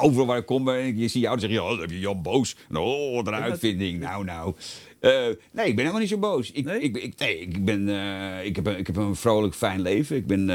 Overal 0.00 0.26
waar 0.26 0.38
ik 0.38 0.46
kom, 0.46 0.68
en 0.68 0.96
je 0.98 1.08
ziet 1.08 1.22
jou, 1.22 1.38
dan 1.38 1.40
zeg 1.40 1.50
je... 1.50 1.62
Oh, 1.62 1.70
dan 1.70 1.80
heb 1.80 1.90
je 1.90 1.98
Jan 2.00 2.22
Boos. 2.22 2.56
En, 2.68 2.76
oh, 2.76 3.14
wat 3.14 3.26
een 3.26 3.34
uitvinding. 3.34 4.00
Nou, 4.00 4.24
nou. 4.24 4.54
Eh, 5.06 5.36
nee, 5.52 5.66
ik 5.66 5.76
ben 5.76 5.78
helemaal 5.78 5.98
niet 6.00 6.08
zo 6.08 6.18
boos. 6.18 6.50
Ik, 6.50 6.64
Nee? 6.64 6.80
ik, 6.80 6.96
ik, 6.96 7.18
nee, 7.18 7.38
ik, 7.38 7.64
ben, 7.64 7.88
eh, 7.88 8.44
ik, 8.44 8.56
heb 8.56 8.66
een, 8.66 8.78
ik 8.78 8.86
heb 8.86 8.96
een 8.96 9.16
vrolijk, 9.16 9.54
fijn 9.54 9.80
leven. 9.80 10.16
Ik 10.16 10.26
ben 10.26 10.50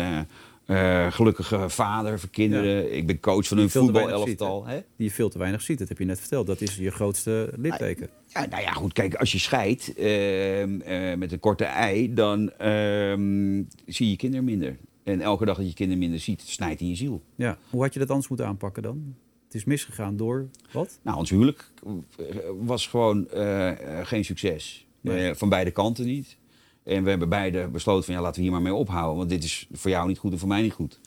eh, 0.65 1.11
gelukkige 1.11 1.69
vader 1.69 2.19
voor 2.19 2.29
kinderen. 2.29 2.95
Ik 2.95 3.07
ben 3.07 3.19
coach 3.19 3.47
van 3.47 3.57
een 3.57 3.69
voetbalelftal. 3.69 4.65
ziet? 4.67 4.83
Die 4.95 5.07
je 5.07 5.13
veel 5.13 5.29
te 5.29 5.37
weinig 5.37 5.61
ziet. 5.61 5.79
Dat 5.79 5.87
heb 5.89 5.97
je 5.97 6.05
net 6.05 6.19
verteld. 6.19 6.47
Dat 6.47 6.61
is 6.61 6.75
je 6.75 6.91
grootste 6.91 7.53
litteken. 7.55 8.09
Ja, 8.27 8.45
nou 8.45 8.61
ja, 8.61 8.71
goed, 8.71 8.93
kijk, 8.93 9.15
als 9.15 9.31
je 9.31 9.39
scheidt 9.39 9.93
ehm, 9.95 10.81
eh, 10.81 11.17
met 11.17 11.31
een 11.31 11.39
korte 11.39 11.63
ei, 11.65 12.13
dan 12.13 12.51
ehm, 12.51 13.63
zie 13.85 14.09
je 14.09 14.15
kinderen 14.15 14.45
minder. 14.45 14.77
En 15.03 15.21
elke 15.21 15.45
dag 15.45 15.57
dat 15.57 15.67
je 15.67 15.73
kinderen 15.73 16.01
minder 16.01 16.19
ziet, 16.19 16.41
snijdt 16.41 16.81
in 16.81 16.87
je 16.87 16.95
ziel. 16.95 17.21
Ja. 17.35 17.57
Hoe 17.69 17.81
had 17.81 17.93
je 17.93 17.99
dat 17.99 18.09
anders 18.09 18.27
moeten 18.27 18.47
aanpakken 18.47 18.83
dan? 18.83 19.15
Het 19.51 19.59
is 19.59 19.65
misgegaan 19.65 20.17
door 20.17 20.49
wat? 20.71 20.99
Nou, 21.01 21.17
ons 21.17 21.29
huwelijk 21.29 21.71
eh, 22.17 22.25
was 22.59 22.87
gewoon 22.87 23.29
eh, 23.29 23.99
eh, 23.99 24.07
geen 24.07 24.25
succes. 24.25 24.87
Nee. 25.01 25.35
Van 25.35 25.49
beide 25.49 25.71
kanten 25.71 26.05
niet. 26.05 26.37
En 26.83 27.03
we 27.03 27.09
hebben 27.09 27.29
beide 27.29 27.67
besloten 27.67 28.03
van 28.03 28.13
ja, 28.13 28.21
laten 28.21 28.35
we 28.35 28.41
hier 28.41 28.51
maar 28.51 28.61
mee 28.61 28.73
ophouden. 28.73 29.17
Want 29.17 29.29
dit 29.29 29.43
is 29.43 29.67
voor 29.71 29.91
jou 29.91 30.07
niet 30.07 30.17
goed 30.17 30.31
en 30.31 30.39
voor 30.39 30.47
mij 30.47 30.61
niet 30.61 30.73
goed. 30.73 30.99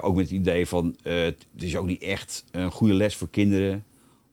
Ook 0.00 0.14
met 0.14 0.24
het 0.24 0.30
idee 0.30 0.66
van 0.66 0.96
het 1.02 1.46
is 1.56 1.76
ook 1.76 1.86
niet 1.86 2.02
echt 2.02 2.44
een 2.50 2.70
goede 2.70 2.94
les 2.94 3.16
voor 3.16 3.30
kinderen 3.30 3.84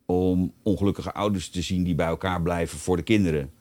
om 0.06 0.54
ongelukkige 0.64 1.14
ouders 1.14 1.50
te 1.50 1.62
zien 1.62 1.84
die 1.84 1.96
bij 1.96 2.08
elkaar 2.08 2.42
blijven 2.42 2.80
voor 2.80 2.98
de 2.98 3.04
kinderen. 3.04 3.52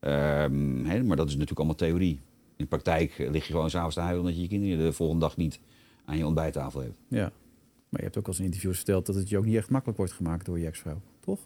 Ehm, 0.00 0.84
hè, 0.84 1.02
maar 1.02 1.16
dat 1.16 1.26
is 1.26 1.32
natuurlijk 1.32 1.58
allemaal 1.58 1.74
theorie. 1.74 2.20
In 2.56 2.64
de 2.64 2.66
praktijk 2.66 3.14
lig 3.18 3.46
je 3.46 3.52
gewoon 3.52 3.70
s'avonds 3.70 3.94
te 3.94 4.00
huilen 4.00 4.20
omdat 4.20 4.36
je 4.36 4.42
je 4.42 4.48
kinderen 4.48 4.84
de 4.84 4.92
volgende 4.92 5.20
dag 5.20 5.36
niet 5.36 5.60
aan 6.04 6.16
je 6.16 6.26
ontbijttafel 6.26 6.80
hebt. 6.80 6.96
Ja. 7.08 7.32
Maar 7.94 8.02
je 8.02 8.08
hebt 8.08 8.18
ook 8.18 8.26
al 8.26 8.32
eens 8.32 8.40
in 8.40 8.46
interviews 8.46 8.76
verteld 8.76 9.06
dat 9.06 9.14
het 9.14 9.28
je 9.28 9.38
ook 9.38 9.44
niet 9.44 9.56
echt 9.56 9.70
makkelijk 9.70 9.98
wordt 9.98 10.12
gemaakt 10.12 10.46
door 10.46 10.58
je 10.58 10.66
ex-vrouw. 10.66 11.00
Toch? 11.20 11.40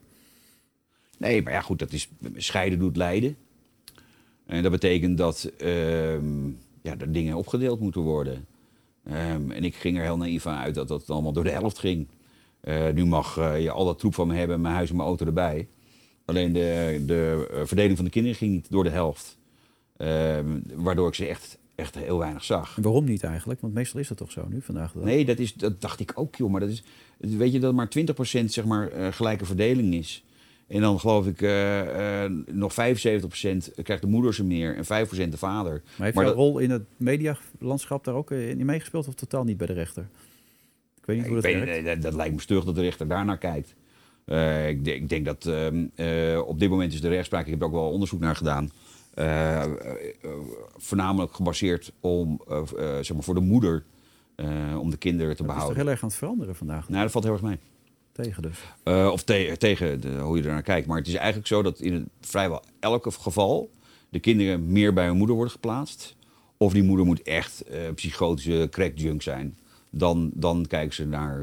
Nee, 1.18 1.42
maar 1.42 1.52
ja, 1.52 1.60
goed, 1.60 1.78
dat 1.78 1.92
is 1.92 2.08
scheiden 2.34 2.78
doet 2.78 2.96
lijden. 2.96 3.36
En 4.46 4.62
dat 4.62 4.72
betekent 4.72 5.18
dat 5.18 5.44
ehm, 5.58 6.46
ja, 6.82 6.98
er 6.98 7.12
dingen 7.12 7.36
opgedeeld 7.36 7.80
moeten 7.80 8.00
worden. 8.00 8.46
Ehm, 9.04 9.50
en 9.50 9.64
ik 9.64 9.74
ging 9.74 9.96
er 9.96 10.02
heel 10.02 10.16
naïef 10.16 10.42
van 10.42 10.54
uit 10.54 10.74
dat 10.74 10.88
dat 10.88 11.10
allemaal 11.10 11.32
door 11.32 11.44
de 11.44 11.50
helft 11.50 11.78
ging. 11.78 12.08
Eh, 12.60 12.90
nu 12.90 13.04
mag 13.04 13.36
eh, 13.36 13.62
je 13.62 13.70
al 13.70 13.84
dat 13.84 13.98
troep 13.98 14.14
van 14.14 14.28
me 14.28 14.34
hebben, 14.34 14.60
mijn 14.60 14.74
huis 14.74 14.90
en 14.90 14.96
mijn 14.96 15.08
auto 15.08 15.26
erbij. 15.26 15.68
Alleen 16.24 16.52
de, 16.52 17.02
de 17.06 17.48
eh, 17.50 17.60
verdeling 17.64 17.96
van 17.96 18.04
de 18.04 18.10
kinderen 18.10 18.38
ging 18.38 18.52
niet 18.52 18.70
door 18.70 18.84
de 18.84 18.90
helft. 18.90 19.38
Ehm, 19.96 20.60
waardoor 20.74 21.08
ik 21.08 21.14
ze 21.14 21.26
echt, 21.26 21.58
echt 21.78 21.94
heel 21.94 22.18
weinig 22.18 22.44
zag. 22.44 22.76
En 22.76 22.82
waarom 22.82 23.04
niet 23.04 23.22
eigenlijk? 23.24 23.60
Want 23.60 23.74
meestal 23.74 24.00
is 24.00 24.08
dat 24.08 24.16
toch 24.16 24.30
zo 24.30 24.46
nu, 24.48 24.60
vandaag 24.62 24.92
de 24.92 24.98
dag? 24.98 25.08
Nee, 25.08 25.24
dat, 25.24 25.38
is, 25.38 25.54
dat 25.54 25.80
dacht 25.80 26.00
ik 26.00 26.12
ook, 26.14 26.36
joh. 26.36 26.50
Maar 26.50 26.60
dat 26.60 26.68
is, 26.68 26.82
weet 27.18 27.52
je 27.52 27.58
dat 27.60 27.74
maar 27.74 27.88
20% 27.98 28.44
zeg 28.44 28.64
maar, 28.64 28.88
eh, 28.90 29.12
gelijke 29.12 29.44
verdeling 29.44 29.94
is. 29.94 30.24
En 30.66 30.80
dan 30.80 31.00
geloof 31.00 31.26
ik 31.26 31.42
eh, 31.42 32.24
eh, 32.24 32.32
nog 32.46 32.72
75% 32.72 32.76
krijgt 33.82 34.02
de 34.02 34.08
moeder 34.08 34.34
ze 34.34 34.44
meer 34.44 34.76
en 34.76 34.84
5% 34.84 35.30
de 35.30 35.36
vader. 35.38 35.72
Maar 35.72 36.04
heeft 36.04 36.14
Maar 36.16 36.24
jouw 36.24 36.34
dat- 36.34 36.42
rol 36.42 36.58
in 36.58 36.70
het 36.70 36.82
medialandschap 36.96 38.04
daar 38.04 38.14
ook 38.14 38.30
in 38.30 38.66
meegespeeld 38.66 39.08
of 39.08 39.14
totaal 39.14 39.44
niet 39.44 39.56
bij 39.56 39.66
de 39.66 39.72
rechter? 39.72 40.08
Ik 41.00 41.04
weet 41.06 41.16
niet 41.16 41.26
hoe 41.26 41.34
dat 41.34 41.44
werkt. 41.44 41.66
nee, 41.66 41.82
dat, 41.82 42.02
dat 42.02 42.14
lijkt 42.14 42.34
me 42.34 42.40
stug 42.40 42.64
dat 42.64 42.74
de 42.74 42.80
rechter 42.80 43.08
daarnaar 43.08 43.38
kijkt. 43.38 43.74
Ik, 44.68 44.84
denk, 44.84 44.86
ik 45.02 45.08
denk 45.08 45.24
dat 45.24 45.46
ehm, 45.46 45.86
eh, 45.94 46.42
op 46.46 46.58
dit 46.58 46.70
moment 46.70 46.92
is 46.92 47.00
de 47.00 47.08
rechtspraak, 47.08 47.44
ik 47.44 47.50
heb 47.50 47.60
er 47.60 47.66
ook 47.66 47.72
wel 47.72 47.90
onderzoek 47.90 48.20
naar 48.20 48.36
gedaan, 48.36 48.70
eh, 49.18 49.62
eh, 49.62 49.70
voornamelijk 50.76 51.34
gebaseerd 51.34 51.92
om, 52.00 52.40
eh, 52.48 52.62
zeg 53.00 53.12
maar 53.12 53.22
voor 53.22 53.34
de 53.34 53.40
moeder, 53.40 53.84
om 54.78 54.90
de 54.90 54.96
kinderen 54.96 55.16
te 55.16 55.18
Het 55.18 55.30
is 55.30 55.36
toch 55.36 55.46
behouden. 55.46 55.76
heel 55.76 55.88
erg 55.88 56.02
aan 56.02 56.08
het 56.08 56.18
veranderen 56.18 56.56
vandaag. 56.56 56.88
Nou, 56.88 57.02
dat 57.02 57.10
valt 57.12 57.24
heel 57.24 57.32
erg 57.32 57.42
mee. 57.42 57.58
Tegen 58.12 58.42
dus. 58.42 58.58
Of 59.12 59.22
te- 59.22 59.54
tegen 59.58 60.00
de, 60.00 60.18
hoe 60.18 60.36
je 60.36 60.42
er 60.42 60.48
naar 60.52 60.62
kijkt. 60.62 60.86
Maar 60.86 60.98
het 60.98 61.06
is 61.06 61.14
eigenlijk 61.14 61.46
zo 61.46 61.62
dat 61.62 61.80
in 61.80 62.08
vrijwel 62.20 62.62
elke 62.80 63.10
geval 63.10 63.70
de 64.08 64.18
kinderen 64.18 64.72
meer 64.72 64.92
bij 64.92 65.06
hun 65.06 65.16
moeder 65.16 65.34
worden 65.34 65.52
geplaatst. 65.54 66.16
Of 66.56 66.72
die 66.72 66.82
moeder 66.82 67.06
moet 67.06 67.22
echt 67.22 67.64
psychotische 67.94 68.68
crackjunk 68.70 69.22
zijn. 69.22 69.56
Dan, 69.90 70.30
dan 70.34 70.66
kijken 70.68 70.94
ze 70.94 71.06
naar 71.06 71.42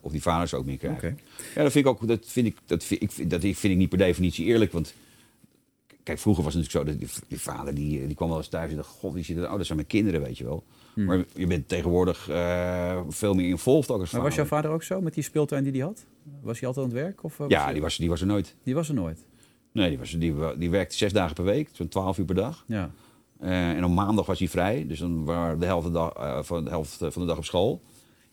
of 0.00 0.12
die 0.12 0.22
vaders 0.22 0.54
ook 0.54 0.64
meer 0.64 0.78
krijgen. 0.78 1.18
Ja, 1.54 1.62
dat 1.62 1.72
vind 1.72 1.86
ik 1.86 1.90
ook. 1.90 2.08
Dat 2.08 2.20
vind 2.26 2.46
ik, 2.46 2.56
dat 2.66 2.84
vind 2.84 3.02
ik, 3.02 3.30
dat 3.30 3.40
vind 3.40 3.64
ik 3.64 3.76
niet 3.76 3.88
per 3.88 3.98
definitie 3.98 4.44
eerlijk. 4.46 4.72
Want 4.72 4.94
kijk, 6.06 6.18
vroeger 6.18 6.44
was 6.44 6.54
het 6.54 6.62
natuurlijk 6.62 6.90
zo 6.90 6.98
dat 6.98 7.10
die, 7.10 7.28
die 7.28 7.40
vader 7.40 7.74
die, 7.74 8.06
die 8.06 8.16
kwam 8.16 8.28
wel 8.28 8.36
eens 8.36 8.48
thuis 8.48 8.70
en 8.70 8.76
dacht: 8.76 8.88
God, 8.88 9.14
wie 9.14 9.24
zit 9.24 9.36
er? 9.36 9.50
Oh, 9.50 9.56
dat 9.56 9.66
zijn 9.66 9.78
mijn 9.78 9.90
kinderen, 9.90 10.20
weet 10.22 10.38
je 10.38 10.44
wel. 10.44 10.64
Maar 10.94 11.24
je 11.34 11.46
bent 11.46 11.68
tegenwoordig 11.68 12.28
eh, 12.28 13.00
veel 13.08 13.34
meer 13.34 13.48
involved 13.48 13.90
ook 13.90 14.00
als 14.00 14.10
Maar 14.10 14.22
was 14.22 14.34
jouw 14.34 14.44
vader 14.44 14.70
ook 14.70 14.82
zo 14.82 15.00
met 15.00 15.14
die 15.14 15.22
speeltuin 15.22 15.62
die 15.62 15.72
hij 15.72 15.80
had? 15.80 16.04
Was 16.42 16.58
hij 16.58 16.68
altijd 16.68 16.86
aan 16.86 16.92
het 16.92 17.02
werk? 17.02 17.24
Of, 17.24 17.40
eh, 17.40 17.48
Ja, 17.48 17.72
die 17.72 17.82
was, 17.82 17.96
die 17.96 18.08
was 18.08 18.20
er 18.20 18.26
nooit. 18.26 18.54
die 18.62 18.74
was 18.74 18.88
er 18.88 18.94
nooit. 18.94 19.26
Nee, 19.72 19.88
die, 19.88 19.98
was, 19.98 20.10
die, 20.10 20.34
die 20.58 20.70
werkte 20.70 20.96
zes 20.96 21.12
dagen 21.12 21.34
per 21.34 21.44
week, 21.44 21.68
zo'n 21.72 21.88
twaalf 21.88 22.18
uur 22.18 22.24
per 22.24 22.34
dag. 22.34 22.64
Ja. 22.66 22.90
Eh, 23.40 23.70
en 23.70 23.84
op 23.84 23.90
maandag 23.90 24.26
was 24.26 24.38
hij 24.38 24.48
vrij, 24.48 24.86
dus 24.86 24.98
dan 24.98 25.24
waren 25.24 25.54
we 25.54 25.60
de 25.60 25.66
helft, 25.66 25.82
van 25.84 25.92
de 25.92 25.98
dag, 25.98 26.12
eh, 26.12 26.42
van 26.42 26.64
de 26.64 26.70
helft 26.70 26.96
van 26.98 27.22
de 27.22 27.24
dag 27.24 27.36
op 27.36 27.44
school. 27.44 27.82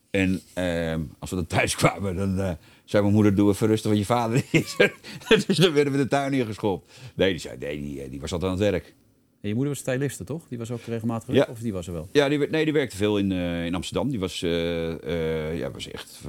En 0.10 0.42
eh, 0.54 0.96
als 1.20 1.30
we 1.30 1.36
dan 1.36 1.46
thuis 1.48 1.76
kwamen, 1.82 2.16
dan 2.16 2.40
eh, 2.40 2.52
zei 2.86 3.02
mijn 3.04 3.16
moeder, 3.16 3.36
doe 3.36 3.50
even 3.52 3.68
rustig, 3.68 3.86
want 3.92 3.98
je 4.02 4.06
vader 4.08 4.44
is 4.52 4.76
er. 4.78 4.94
dus 5.48 5.58
dan 5.58 5.74
werden 5.74 5.94
we 5.94 6.00
de 6.00 6.08
tuin 6.08 6.34
ingeschopt. 6.34 6.92
Nee, 7.16 7.30
die, 7.30 7.40
zei, 7.40 7.58
nee 7.58 7.82
die, 7.82 8.02
eh, 8.02 8.10
die 8.10 8.22
was 8.22 8.32
altijd 8.32 8.52
aan 8.52 8.58
het 8.60 8.70
werk. 8.70 8.94
En 9.42 9.50
je 9.50 9.56
moeder 9.56 9.74
was 9.74 9.82
styliste, 9.82 10.24
toch? 10.24 10.48
Die 10.50 10.58
was 10.58 10.72
ook 10.72 10.82
regelmatig 10.82 11.36
Ja. 11.36 11.48
of 11.50 11.60
die 11.60 11.74
was 11.74 11.88
er 11.88 11.94
wel? 11.94 12.08
Ja, 12.12 12.30
die, 12.30 12.38
nee, 12.50 12.64
die 12.64 12.74
werkte 12.74 12.96
veel 12.98 13.18
in, 13.18 13.32
eh, 13.32 13.66
in 13.66 13.76
Amsterdam. 13.76 14.10
Die 14.10 14.20
was, 14.20 14.42
eh, 14.42 15.58
ja, 15.58 15.72
was 15.72 15.92
echt 15.92 16.20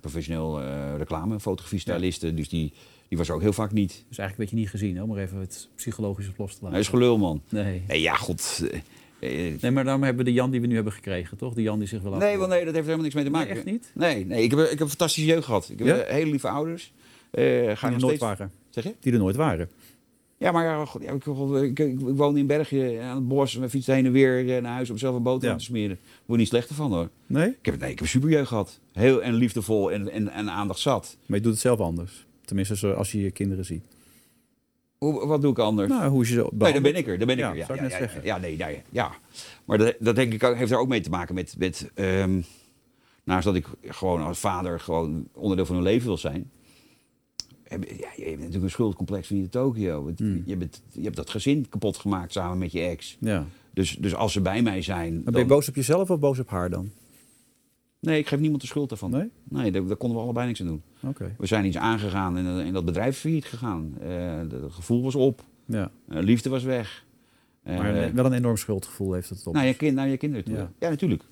professioneel 0.00 0.60
eh 0.62 0.94
reclame, 0.96 1.40
fotografie-styliste. 1.40 2.34
Dus 2.34 2.48
die, 2.48 2.72
die 3.08 3.18
was 3.18 3.28
er 3.28 3.34
ook 3.34 3.40
heel 3.40 3.52
vaak 3.52 3.72
niet. 3.72 4.04
Dus 4.08 4.18
eigenlijk 4.18 4.36
werd 4.36 4.50
je 4.50 4.56
niet 4.56 4.70
gezien, 4.70 4.96
hè? 4.96 5.02
om 5.02 5.08
maar 5.08 5.18
even 5.18 5.38
het 5.38 5.68
psychologisch 5.76 6.28
op 6.28 6.38
los 6.38 6.50
te 6.50 6.56
laten. 6.56 6.70
Hij 6.70 6.80
is 6.80 6.88
gelul, 6.88 7.18
man. 7.18 7.42
Nee. 7.48 7.82
Nee, 7.88 8.00
ja, 8.00 8.14
god. 8.14 8.62
Eh, 9.20 9.46
eh, 9.46 9.60
Nee, 9.60 9.70
maar 9.70 9.84
daarom 9.84 10.02
hebben 10.02 10.24
we 10.24 10.30
de 10.30 10.36
Jan 10.36 10.50
die 10.50 10.60
we 10.60 10.66
nu 10.66 10.74
hebben 10.74 10.92
gekregen, 10.92 11.36
toch? 11.36 11.54
Die 11.54 11.62
Jan 11.64 11.78
die 11.78 11.88
zich 11.88 12.02
wel 12.02 12.12
Nee, 12.16 12.36
nee, 12.36 12.48
dat 12.48 12.48
heeft 12.74 12.74
helemaal 12.74 12.96
niks 13.02 13.14
mee 13.14 13.24
te 13.24 13.30
Nee, 13.30 13.40
maken. 13.40 13.56
echt 13.56 13.64
niet? 13.64 13.90
Nee, 13.94 14.26
nee 14.26 14.42
ik, 14.42 14.50
heb, 14.50 14.60
ik 14.60 14.68
heb 14.70 14.80
een 14.80 14.88
fantastische 14.88 15.28
jeugd 15.30 15.44
gehad. 15.44 15.68
Ik 15.72 15.78
heb 15.78 15.86
Ja? 15.88 15.96
eh, 15.96 16.12
hele 16.14 16.30
lieve 16.30 16.48
ouders. 16.48 16.92
Eh 17.30 17.42
ga 17.76 17.86
Die 17.88 17.96
er 17.96 18.02
nooit 18.02 18.18
waren. 18.20 18.52
Zeg 18.70 18.84
je? 18.84 18.94
Die 19.00 19.12
er 19.12 19.18
nooit 19.18 19.36
waren. 19.36 19.68
Ja, 20.38 20.52
maar 20.52 20.64
ja, 20.64 20.84
god, 20.84 21.02
ja, 21.02 21.12
ik, 21.12 21.24
ik, 21.26 21.78
ik, 21.78 21.78
ik 21.78 21.98
woonde 22.00 22.40
in 22.40 22.46
Bergen 22.46 23.02
aan 23.02 23.16
het 23.16 23.28
bos. 23.28 23.54
We 23.54 23.68
fietsten 23.68 23.94
heen 23.94 24.06
en 24.06 24.12
weer 24.12 24.56
eh, 24.56 24.62
naar 24.62 24.72
huis 24.72 24.90
om 24.90 24.98
zelf 24.98 25.16
een 25.16 25.22
boterham 25.22 25.58
te 25.58 25.64
smeren. 25.64 25.98
Word 26.26 26.38
niet 26.38 26.48
slechter 26.48 26.74
van 26.74 26.92
hoor. 26.92 27.08
Nee? 27.26 27.48
Ik 27.48 27.54
heb, 27.66 27.74
nee, 27.78 27.90
ik 27.90 27.94
heb 27.94 28.00
een 28.00 28.08
superjeugd 28.08 28.48
gehad. 28.48 28.78
Heel 28.92 29.22
en 29.22 29.34
liefdevol 29.34 29.92
en, 29.92 30.08
en, 30.10 30.28
en 30.28 30.50
aandacht 30.50 30.80
zat. 30.80 31.16
Maar 31.26 31.36
je 31.36 31.42
doet 31.42 31.52
het 31.52 31.60
zelf 31.60 31.80
anders. 31.80 32.26
Tenminste, 32.44 32.94
als 32.94 33.12
je 33.12 33.20
je 33.22 33.30
kinderen 33.30 33.64
ziet. 33.64 33.84
Hoe, 35.04 35.26
wat 35.26 35.42
doe 35.42 35.50
ik 35.50 35.58
anders? 35.58 35.88
Nou, 35.88 36.10
hoe 36.10 36.22
is 36.22 36.28
je 36.28 36.34
zo 36.34 36.48
nee, 36.52 36.72
dan 36.72 36.82
ben 36.82 36.94
ik 36.94 37.06
er. 37.06 37.18
Dan 37.18 37.26
ben 37.26 37.36
ik 37.38 37.42
Ja, 37.44 37.50
er. 37.50 37.56
Ja, 37.56 37.66
zou 37.66 37.78
ik 37.78 37.84
ja, 37.84 37.90
net 37.90 37.98
ja, 37.98 37.98
zeggen. 38.06 38.24
ja, 38.24 38.38
nee, 38.38 38.56
nee, 38.56 38.82
ja. 38.90 39.10
Maar 39.64 39.78
dat, 39.78 39.94
dat 39.98 40.14
denk 40.16 40.32
ik 40.32 40.40
heeft 40.42 40.70
er 40.70 40.78
ook 40.78 40.88
mee 40.88 41.00
te 41.00 41.10
maken 41.10 41.34
met... 41.34 41.54
met 41.58 41.90
ehm, 41.94 42.40
naast 43.24 43.44
dat 43.44 43.54
ik 43.54 43.66
gewoon 43.86 44.22
als 44.22 44.38
vader 44.38 44.80
gewoon 44.80 45.28
onderdeel 45.34 45.66
van 45.66 45.74
hun 45.74 45.84
leven 45.84 46.06
wil 46.06 46.16
zijn... 46.16 46.50
Heb, 47.64 47.84
ja, 47.84 48.08
je 48.16 48.24
hebt 48.24 48.36
natuurlijk 48.36 48.64
een 48.64 48.70
schuldcomplex 48.70 49.26
van 49.26 49.36
hier 49.36 49.44
in 49.44 49.50
Tokio. 49.50 50.12
Hmm. 50.16 50.42
Je, 50.46 50.56
bent, 50.56 50.82
je 50.92 51.02
hebt 51.02 51.16
dat 51.16 51.30
gezin 51.30 51.68
kapot 51.68 51.96
gemaakt 51.96 52.32
samen 52.32 52.58
met 52.58 52.72
je 52.72 52.80
ex. 52.80 53.16
Ja. 53.20 53.46
Dus, 53.74 53.96
dus 53.96 54.14
als 54.14 54.32
ze 54.32 54.40
bij 54.40 54.62
mij 54.62 54.82
zijn... 54.82 55.14
Maar 55.14 55.22
ben 55.22 55.32
dan- 55.32 55.42
je 55.42 55.48
boos 55.48 55.68
op 55.68 55.74
jezelf 55.74 56.10
of 56.10 56.18
boos 56.18 56.38
op 56.38 56.48
haar 56.48 56.70
dan? 56.70 56.90
Nee, 58.00 58.18
ik 58.18 58.26
geef 58.26 58.40
niemand 58.40 58.60
de 58.60 58.66
schuld 58.66 58.88
daarvan. 58.88 59.10
Nee? 59.10 59.30
Nee, 59.44 59.70
daar, 59.72 59.86
daar 59.86 59.96
konden 59.96 60.18
we 60.18 60.24
allebei 60.24 60.46
niks 60.46 60.60
aan 60.60 60.66
doen. 60.66 60.82
Oké. 61.02 61.34
We 61.38 61.46
zijn 61.46 61.64
iets 61.64 61.76
aangegaan 61.76 62.36
en, 62.36 62.46
eh, 62.46 62.66
en 62.66 62.72
dat 62.72 62.84
bedrijf 62.84 63.18
failliet 63.18 63.44
gegaan. 63.44 63.94
Eh, 64.00 64.38
het 64.38 64.54
gevoel 64.72 65.02
was 65.02 65.14
op. 65.14 65.44
Ja. 65.64 65.90
Eh, 66.08 66.22
liefde 66.22 66.48
was 66.50 66.62
weg. 66.62 67.04
Eh, 67.62 67.76
Maar 67.78 68.14
wel 68.14 68.24
een 68.24 68.32
enorm 68.32 68.56
schuldgevoel 68.56 69.12
heeft 69.12 69.28
het 69.28 69.46
op. 69.46 69.54
naar, 69.54 69.66
je 69.66 69.74
kind, 69.74 69.94
naar 69.94 70.08
je 70.08 70.16
kinderen 70.16 70.44
toe. 70.44 70.54
Ja. 70.54 70.72
Ja, 70.78 70.88
natuurlijk. 70.88 71.22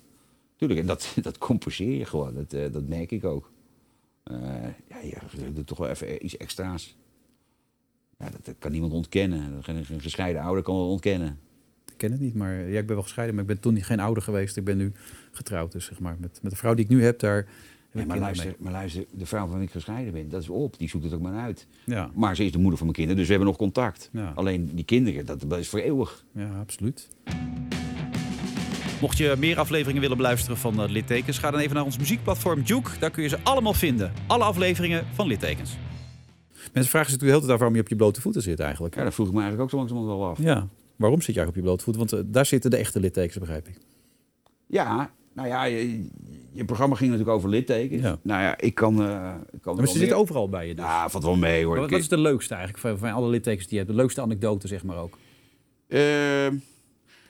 Tuurlijk. 0.55 0.79
En 0.79 0.85
dat, 0.85 1.15
dat 1.21 1.37
compenseer 1.37 1.97
je 1.97 2.05
gewoon. 2.05 2.33
Dat, 2.33 2.53
eh, 2.53 2.71
dat 2.71 2.87
merk 2.87 3.11
ik 3.11 3.23
ook. 3.23 3.51
Eh, 4.23 4.37
ja, 4.87 4.97
je 5.01 5.53
doet 5.53 5.67
toch 5.67 5.77
wel 5.77 5.89
even 5.89 6.25
iets 6.25 6.37
extra's. 6.37 6.95
Ja, 8.17 8.29
dat, 8.29 8.45
dat 8.45 8.55
kan 8.59 8.71
niemand 8.71 8.93
ontkennen. 8.93 9.63
Geen, 9.63 9.75
een 9.75 10.01
gescheiden 10.01 10.41
ouder 10.41 10.63
kan 10.63 10.75
dat 10.77 10.87
ontkennen. 10.87 11.39
Ik 12.01 12.07
ken 12.07 12.17
het 12.17 12.25
niet, 12.25 12.35
maar 12.35 12.53
ja, 12.69 12.79
ik 12.79 12.85
ben 12.85 12.95
wel 12.95 13.03
gescheiden, 13.03 13.35
maar 13.35 13.43
ik 13.43 13.49
ben 13.49 13.59
toen 13.59 13.73
niet- 13.73 13.85
geen 13.85 13.99
ouder 13.99 14.23
geweest. 14.23 14.57
Ik 14.57 14.63
ben 14.63 14.77
nu 14.77 14.91
getrouwd, 15.31 15.71
dus 15.71 15.85
zeg 15.85 15.99
maar. 15.99 16.15
Met, 16.19 16.39
met 16.41 16.51
de 16.51 16.57
vrouw 16.57 16.73
die 16.73 16.83
ik 16.85 16.91
nu 16.91 17.03
heb, 17.03 17.19
daar 17.19 17.35
heb 17.35 17.45
ik 17.91 17.99
Ja, 18.01 18.05
maar, 18.05 18.19
luister, 18.19 18.55
maar 18.59 18.71
luister, 18.71 19.05
de 19.11 19.25
vrouw 19.25 19.47
van 19.47 19.55
wie 19.57 19.65
ik 19.65 19.71
gescheiden 19.71 20.13
ben, 20.13 20.29
dat 20.29 20.41
is 20.41 20.49
op. 20.49 20.77
Die 20.77 20.89
zoekt 20.89 21.03
het 21.03 21.13
ook 21.13 21.21
maar 21.21 21.39
uit. 21.39 21.67
Ja, 21.83 22.09
Maar 22.13 22.35
ze 22.35 22.45
is 22.45 22.51
de 22.51 22.57
moeder 22.57 22.77
van 22.77 22.85
mijn 22.87 22.97
kinderen, 22.97 23.17
dus 23.19 23.25
we 23.25 23.31
hebben 23.31 23.47
nog 23.49 23.57
contact. 23.57 24.09
Ja. 24.13 24.31
Alleen 24.35 24.69
die 24.73 24.85
kinderen, 24.85 25.25
dat, 25.25 25.43
dat 25.47 25.59
is 25.59 25.69
voor 25.69 25.79
eeuwig. 25.79 26.23
ja, 26.31 26.49
absoluut. 26.59 27.07
Mocht 29.01 29.17
je 29.17 29.35
meer 29.37 29.59
afleveringen 29.59 30.01
willen 30.01 30.17
beluisteren 30.17 30.57
van 30.57 30.81
eh, 30.83 30.89
Littekens, 30.89 31.37
ga 31.37 31.51
dan 31.51 31.59
even 31.59 31.75
naar 31.75 31.85
ons 31.85 31.97
muziekplatform 31.97 32.61
Juke. 32.61 32.91
Daar 32.99 33.11
kun 33.11 33.23
je 33.23 33.29
ze 33.29 33.37
allemaal 33.43 33.73
vinden. 33.73 34.11
Alle 34.27 34.43
afleveringen 34.43 35.05
van 35.13 35.27
Littekens. 35.27 35.77
Mensen 36.73 36.91
vragen 36.91 37.09
zich 37.11 37.19
natuurlijk 37.19 37.19
de 37.21 37.25
hele 37.25 37.39
tijd 37.39 37.51
af 37.51 37.57
waarom 37.57 37.75
je 37.75 37.81
op 37.81 37.87
je 37.89 37.95
blote 37.95 38.21
voeten 38.21 38.41
zit 38.41 38.59
eigenlijk. 38.59 38.95
Ja, 38.95 39.03
dat 39.03 39.13
vroeg 39.13 39.27
ik 39.27 39.33
me 39.33 39.41
eigenlijk 39.41 39.63
ook 39.63 39.69
zo 39.69 39.77
langzamerhand 39.77 40.19
wel 40.19 40.29
af. 40.29 40.37
Ja, 40.39 40.67
waarom 40.99 41.21
zit 41.21 41.35
je 41.35 41.39
eigenlijk 41.41 41.49
op 41.49 41.55
je 41.55 41.61
blote 41.61 41.83
voeten? 41.83 42.01
Want 42.07 42.27
eh, 42.27 42.33
daar 42.33 42.45
zitten 42.45 42.69
de 42.71 42.77
echte 42.77 42.99
littekens, 42.99 43.37
begrijp 43.37 43.67
ik. 43.67 43.77
Ja, 44.67 45.11
nou 45.33 45.47
ja, 45.47 45.63
je, 45.63 46.07
je 46.51 46.65
programma 46.65 46.95
ging 46.95 47.09
natuurlijk 47.11 47.37
over 47.37 47.49
littekens. 47.49 48.01
Ja. 48.01 48.19
Nou 48.21 48.41
ja, 48.41 48.57
ik 48.57 48.75
kan... 48.75 49.01
eh 49.03 49.33
ik 49.51 49.61
kan 49.61 49.75
Maar 49.75 49.87
ze 49.87 49.97
zitten 49.97 50.17
overal 50.17 50.49
bij 50.49 50.67
je 50.67 50.75
dus. 50.75 50.85
Ja, 50.85 51.09
valt 51.09 51.23
wel 51.23 51.35
mee 51.35 51.65
hoor. 51.65 51.77
Wat, 51.79 51.89
wat 51.89 51.99
is 51.99 52.07
de 52.07 52.17
leukste 52.17 52.53
eigenlijk 52.53 52.83
van, 52.83 52.97
van 52.97 53.11
alle 53.11 53.29
littekens 53.29 53.67
die 53.67 53.73
je 53.77 53.83
hebt? 53.83 53.95
De 53.95 54.01
leukste 54.01 54.21
anekdote, 54.21 54.67
zeg 54.67 54.83
maar 54.83 54.97
ook. 54.97 55.17
Ehm, 55.87 56.55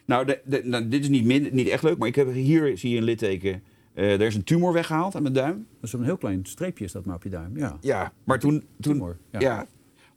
nou, 0.05 0.25
de, 0.25 0.41
de- 0.45 0.61
nou, 0.65 0.87
dit 0.87 1.01
is 1.01 1.09
niet, 1.09 1.25
min, 1.25 1.49
niet 1.51 1.67
echt 1.67 1.83
leuk, 1.83 1.97
maar 1.97 2.07
ik 2.07 2.15
heb 2.15 2.33
hier 2.33 2.77
zie 2.77 2.89
je 2.91 2.97
een 2.97 3.03
litteken. 3.03 3.63
Eh, 3.93 4.13
er 4.13 4.21
is 4.21 4.35
een 4.35 4.43
tumor 4.43 4.73
weggehaald 4.73 5.15
aan 5.15 5.21
mijn 5.21 5.33
duim. 5.33 5.67
Dat 5.73 5.83
is 5.83 5.93
een 5.93 6.03
heel 6.03 6.17
klein 6.17 6.45
streepje 6.45 6.83
is 6.85 6.91
dat 6.91 7.05
maar 7.05 7.15
op 7.15 7.23
je 7.23 7.29
duim. 7.29 7.57
Ja. 7.57 7.77
Ja, 7.81 8.13
maar 8.23 8.39
toen... 8.39 8.59
toen 8.79 8.93
Tumor, 8.93 9.17
ja. 9.31 9.39
ja. 9.39 9.67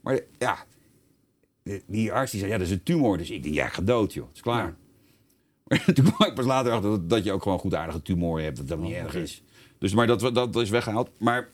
maar 0.01 0.21
ja, 0.39 0.65
die 1.87 2.13
arts 2.13 2.31
die 2.31 2.41
zei, 2.41 2.53
ja, 2.53 2.59
dat 2.59 2.67
is 2.67 2.73
een 2.73 2.83
tumor. 2.83 3.19
Dus 3.19 3.31
ik 3.31 3.43
denk, 3.43 3.55
ja, 3.55 3.67
ik 3.67 3.73
ga 3.73 3.83
dood, 3.83 4.13
joh. 4.13 4.27
Het 4.27 4.37
is 4.37 4.43
klaar. 4.43 4.75
Maar 5.67 5.85
toen 5.95 6.05
kwam 6.13 6.29
ik 6.29 6.35
pas 6.35 6.45
later 6.45 6.73
achter 6.73 6.91
dat, 6.91 7.11
dat 7.11 7.25
je 7.25 7.33
ook 7.33 7.43
gewoon 7.43 7.59
goed 7.59 7.75
aardige 7.75 8.03
tumor 8.03 8.41
hebt. 8.41 8.57
Dat 8.57 8.69
dat 8.69 8.79
niet 8.79 8.93
Oh, 8.93 8.99
erg 8.99 9.15
is. 9.15 9.43
Dus, 9.79 9.95
maar 9.95 10.07
dat, 10.07 10.21
dat 10.35 10.57
is 10.57 10.71
weggehaald. 10.71 11.11
Maar 11.19 11.49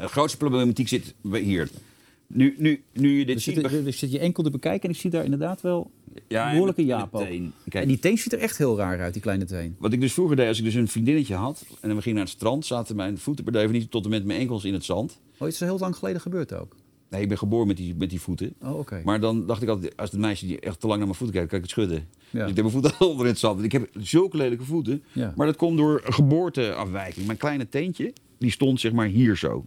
de 0.00 0.08
grootste 0.08 0.38
problematiek 0.38 0.88
zit 0.88 1.14
hier. 1.32 1.68
Nu, 2.26 2.54
nu, 2.58 2.82
nu 2.92 3.18
je 3.18 3.24
dit 3.24 3.34
Dus 3.34 3.44
ziet... 3.44 3.54
zit, 3.70 3.84
dus 3.84 3.98
zit 3.98 4.12
je 4.12 4.18
enkel 4.18 4.42
te 4.42 4.50
bekijken 4.50 4.88
en 4.88 4.94
ik 4.94 5.00
zie 5.00 5.10
daar 5.10 5.24
inderdaad 5.24 5.60
wel 5.60 5.90
Ja, 6.28 6.44
een 6.44 6.50
behoorlijke 6.50 6.84
jaap 6.84 7.14
En 7.20 7.52
die 7.86 7.98
teen 7.98 8.18
ziet 8.18 8.32
er 8.32 8.38
echt 8.38 8.58
heel 8.58 8.76
raar 8.76 9.00
uit, 9.00 9.12
die 9.12 9.22
kleine 9.22 9.44
teen. 9.44 9.76
Wat 9.78 9.92
ik 9.92 10.00
dus 10.00 10.12
vroeger 10.12 10.36
deed, 10.36 10.48
als 10.48 10.58
ik 10.58 10.64
dus 10.64 10.74
een 10.74 10.88
vriendinnetje 10.88 11.34
had... 11.34 11.64
en 11.80 11.94
we 11.96 12.02
gingen 12.02 12.18
naar 12.18 12.26
het 12.26 12.34
strand, 12.34 12.66
zaten 12.66 12.96
mijn 12.96 13.18
voeten 13.18 13.44
per 13.44 13.52
definitie 13.52 13.88
tot 13.88 14.04
en 14.04 14.10
met 14.10 14.24
mijn 14.24 14.40
enkels 14.40 14.64
in 14.64 14.72
het 14.72 14.84
zand. 14.84 15.20
Oh, 15.32 15.40
het 15.40 15.52
is 15.52 15.60
heel 15.60 15.78
lang 15.78 15.96
geleden 15.96 16.20
gebeurd 16.20 16.52
ook. 16.52 16.76
Nee, 17.10 17.22
ik 17.22 17.28
ben 17.28 17.38
geboren 17.38 17.66
met 17.66 17.76
die, 17.76 17.94
met 17.94 18.10
die 18.10 18.20
voeten. 18.20 18.54
Oh, 18.62 18.78
oké. 18.78 19.00
Maar 19.04 19.20
dan 19.20 19.46
dacht 19.46 19.62
ik 19.62 19.68
altijd, 19.68 19.96
als 19.96 20.10
het 20.10 20.20
meisje 20.20 20.46
die 20.46 20.60
echt 20.60 20.80
te 20.80 20.86
lang 20.86 20.98
naar 20.98 21.06
mijn 21.06 21.18
voeten 21.18 21.36
kijkt, 21.36 21.50
kan 21.50 21.58
ik 21.58 21.64
het 21.64 21.72
schudden. 21.74 22.08
Ja. 22.30 22.40
Dus 22.40 22.50
ik 22.50 22.56
heb 22.56 22.64
mijn 22.64 22.70
voeten 22.70 23.00
onder 23.10 23.26
in 23.26 23.30
het 23.30 23.38
zand. 23.40 23.62
Ik 23.64 23.72
heb 23.72 23.88
zulke 23.98 24.36
lelijke 24.36 24.64
voeten. 24.64 25.02
Ja. 25.12 25.32
Maar 25.36 25.46
dat 25.46 25.56
komt 25.56 25.76
door 25.76 26.00
geboorteafwijking. 26.04 27.26
Mijn 27.26 27.38
kleine 27.38 27.68
teentje, 27.68 28.12
die 28.38 28.50
stond 28.50 28.80
zeg 28.80 28.92
maar 28.92 29.06
hier 29.06 29.36
zo. 29.36 29.66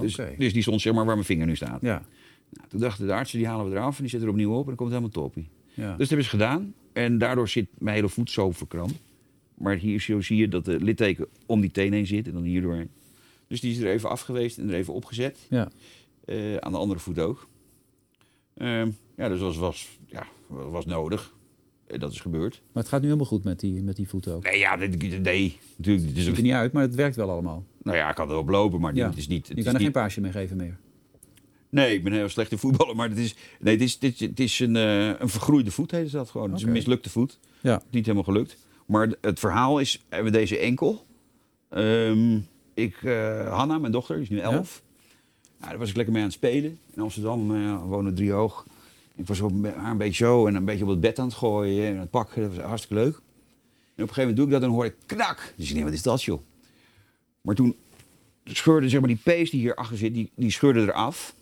Dus, 0.00 0.18
dus 0.38 0.52
die 0.52 0.62
stond 0.62 0.80
zeg 0.80 0.94
maar 0.94 1.04
waar 1.04 1.14
mijn 1.14 1.26
vinger 1.26 1.46
nu 1.46 1.56
staat. 1.56 1.80
Ja. 1.80 2.02
Nou, 2.50 2.68
toen 2.68 2.80
dachten 2.80 3.06
de 3.06 3.12
artsen, 3.12 3.38
die 3.38 3.46
halen 3.46 3.70
we 3.70 3.76
eraf 3.76 3.96
en 3.96 4.00
die 4.00 4.10
zetten 4.10 4.28
er 4.28 4.34
opnieuw 4.34 4.52
op 4.52 4.60
en 4.60 4.66
dan 4.66 4.76
komt 4.76 4.90
het 4.92 4.98
helemaal 5.00 5.24
toppie. 5.24 5.48
Ja. 5.74 5.88
Dus 5.88 5.98
dat 5.98 6.08
hebben 6.08 6.24
ze 6.24 6.30
gedaan. 6.30 6.74
En 6.92 7.18
daardoor 7.18 7.48
zit 7.48 7.66
mijn 7.78 7.96
hele 7.96 8.08
voet 8.08 8.30
zo 8.30 8.50
verkrampt. 8.50 9.00
Maar 9.54 9.76
hier 9.76 10.00
zo 10.00 10.20
zie 10.20 10.36
je 10.36 10.48
dat 10.48 10.64
de 10.64 10.80
litteken 10.80 11.26
om 11.46 11.60
die 11.60 11.70
teen 11.70 11.92
heen 11.92 12.06
zit 12.06 12.26
en 12.26 12.32
dan 12.32 12.42
hier 12.42 12.62
doorheen. 12.62 12.90
Dus 13.46 13.60
die 13.60 13.72
is 13.72 13.78
er 13.78 13.90
even 13.90 14.10
af 14.10 14.20
geweest 14.20 14.58
en 14.58 14.68
er 14.68 14.74
even 14.74 14.94
opgezet. 14.94 15.38
ja. 15.48 15.70
Eh, 16.24 16.56
aan 16.56 16.72
de 16.72 16.78
andere 16.78 17.00
voet 17.00 17.18
ook. 17.18 17.48
Ehm, 18.56 18.90
ja, 19.16 19.28
dus 19.28 19.40
dat 19.40 19.56
was, 19.56 19.98
ja, 20.06 20.26
was 20.46 20.86
nodig. 20.86 21.34
En 21.86 22.00
dat 22.00 22.12
is 22.12 22.20
gebeurd. 22.20 22.62
Maar 22.72 22.82
het 22.82 22.88
gaat 22.92 23.00
nu 23.00 23.06
helemaal 23.06 23.26
goed 23.28 23.44
met 23.44 23.60
die, 23.60 23.82
met 23.82 23.96
die 23.96 24.08
voeten 24.08 24.34
ook. 24.34 24.42
Nee, 24.42 24.58
ja, 24.58 24.76
dit, 24.76 25.00
dit- 25.00 25.22
nee. 25.22 25.58
Natuurlijk, 25.76 26.06
dit 26.06 26.16
is 26.16 26.24
Ziet 26.24 26.36
er 26.36 26.42
niet 26.42 26.52
uit, 26.52 26.72
maar 26.72 26.82
het 26.82 26.94
werkt 26.94 27.16
wel 27.16 27.30
allemaal. 27.30 27.64
nou 27.82 27.96
ja, 27.96 28.08
ik 28.08 28.14
kan 28.14 28.30
erop 28.30 28.48
lopen, 28.48 28.80
maar 28.80 28.94
Ja. 28.94 29.08
het 29.08 29.16
is 29.16 29.28
niet... 29.28 29.48
Het 29.48 29.56
Je 29.56 29.62
kan 29.64 29.72
er 29.72 29.78
niet 29.78 29.82
geen 29.92 30.02
paasje 30.02 30.20
mee 30.20 30.32
geven 30.32 30.56
meer. 30.56 30.78
Nee, 31.68 31.94
ik 31.94 32.04
ben 32.04 32.12
heel 32.12 32.28
slecht 32.28 32.52
in 32.52 32.58
voetballen, 32.58 32.96
maar 32.96 33.08
het 33.08 33.18
is, 33.18 33.34
nee, 33.60 33.72
het 33.74 33.82
is, 33.82 33.92
het 33.92 34.02
is, 34.02 34.20
het 34.20 34.40
is 34.40 34.58
een, 34.60 34.76
eh, 34.76 35.06
een 35.06 35.28
vergroeide 35.28 35.70
voet, 35.70 35.90
heet 35.90 36.12
dat 36.12 36.30
gewoon. 36.30 36.48
Het 36.50 36.58
is 36.58 36.64
een 36.66 36.72
mislukte 36.72 37.10
voet. 37.10 37.38
Ja. 37.60 37.82
Niet 37.90 38.02
helemaal 38.04 38.24
gelukt. 38.24 38.56
Maar 38.86 39.12
het 39.20 39.38
verhaal 39.40 39.78
is, 39.78 40.02
we 40.08 40.14
hebben 40.14 40.32
deze 40.32 40.58
enkel. 40.58 41.06
Ehm, 41.68 42.38
ik, 42.74 43.02
eh, 43.02 43.54
Hanna, 43.56 43.78
mijn 43.78 43.92
dochter, 43.92 44.14
die 44.14 44.24
is 44.24 44.30
nu 44.30 44.38
elf. 44.38 44.82
Nou, 45.62 45.74
daar 45.74 45.80
was 45.80 45.90
ik 45.90 45.96
lekker 45.96 46.14
mee 46.14 46.22
aan 46.22 46.28
het 46.28 46.38
spelen. 46.38 46.78
In 46.94 47.02
Amsterdam 47.02 47.54
eh 47.54 47.82
wonen 47.84 48.14
drie 48.14 48.32
hoog. 48.32 48.66
Ik 49.14 49.26
was 49.26 49.40
op 49.40 49.64
haar 49.64 49.90
een 49.90 49.96
beetje 49.96 50.24
zo 50.24 50.46
en 50.46 50.54
een 50.54 50.64
beetje 50.64 50.84
op 50.84 50.90
het 50.90 51.00
bed 51.00 51.18
aan 51.18 51.26
het 51.26 51.34
gooien 51.34 51.86
en 51.86 51.94
aan 51.94 52.00
het 52.00 52.10
pakken. 52.10 52.42
Dat 52.42 52.54
was 52.54 52.64
hartstikke 52.64 53.02
leuk. 53.02 53.14
En 53.14 54.02
op 54.02 54.08
een 54.08 54.14
gegeven 54.14 54.20
moment 54.20 54.36
doe 54.36 54.46
ik 54.46 54.52
dat 54.52 54.62
en 54.62 54.66
dan 54.66 54.76
hoor 54.76 54.84
ik 54.84 54.94
knak. 55.06 55.54
Dus 55.56 55.68
ik 55.68 55.72
denk, 55.74 55.84
wat 55.84 55.94
is 55.94 56.02
dat 56.02 56.22
joh? 56.22 56.40
Maar 57.40 57.54
toen 57.54 57.76
scheurde 58.44 58.88
zeg 58.88 59.00
maar 59.00 59.08
die 59.08 59.18
pees 59.22 59.50
die 59.50 59.60
hier 59.60 59.74
achter 59.74 59.96
zit, 59.96 60.14
die, 60.14 60.30
die 60.34 60.50
scheurde 60.50 60.80
eraf. 60.80 61.34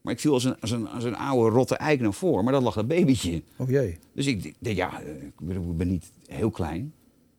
Maar 0.00 0.12
ik 0.12 0.20
viel 0.20 0.32
als 0.32 0.44
een, 0.44 0.60
als, 0.60 0.70
een, 0.70 0.88
als 0.88 1.04
een 1.04 1.16
oude 1.16 1.56
rotte 1.56 1.76
eik 1.76 2.00
naar 2.00 2.12
voren. 2.12 2.44
Maar 2.44 2.52
dat 2.52 2.62
lag 2.62 2.74
dat 2.74 2.88
babytje. 2.88 3.42
Oh 3.56 3.68
jee. 3.68 3.98
Dus 4.12 4.26
ik 4.26 4.54
denk, 4.58 4.76
ja, 4.76 5.02
eh, 5.02 5.22
ik 5.22 5.76
ben, 5.76 5.88
niet 5.88 6.10
heel 6.26 6.50
klein. 6.50 6.94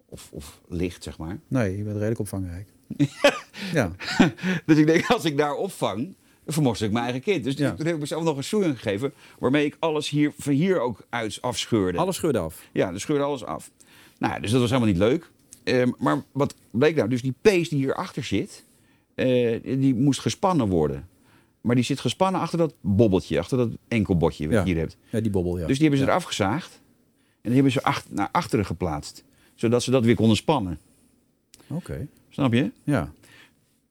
Of, 0.06 0.30
of 0.32 0.62
licht, 0.68 1.04
zeg 1.04 1.18
maar. 1.18 1.40
Nee, 1.48 1.78
je 1.78 1.84
bent 1.84 1.96
redelijk 1.96 2.20
omvangrijk. 2.20 2.68
ja. 3.74 3.92
Dus 4.66 4.78
ik 4.78 4.86
denk, 4.86 5.06
als 5.06 5.26
ik 5.26 5.38
daar 5.38 5.56
opvang, 5.56 6.16
dan 6.52 6.54
vermorstel 6.54 6.88
ik 6.88 6.94
mijn 6.94 7.06
eigen 7.06 7.22
kind. 7.24 7.44
Dus 7.44 7.56
Ja. 7.58 7.74
toen 7.74 7.86
heb 7.86 7.96
ik 7.96 8.02
mezelf 8.02 8.24
nog 8.24 8.38
een 8.38 8.44
soeiing 8.44 8.80
gegeven... 8.80 9.14
waarmee 9.40 9.66
ik 9.66 9.76
alles 9.80 10.10
hier, 10.10 10.34
van 10.38 10.54
hier 10.54 10.80
ook 10.80 11.06
uit 11.10 11.38
afscheurde. 11.42 11.98
Alles 11.98 12.16
schudde 12.16 12.40
af. 12.40 12.62
Ja, 12.72 12.92
dus 12.92 13.02
scheurde 13.02 13.24
alles 13.24 13.44
af. 13.44 13.72
Nou, 14.20 14.42
dus 14.42 14.52
dat 14.52 14.60
was 14.62 14.70
helemaal 14.70 14.92
niet 14.92 15.00
leuk. 15.02 15.32
Ehm, 15.64 15.92
maar 15.98 16.24
wat 16.32 16.56
bleek 16.72 16.96
nou? 16.96 17.10
Dus 17.10 17.22
die 17.22 17.34
pees 17.42 17.70
die 17.70 17.78
hierachter 17.80 18.24
zit, 18.24 18.64
eh, 19.16 19.60
die 19.64 19.96
moest 19.96 20.20
gespannen 20.20 20.68
worden. 20.68 21.08
Maar 21.62 21.76
die 21.76 21.84
zit 21.84 22.00
gespannen 22.00 22.42
achter 22.42 22.58
dat 22.58 22.74
bobbeltje, 22.82 23.40
achter 23.40 23.58
dat 23.58 23.70
enkelbotje 23.88 24.44
wat 24.46 24.54
Ja. 24.54 24.60
je 24.60 24.66
hier 24.66 24.78
hebt. 24.78 24.98
Ja, 25.10 25.20
die 25.20 25.32
bobbel, 25.32 25.58
ja. 25.60 25.66
Dus 25.68 25.78
die 25.78 25.82
hebben 25.82 26.00
ze 26.00 26.06
Ja. 26.06 26.12
eraf 26.12 26.24
gezaagd. 26.24 26.82
En 27.32 27.40
die 27.42 27.54
hebben 27.54 27.72
ze 27.72 27.84
ach- 27.84 28.06
naar 28.10 28.30
achteren 28.32 28.66
geplaatst. 28.66 29.24
Zodat 29.56 29.84
ze 29.84 29.92
dat 29.92 30.06
weer 30.06 30.16
konden 30.16 30.36
spannen. 30.38 30.80
Oké. 31.68 32.08
Snap 32.30 32.54
je? 32.54 32.72
Ja. 32.84 33.12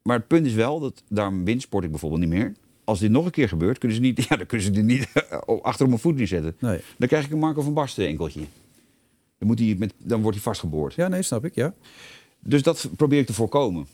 Maar 0.03 0.16
het 0.16 0.26
punt 0.26 0.46
is 0.46 0.55
wel, 0.55 0.80
dat 0.80 1.03
daarom 1.09 1.44
windsport 1.44 1.84
ik 1.84 1.90
bijvoorbeeld 1.90 2.20
niet 2.20 2.30
meer. 2.30 2.53
als 2.84 2.98
dit 2.98 3.11
nog 3.11 3.24
een 3.24 3.30
keer 3.30 3.48
gebeurt, 3.48 3.78
kunnen 3.78 3.96
ze 3.96 4.03
niet, 4.03 4.22
ja, 4.28 4.36
dan 4.36 4.46
kunnen 4.46 4.66
ze 4.66 4.72
dit 4.72 4.84
niet 4.84 5.09
achter 5.62 5.82
op 5.82 5.88
mijn 5.88 6.01
voet 6.01 6.16
neerzetten. 6.16 6.57
Nee. 6.59 6.80
Dan 6.98 7.09
krijg 7.09 7.24
ik 7.24 7.32
een 7.32 7.38
Marco 7.38 7.62
van 7.62 7.74
Basten 7.74 8.07
enkeltje. 8.07 8.40
Dan, 9.38 9.48
moet 9.48 9.59
hij 9.59 9.76
met, 9.78 9.94
dan 9.96 10.20
wordt 10.20 10.36
hij 10.36 10.44
vastgeboord. 10.44 10.94
Ja, 10.94 11.09
nee, 11.09 11.22
snap 11.22 11.44
ik, 11.44 11.55
ja. 11.55 11.74
Dus 12.40 12.62
dat 12.62 12.90
probeer 12.96 13.18
ik 13.18 13.26
te 13.26 13.32
voorkomen. 13.32 13.86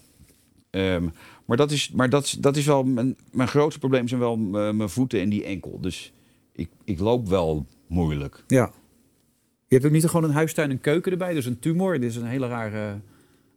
Ehm, 0.71 1.09
maar 1.45 1.57
dat 1.57 1.71
is, 1.71 1.91
maar 1.91 2.11
dat, 2.11 2.37
dat 2.41 2.57
is 2.57 2.67
wel 2.67 2.85
mijn, 2.85 3.17
mijn 3.33 3.49
grootste 3.49 3.79
probleem 3.79 4.09
zijn 4.09 4.21
wel 4.21 4.35
eh, 4.35 4.73
mijn 4.73 4.89
voeten 4.89 5.21
en 5.21 5.29
die 5.29 5.45
enkel. 5.45 5.81
Dus 5.81 6.13
ik, 6.53 6.69
ik 6.85 6.99
loop 6.99 7.29
wel 7.29 7.67
moeilijk. 7.87 8.45
Ja. 8.47 8.73
Je 9.69 9.75
hebt 9.75 9.87
ook 9.87 9.93
niet 9.93 10.05
gewoon 10.05 10.25
een 10.25 10.37
huistuin 10.37 10.71
en 10.71 10.81
keuken 10.81 11.13
erbij, 11.13 11.35
dus 11.35 11.47
een 11.47 11.59
tumor. 11.59 12.01
Dit 12.01 12.11
is 12.11 12.17
een 12.17 12.27
hele 12.27 12.49
rare 12.49 12.99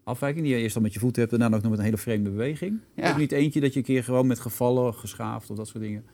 afwijking 0.10 0.46
die 0.46 0.56
je 0.56 0.62
eerst 0.62 0.76
al 0.76 0.82
met 0.82 0.94
je 0.94 1.00
voeten 1.00 1.22
hebt 1.22 1.34
en 1.34 1.40
daarna 1.40 1.56
ook 1.56 1.62
nog 1.62 1.72
met 1.72 1.80
een 1.80 1.86
hele 1.86 1.98
vreemde 1.98 2.30
beweging. 2.30 2.80
Ja. 2.96 3.12
Ook 3.12 3.18
niet 3.18 3.32
eentje 3.32 3.60
dat 3.60 3.74
je 3.74 3.80
een 3.80 3.86
keer 3.86 4.04
gewoon 4.04 4.28
met 4.28 4.40
gevallen, 4.40 4.94
geschaafd 4.94 5.50
of 5.50 5.58
dat 5.58 5.68
soort 5.68 5.84
dingen. 5.84 6.06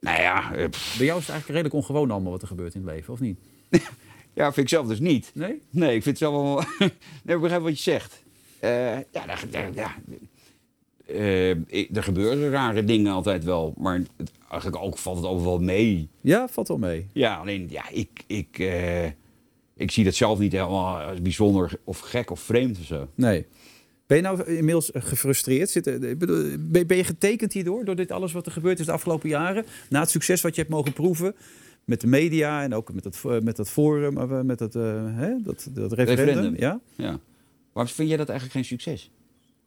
Nou 0.00 0.20
ja, 0.20 0.54
eh, 0.54 0.68
pff, 0.68 0.96
Bij 0.96 1.06
jou 1.06 1.18
is 1.18 1.26
het 1.26 1.34
eigenlijk 1.34 1.46
redelijk 1.46 1.74
ongewoon 1.74 2.10
allemaal 2.10 2.32
wat 2.32 2.42
er 2.42 2.48
gebeurt 2.48 2.74
in 2.74 2.86
het 2.86 2.90
leven, 2.94 3.12
of 3.12 3.20
niet? 3.20 3.38
ja, 4.34 4.44
vind 4.44 4.56
ik 4.56 4.68
zelf 4.68 4.86
dus 4.86 5.00
niet. 5.00 5.30
Nee? 5.34 5.62
Nee, 5.70 5.94
ik 5.96 6.02
vind 6.02 6.18
het 6.20 6.28
zelf 6.30 6.34
wel... 6.42 6.64
nee, 7.24 7.34
ik 7.36 7.40
begrijp 7.42 7.62
wat 7.62 7.76
je 7.76 7.82
zegt. 7.90 8.22
Eh, 8.60 8.96
ja, 8.96 9.26
daar, 9.26 9.44
daar- 9.50 9.74
ja. 9.74 9.94
Eh, 11.06 11.96
er 11.96 12.02
gebeuren 12.02 12.50
rare 12.50 12.84
dingen 12.84 13.12
altijd 13.12 13.44
wel. 13.44 13.74
Maar 13.78 14.00
het, 14.16 14.32
eigenlijk 14.50 14.82
ook 14.82 14.98
valt 14.98 15.16
het 15.16 15.26
over 15.26 15.44
wel 15.46 15.58
mee. 15.58 16.08
Ja, 16.20 16.48
valt 16.48 16.68
wel 16.68 16.78
mee. 16.78 17.06
Ja, 17.12 17.36
alleen 17.36 17.66
ja, 17.70 17.88
ik, 17.90 18.24
ik, 18.26 18.58
ik 19.76 19.90
zie 19.90 20.04
dat 20.04 20.14
zelf 20.14 20.38
niet 20.38 20.52
helemaal 20.52 21.00
als 21.00 21.22
bijzonder 21.22 21.72
of 21.84 21.98
gek 21.98 22.30
of 22.30 22.40
vreemd 22.40 22.78
of 22.78 22.84
zo. 22.84 23.08
Nee. 23.14 23.46
Ben 24.06 24.16
je 24.16 24.22
nou 24.22 24.44
inmiddels 24.44 24.90
gefrustreerd? 24.94 25.70
Zit, 25.70 25.84
ben 26.86 26.96
je 26.96 27.04
getekend 27.04 27.52
hierdoor, 27.52 27.84
door 27.84 27.96
dit 27.96 28.10
alles 28.10 28.32
wat 28.32 28.46
er 28.46 28.52
gebeurd 28.52 28.80
is 28.80 28.86
de 28.86 28.92
afgelopen 28.92 29.28
jaren? 29.28 29.64
Na 29.88 30.00
het 30.00 30.10
succes 30.10 30.40
wat 30.40 30.54
je 30.54 30.60
hebt 30.60 30.72
mogen 30.72 30.92
proeven 30.92 31.34
met 31.84 32.00
de 32.00 32.06
media 32.06 32.62
en 32.62 32.74
ook 32.74 32.92
met 32.92 33.02
dat, 33.02 33.42
met 33.42 33.56
dat 33.56 33.70
forum, 33.70 34.18
eh, 34.18 34.40
met 34.40 34.58
dat, 34.58 34.74
eh, 34.74 34.82
hè, 35.16 35.42
dat, 35.42 35.68
dat 35.72 35.92
referendum. 35.92 36.26
Referendum. 36.26 36.60
Ja? 36.60 36.80
Ja. 36.96 37.18
Waarom 37.72 37.92
vind 37.92 38.08
jij 38.08 38.16
dat 38.16 38.28
eigenlijk 38.28 38.58
geen 38.58 38.78
succes? 38.78 39.10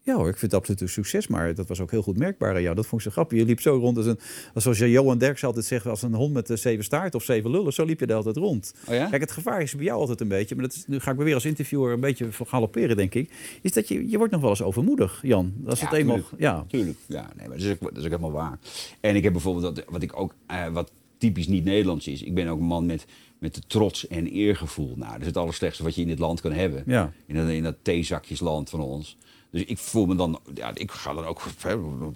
Ja 0.08 0.16
hoor, 0.16 0.28
ik 0.28 0.38
vind 0.38 0.52
het 0.52 0.60
absoluut 0.60 0.82
een 0.82 0.90
succes, 0.90 1.28
maar 1.28 1.56
dat 1.56 1.68
was 1.68 1.80
ook 1.80 1.92
heel 1.92 2.02
goed 2.02 2.18
merkbaar 2.18 2.56
aan 2.56 2.62
jou. 2.62 2.76
Dat 2.76 2.86
vond 2.86 3.02
ik 3.02 3.08
zo 3.08 3.14
grappig. 3.14 3.40
Je 3.40 3.46
liep 3.46 3.62
zo 3.62 3.76
rond 3.76 3.98
als 3.98 4.06
een, 4.06 4.20
als 4.54 4.64
zoals 4.64 4.78
Johan 4.78 5.18
Derks 5.18 5.44
altijd 5.44 5.66
zegt, 5.66 5.86
als 5.86 6.02
een 6.02 6.14
hond 6.14 6.34
met 6.34 6.50
eh, 6.50 6.58
zeven 6.58 6.84
staart 6.84 7.16
of 7.16 7.24
zeven 7.24 7.52
lullen. 7.52 7.74
Zo 7.74 7.86
liep 7.86 8.00
je 8.00 8.06
er 8.06 8.16
altijd 8.16 8.38
rond. 8.38 8.74
Oh 8.88 8.94
ja? 8.94 9.10
Kijk, 9.10 9.22
het 9.22 9.32
gevaar 9.32 9.62
is 9.62 9.76
bij 9.76 9.86
jou 9.86 10.00
altijd 10.00 10.22
een 10.22 10.28
beetje, 10.28 10.56
maar 10.56 10.64
dat 10.64 10.74
is, 10.74 10.84
nu 10.88 11.00
ga 11.00 11.12
ik 11.12 11.18
me 11.18 11.24
weer 11.24 11.34
als 11.34 11.46
interviewer 11.46 11.94
een 11.94 12.00
beetje 12.00 12.28
galopperen, 12.32 12.96
denk 12.98 13.14
ik. 13.14 13.32
Is 13.62 13.72
dat 13.72 13.88
je, 13.88 14.10
je 14.10 14.18
wordt 14.18 14.32
nog 14.32 14.42
wel 14.42 14.50
eens 14.50 14.62
overmoedig, 14.62 15.20
Jan. 15.22 15.54
Als 15.66 15.82
het 15.82 15.94
eenmaal, 15.94 16.16
tuurlijk. 16.16 16.42
ja, 16.42 16.66
Tuurlijk. 16.68 16.98
Ja, 17.06 17.30
nee, 17.38 17.48
maar 17.48 17.58
dat 17.58 17.66
is, 17.66 17.72
ook, 17.72 17.80
dat 17.80 17.98
is 17.98 18.04
ook 18.04 18.10
helemaal 18.10 18.32
waar. 18.32 18.60
En 19.00 19.16
ik 19.16 19.24
heb 19.24 19.32
bijvoorbeeld, 19.32 19.76
dat, 19.76 19.86
wat 19.90 20.02
ik 20.02 20.20
ook, 20.20 20.36
eh, 20.48 20.68
wat 20.68 20.92
typisch 21.18 21.48
niet 21.48 21.64
Nederlands 21.64 22.08
is. 22.08 22.24
Ik 22.24 22.34
ben 22.34 22.48
ook 22.48 22.60
een 22.60 22.66
man 22.66 22.86
met, 22.86 23.06
met 23.40 23.56
de 23.56 23.62
trots 23.68 24.08
en 24.08 24.28
eergevoel. 24.28 24.94
Nou, 24.96 25.12
dat 25.12 25.22
is 25.22 25.28
het 25.28 25.38
allerslechtste 25.38 25.84
wat 25.84 25.96
je 25.96 26.02
in 26.02 26.08
dit 26.08 26.20
land 26.20 26.42
kan 26.42 26.52
hebben. 26.52 26.84
Ja. 26.86 27.12
In 27.26 27.36
dat, 27.36 27.50
in 27.50 27.64
dat 27.64 27.76
theezakjesland 27.82 28.70
van 28.70 28.80
ons. 28.80 29.18
Dus 29.58 29.66
ik 29.66 29.78
voel 29.78 30.06
me 30.06 30.16
dan, 30.16 30.40
ja, 30.54 30.72
ik 30.74 30.92
ga 30.92 31.14
dan 31.14 31.26
ook, 31.26 31.40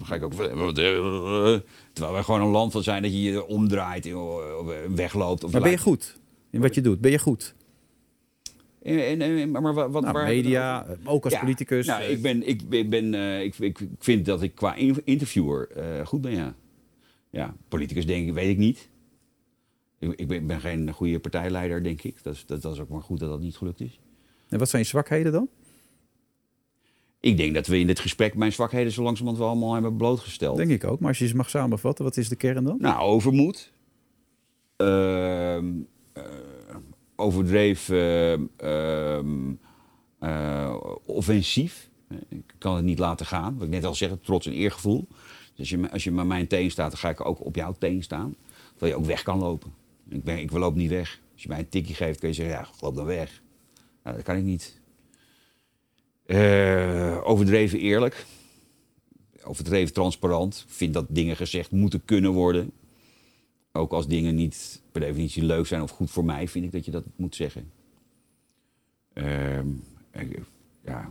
ga 0.02 0.14
ik 0.14 0.22
ook, 0.22 0.32
terwijl 0.32 2.12
wij 2.12 2.22
gewoon 2.22 2.40
een 2.40 2.48
land 2.48 2.72
van 2.72 2.82
zijn 2.82 3.02
dat 3.02 3.12
je 3.12 3.22
je 3.22 3.46
omdraait, 3.46 4.06
eh, 4.06 4.26
of 4.58 4.72
wegloopt. 4.94 5.44
Of 5.44 5.52
Maar 5.52 5.60
ben 5.60 5.70
je 5.70 5.78
goed 5.78 6.18
in 6.50 6.60
wat 6.60 6.74
je 6.74 6.80
doet? 6.80 7.00
Ben 7.00 7.10
je 7.10 7.18
goed? 7.18 7.54
En, 8.82 9.20
en, 9.20 9.50
maar 9.50 9.74
wat, 9.74 9.90
Nou, 9.90 10.12
waar- 10.12 10.26
media, 10.26 10.86
ook 11.04 11.24
als 11.24 11.32
Ja, 11.32 11.40
politicus. 11.40 11.86
Nou, 11.86 12.02
eh, 12.02 12.10
ik, 12.10 12.22
ben, 12.22 12.48
ik, 12.48 12.68
ben- 12.68 12.78
ik, 12.80 12.90
ben, 12.90 13.14
eh, 13.14 13.42
ik, 13.42 13.58
ik 13.58 13.78
vind 13.98 14.24
dat 14.24 14.42
ik 14.42 14.54
qua 14.54 14.74
in- 14.74 15.00
interviewer 15.04 15.68
eh, 15.70 16.06
goed 16.06 16.20
ben, 16.20 16.32
ja. 16.32 16.54
Ja, 17.30 17.54
politicus 17.68 18.06
denk 18.06 18.28
ik, 18.28 18.34
weet 18.34 18.48
ik 18.50 18.58
niet. 18.58 18.88
Ik, 19.98 20.12
ik 20.16 20.28
ben, 20.28 20.46
ben 20.46 20.60
geen 20.60 20.92
goede 20.92 21.18
partijleider, 21.18 21.82
denk 21.82 22.02
ik. 22.02 22.22
Dat 22.22 22.34
is, 22.34 22.46
dat, 22.46 22.62
dat 22.62 22.74
is 22.74 22.80
ook 22.80 22.88
maar 22.88 23.00
goed 23.02 23.18
dat 23.18 23.28
dat 23.28 23.40
niet 23.40 23.56
gelukt 23.56 23.80
is. 23.80 24.00
En 24.48 24.58
wat 24.58 24.68
zijn 24.68 24.82
je 24.82 24.88
zwakheden 24.88 25.32
dan? 25.32 25.48
Ik 27.22 27.36
denk 27.36 27.54
dat 27.54 27.66
we 27.66 27.78
in 27.78 27.86
dit 27.86 28.00
gesprek 28.00 28.34
mijn 28.34 28.52
zwakheden 28.52 28.92
zo 28.92 29.02
langzamerhand 29.02 29.42
wel 29.42 29.52
allemaal 29.52 29.72
hebben 29.72 29.96
blootgesteld. 29.96 30.56
Denk 30.56 30.70
ik 30.70 30.84
ook. 30.84 31.00
Maar 31.00 31.08
als 31.08 31.18
je 31.18 31.26
ze 31.26 31.36
mag 31.36 31.50
samenvatten, 31.50 32.04
wat 32.04 32.16
is 32.16 32.28
de 32.28 32.36
kern 32.36 32.64
dan? 32.64 32.76
Nou, 32.80 33.00
overmoed. 33.00 33.72
Ehm, 34.76 35.66
eh, 36.12 36.24
overdreven 37.16 38.50
ehm, 38.56 39.52
eh, 40.18 40.76
offensief. 41.06 41.90
Ik 42.28 42.54
kan 42.58 42.76
het 42.76 42.84
niet 42.84 42.98
laten 42.98 43.26
gaan. 43.26 43.54
Wat 43.54 43.66
ik 43.66 43.72
net 43.72 43.84
al 43.84 43.94
zeg, 43.94 44.10
trots 44.22 44.46
en 44.46 44.52
eergevoel. 44.52 45.08
Dus 45.08 45.58
als 45.58 45.68
je, 45.68 45.90
als 45.90 46.04
je 46.04 46.10
met 46.10 46.26
mijn 46.26 46.46
teen 46.46 46.70
staat, 46.70 46.90
dan 46.90 47.00
ga 47.00 47.08
ik 47.08 47.26
ook 47.26 47.44
op 47.44 47.56
jouw 47.56 47.74
teen 47.78 48.02
staan. 48.02 48.36
Terwijl 48.70 48.92
je 48.92 48.98
ook 48.98 49.06
weg 49.06 49.22
kan 49.22 49.38
lopen. 49.38 49.72
Ik, 50.08 50.24
ben, 50.24 50.38
ik 50.38 50.50
loop 50.50 50.74
niet 50.74 50.90
weg. 50.90 51.20
Als 51.32 51.42
je 51.42 51.48
mij 51.48 51.58
een 51.58 51.68
tikje 51.68 51.94
geeft, 51.94 52.18
kun 52.18 52.28
je 52.28 52.34
zeggen, 52.34 52.54
ja, 52.54 52.68
loop 52.80 52.96
dan 52.96 53.06
weg. 53.06 53.42
Nou, 54.02 54.16
dat 54.16 54.24
kan 54.24 54.36
ik 54.36 54.44
niet. 54.44 54.80
Eh, 56.26 57.18
overdreven 57.24 57.78
eerlijk. 57.78 58.26
Overdreven 59.44 59.94
transparant. 59.94 60.64
Ik 60.66 60.74
vind 60.74 60.94
dat 60.94 61.06
dingen 61.08 61.36
gezegd 61.36 61.70
moeten 61.70 62.04
kunnen 62.04 62.32
worden. 62.32 62.72
Ook 63.72 63.92
als 63.92 64.06
dingen 64.06 64.34
niet 64.34 64.82
per 64.92 65.00
definitie 65.00 65.44
leuk 65.44 65.66
zijn 65.66 65.82
of 65.82 65.90
goed 65.90 66.10
voor 66.10 66.24
mij, 66.24 66.48
vind 66.48 66.64
ik 66.64 66.72
dat 66.72 66.84
je 66.84 66.90
dat 66.90 67.04
moet 67.16 67.34
zeggen. 67.34 67.70
Ehm, 69.12 69.66
ja, 70.84 71.10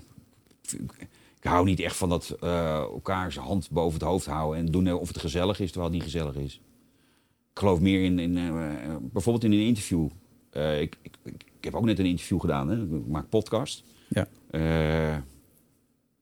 ik, 1.40 1.44
hou 1.44 1.66
niet 1.66 1.80
echt 1.80 1.96
van 1.96 2.10
dat 2.10 2.30
eh 2.40 2.76
elkaar 2.78 3.32
zijn 3.32 3.46
hand 3.46 3.70
boven 3.70 4.00
het 4.00 4.08
hoofd 4.08 4.26
houden 4.26 4.60
en 4.60 4.72
doen 4.72 4.94
of 4.94 5.08
het 5.08 5.20
gezellig 5.20 5.60
is 5.60 5.72
terwijl 5.72 5.92
het 5.92 6.02
niet 6.02 6.12
gezellig 6.12 6.36
is. 6.36 6.62
Ik 7.52 7.60
geloof 7.60 7.80
meer 7.80 8.04
in, 8.04 8.20
in 8.20 8.38
eh, 8.38 8.96
bijvoorbeeld 9.02 9.44
in 9.44 9.52
een 9.52 9.66
interview. 9.66 10.10
Ik, 10.52 10.98
ik, 11.02 11.18
ik 11.24 11.64
heb 11.64 11.76
ook 11.76 11.86
net 11.86 12.00
een 12.00 12.06
interview 12.06 12.40
gedaan, 12.40 12.70
hè? 12.70 12.82
ik 12.82 13.08
maak 13.08 13.30
podcast. 13.30 13.84
Ja. 14.14 14.28
Eh, 14.52 15.14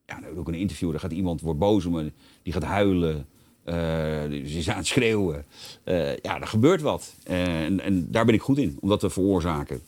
ja, 0.05 0.15
dan 0.15 0.23
heb 0.23 0.31
ik 0.31 0.37
ook 0.39 0.47
een 0.47 0.53
interview. 0.53 0.91
Dan 0.91 0.99
gaat 0.99 1.11
iemand, 1.11 1.41
wordt 1.41 1.59
boos 1.59 1.85
om 1.85 1.93
me, 1.93 2.11
die 2.43 2.53
gaat 2.53 2.63
huilen. 2.63 3.25
eh, 3.63 4.23
die 4.29 4.41
is 4.57 4.69
aan 4.69 4.77
het 4.77 4.87
schreeuwen. 4.87 5.45
Eh, 5.83 6.17
ja, 6.17 6.41
er 6.41 6.47
gebeurt 6.47 6.81
wat. 6.81 7.13
En, 7.23 7.79
en 7.79 8.11
daar 8.11 8.25
ben 8.25 8.33
ik 8.33 8.41
goed 8.41 8.57
in, 8.57 8.77
om 8.81 8.89
dat 8.89 8.99
te 8.99 9.09
veroorzaken. 9.09 9.81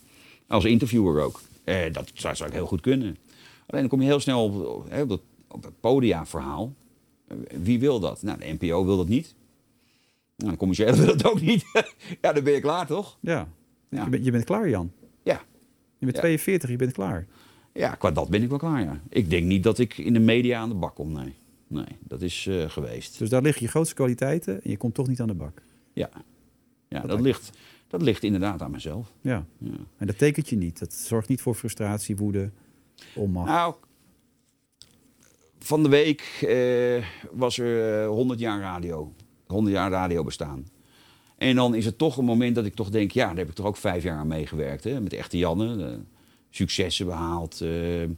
Als 0.47 0.65
interviewer 0.65 1.23
ook. 1.23 1.41
Dat 1.91 2.11
zou, 2.13 2.35
zou 2.35 2.49
ik 2.49 2.55
heel 2.55 2.65
goed 2.65 2.81
kunnen. 2.81 3.17
Alleen 3.67 3.81
dan 3.81 3.87
kom 3.87 4.01
je 4.01 4.07
heel 4.07 4.19
snel 4.19 4.43
op, 4.43 4.65
op, 4.65 4.89
hè, 4.89 5.01
op 5.01 5.09
dat, 5.09 5.21
op 5.47 5.63
het 5.63 5.79
podia-verhaal. 5.79 6.73
Wie 7.61 7.79
wil 7.79 7.99
dat? 7.99 8.21
Nou, 8.21 8.39
de 8.39 8.55
NPO 8.59 8.85
wil 8.85 8.97
dat 8.97 9.07
niet. 9.07 9.35
Nou, 10.35 10.57
de 10.57 10.95
wil 10.95 11.05
dat 11.05 11.25
ook 11.25 11.41
niet. 11.41 11.63
ja, 12.21 12.33
dan 12.33 12.43
ben 12.43 12.53
je 12.53 12.59
klaar, 12.59 12.87
toch? 12.87 13.17
Ja. 13.19 13.47
Ja. 13.89 14.03
Je, 14.03 14.09
bent, 14.09 14.25
je 14.25 14.31
bent 14.31 14.43
klaar, 14.43 14.69
Jan. 14.69 14.91
Ja. 15.23 15.41
Je 15.97 16.05
bent 16.05 16.15
Ja. 16.15 16.21
42, 16.21 16.69
je 16.69 16.75
bent 16.75 16.91
klaar. 16.91 17.27
Ja, 17.73 17.95
qua 17.95 18.11
dat 18.11 18.29
ben 18.29 18.43
ik 18.43 18.49
wel 18.49 18.57
klaar, 18.57 18.81
ja. 18.81 19.01
Ik 19.09 19.29
denk 19.29 19.45
niet 19.45 19.63
dat 19.63 19.79
ik 19.79 19.97
in 19.97 20.13
de 20.13 20.19
media 20.19 20.59
aan 20.59 20.69
de 20.69 20.75
bak 20.75 20.95
kom, 20.95 21.11
nee. 21.11 21.33
Nee, 21.67 21.97
dat 21.99 22.21
is 22.21 22.47
eh, 22.47 22.69
geweest. 22.69 23.19
Dus 23.19 23.29
daar 23.29 23.41
liggen 23.41 23.63
je 23.63 23.69
grootste 23.69 23.95
kwaliteiten 23.95 24.63
en 24.63 24.69
je 24.69 24.77
komt 24.77 24.93
toch 24.93 25.07
niet 25.07 25.21
aan 25.21 25.27
de 25.27 25.33
bak. 25.33 25.61
Ja, 25.93 26.09
ja 26.87 27.01
dat, 27.01 27.21
ligt, 27.21 27.57
dat 27.87 28.01
ligt 28.01 28.23
inderdaad 28.23 28.61
aan 28.61 28.71
mezelf. 28.71 29.11
Ja. 29.21 29.45
Ja. 29.57 29.71
En 29.97 30.07
dat 30.07 30.17
tekent 30.17 30.49
je 30.49 30.55
niet. 30.55 30.79
Dat 30.79 30.93
zorgt 30.93 31.27
niet 31.27 31.41
voor 31.41 31.55
frustratie, 31.55 32.17
woede, 32.17 32.51
onmacht. 33.15 33.47
Nou, 33.47 33.75
van 35.59 35.83
de 35.83 35.89
week 35.89 36.21
eh, 36.41 37.05
was 37.31 37.57
er 37.57 38.01
eh, 38.01 38.07
100 38.07 38.39
jaar 38.39 38.59
radio. 38.59 39.13
100 39.47 39.75
jaar 39.75 39.91
radio 39.91 40.23
bestaan. 40.23 40.67
En 41.37 41.55
dan 41.55 41.75
is 41.75 41.85
het 41.85 41.97
toch 41.97 42.17
een 42.17 42.25
moment 42.25 42.55
dat 42.55 42.65
ik 42.65 42.73
toch 42.73 42.89
denk, 42.89 43.11
ja, 43.11 43.27
daar 43.27 43.37
heb 43.37 43.49
ik 43.49 43.55
toch 43.55 43.65
ook 43.65 43.77
vijf 43.77 44.03
jaar 44.03 44.17
aan 44.17 44.27
meegewerkt. 44.27 44.83
Hè? 44.83 45.01
Met 45.01 45.13
Echte 45.13 45.37
Janne, 45.37 45.85
eh, 45.85 45.93
successen 46.51 47.05
behaald. 47.05 47.61
eh, 47.61 48.03
eh, 48.03 48.09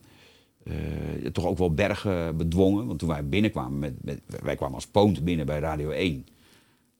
toch 1.31 1.45
ook 1.45 1.57
wel 1.57 1.73
bergen 1.73 2.38
bedwongen. 2.38 2.88
Want 2.88 2.99
toen 2.99 3.09
wij 3.09 3.27
binnenkwamen, 3.27 3.79
met, 3.79 3.93
met, 4.03 4.21
wij 4.43 4.55
kwamen 4.55 4.75
als 4.75 4.88
Poont 4.88 5.23
binnen 5.23 5.45
bij 5.45 5.59
Radio 5.59 5.89
1. 5.89 6.27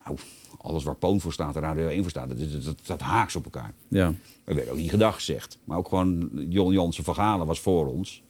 Nou, 0.06 0.18
alles 0.58 0.84
waar 0.84 0.96
Poont 0.96 1.22
voor 1.22 1.34
staat 1.34 1.56
en 1.56 1.62
Radio 1.62 1.88
1 1.88 2.02
voor 2.02 2.10
staat, 2.10 2.30
dat, 2.30 2.52
dat, 2.52 2.64
dat, 2.64 2.80
dat 2.86 3.02
haaks 3.02 3.36
op 3.36 3.44
elkaar. 3.44 3.74
Ja. 3.88 4.14
Er 4.44 4.56
werd 4.56 4.70
ook 4.70 4.78
niet 4.78 4.90
gedag 4.90 5.16
gezegd. 5.16 5.58
Maar 5.64 5.78
ook 5.78 5.88
gewoon 5.88 6.30
Jon 6.50 6.74
Jansen 6.74 7.04
van 7.04 7.16
Galen 7.16 7.48
was 7.48 7.60
voor 7.60 7.88
ons. 7.88 8.24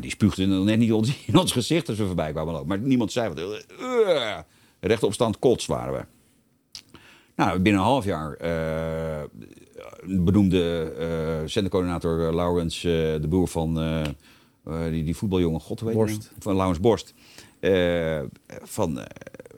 Die 0.00 0.10
spuugde 0.10 0.46
net 0.46 0.78
niet 0.78 0.92
ons, 0.92 1.22
in 1.26 1.36
ons 1.36 1.52
gezicht 1.52 1.88
als 1.88 1.98
we 1.98 2.06
voorbij 2.06 2.32
kwamen 2.32 2.52
lopen. 2.52 2.68
Maar 2.68 2.78
niemand 2.78 3.12
zei 3.12 3.28
wat. 3.28 3.66
Uh, 3.80 4.38
rechtop 4.80 5.12
stand 5.12 5.38
kots 5.38 5.66
waren 5.66 5.92
we. 5.92 6.04
Nou, 7.36 7.58
binnen 7.58 7.82
een 7.82 7.88
half 7.88 8.04
jaar 8.04 8.36
benoemde 10.06 10.92
eh 10.98 11.48
zendercoördinator 11.48 12.26
eh, 12.26 12.34
Laurens, 12.34 12.84
eh, 12.84 12.92
de 12.92 13.26
broer 13.28 13.48
van 13.48 13.80
eh, 13.80 14.00
eh, 14.64 14.90
die, 14.90 15.04
die 15.04 15.16
voetbaljongen, 15.16 15.60
god 15.60 15.80
heet 15.80 15.92
Borst. 15.92 16.32
Van 16.38 16.54
Laurens 16.56 16.80
Borst. 16.80 17.14
Eh, 17.60 18.20
van, 18.62 18.98
eh, 18.98 19.04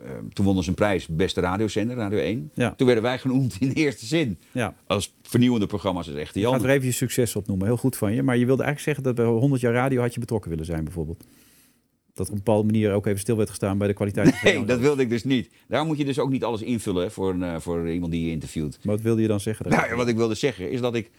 eh, 0.04 0.10
toen 0.32 0.44
wonnen 0.44 0.62
ze 0.64 0.68
een 0.70 0.74
prijs, 0.76 1.06
beste 1.06 1.40
radiozender, 1.40 1.96
Radio 1.96 2.18
1. 2.18 2.50
Ja. 2.54 2.74
Toen 2.74 2.86
werden 2.86 3.04
wij 3.04 3.18
genoemd 3.18 3.56
in 3.60 3.68
de 3.68 3.74
eerste 3.74 4.06
zin. 4.06 4.38
ja. 4.52 4.74
Als 4.86 5.14
vernieuwende 5.22 5.66
programma's 5.66 6.08
is 6.08 6.14
echt 6.14 6.34
Je 6.34 6.40
gaat 6.42 6.50
Jan. 6.52 6.64
er 6.64 6.70
even 6.70 6.86
je 6.86 6.92
succes 6.92 7.36
opnoemen. 7.36 7.66
Heel 7.66 7.76
goed 7.76 7.96
van 7.96 8.14
je. 8.14 8.22
Maar 8.22 8.36
je 8.36 8.46
wilde 8.46 8.62
eigenlijk 8.62 8.96
zeggen 8.98 9.16
dat 9.16 9.26
bij 9.26 9.38
100 9.40 9.60
jaar 9.60 9.72
radio 9.72 10.00
had 10.00 10.14
je 10.14 10.20
betrokken 10.20 10.50
willen 10.50 10.64
zijn 10.64 10.84
bijvoorbeeld. 10.84 11.24
Dat 12.14 12.26
op 12.26 12.32
een 12.32 12.38
bepaalde 12.38 12.64
manier 12.64 12.92
ook 12.92 13.06
even 13.06 13.20
stil 13.20 13.36
werd 13.36 13.48
gestaan 13.48 13.78
bij 13.78 13.86
de 13.88 13.94
kwaliteit. 13.94 14.28
van 14.36 14.52
Nee, 14.52 14.64
dat 14.64 14.78
wilde 14.78 15.02
ik 15.02 15.08
dus 15.08 15.24
niet. 15.24 15.50
Daar 15.68 15.84
moet 15.84 15.98
je 15.98 16.04
dus 16.04 16.18
ook 16.18 16.30
niet 16.30 16.44
alles 16.44 16.62
invullen 16.62 17.10
voor, 17.12 17.30
een, 17.30 17.42
eh, 17.42 17.56
voor 17.58 17.90
iemand 17.90 18.12
die 18.12 18.24
je 18.24 18.30
interviewt. 18.30 18.78
Maar 18.82 18.94
wat 18.94 19.04
wilde 19.04 19.22
je 19.22 19.28
dan 19.28 19.40
zeggen? 19.40 19.68
Nou, 19.70 19.88
ja, 19.88 19.94
wat 19.96 20.08
ik 20.08 20.16
wilde 20.16 20.34
zeggen 20.34 20.70
is 20.70 20.80
dat 20.80 20.94
ik 20.94 21.10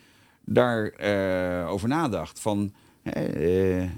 daar 0.46 0.88
eh, 0.90 1.72
over 1.72 1.88
nadacht 1.88 2.40
van... 2.40 2.74
eh, 3.04 3.84
eh, 3.84 3.90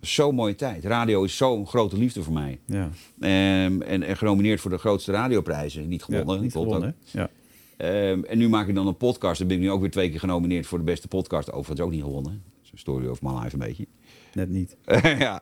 zo'n 0.00 0.34
mooie 0.34 0.54
tijd. 0.54 0.84
Radio 0.84 1.22
is 1.24 1.36
zo'n 1.36 1.66
grote 1.66 1.98
liefde 1.98 2.22
voor 2.22 2.32
mij. 2.32 2.58
Ja, 2.66 2.90
Ehm, 3.20 3.82
en, 3.82 4.02
en 4.02 4.16
genomineerd 4.16 4.60
voor 4.60 4.70
de 4.70 4.78
grootste 4.78 5.12
radioprijzen. 5.12 5.88
Niet 5.88 6.02
gewonnen. 6.02 6.26
ja, 6.28 6.34
dat 6.34 6.42
niet 6.42 6.52
gewonnen. 6.52 6.96
Ja. 7.10 7.30
Ehm, 7.76 8.22
en 8.24 8.38
nu 8.38 8.48
maak 8.48 8.68
ik 8.68 8.74
dan 8.74 8.86
een 8.86 8.96
podcast. 8.96 9.38
Dan 9.38 9.48
ben 9.48 9.56
ik 9.56 9.62
nu 9.62 9.70
ook 9.70 9.80
weer 9.80 9.90
twee 9.90 10.10
keer 10.10 10.20
genomineerd 10.20 10.66
voor 10.66 10.78
de 10.78 10.84
beste 10.84 11.08
podcast. 11.08 11.52
Overigens 11.52 11.80
ook 11.80 11.90
niet 11.92 12.02
gewonnen. 12.02 12.42
Zo'n 12.62 12.78
story 12.78 13.06
of 13.06 13.22
my 13.22 13.30
life 13.32 13.52
een 13.52 13.58
beetje. 13.58 13.86
Net 14.32 14.48
niet. 14.48 14.76
ja. 15.18 15.40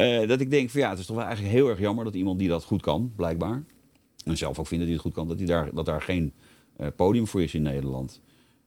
Eh, 0.00 0.28
dat 0.28 0.40
ik 0.40 0.50
denk 0.50 0.70
van 0.70 0.80
ja, 0.80 0.90
het 0.90 0.98
is 0.98 1.06
toch 1.06 1.16
wel 1.16 1.24
eigenlijk 1.24 1.54
heel 1.54 1.68
erg 1.68 1.78
jammer 1.78 2.04
dat 2.04 2.14
iemand 2.14 2.38
die 2.38 2.48
dat 2.48 2.64
goed 2.64 2.82
kan, 2.82 3.12
blijkbaar. 3.16 3.62
En 4.24 4.36
zelf 4.36 4.58
ook 4.58 4.66
vindt 4.66 4.84
dat 4.84 4.92
hij 4.92 4.92
het 4.92 5.00
goed 5.00 5.12
kan, 5.12 5.28
dat, 5.28 5.38
hij 5.38 5.46
daar, 5.46 5.74
dat 5.74 5.86
daar 5.86 6.02
geen 6.02 6.32
eh, 6.76 6.86
podium 6.96 7.26
voor 7.26 7.42
is 7.42 7.54
in 7.54 7.62
Nederland. 7.62 8.20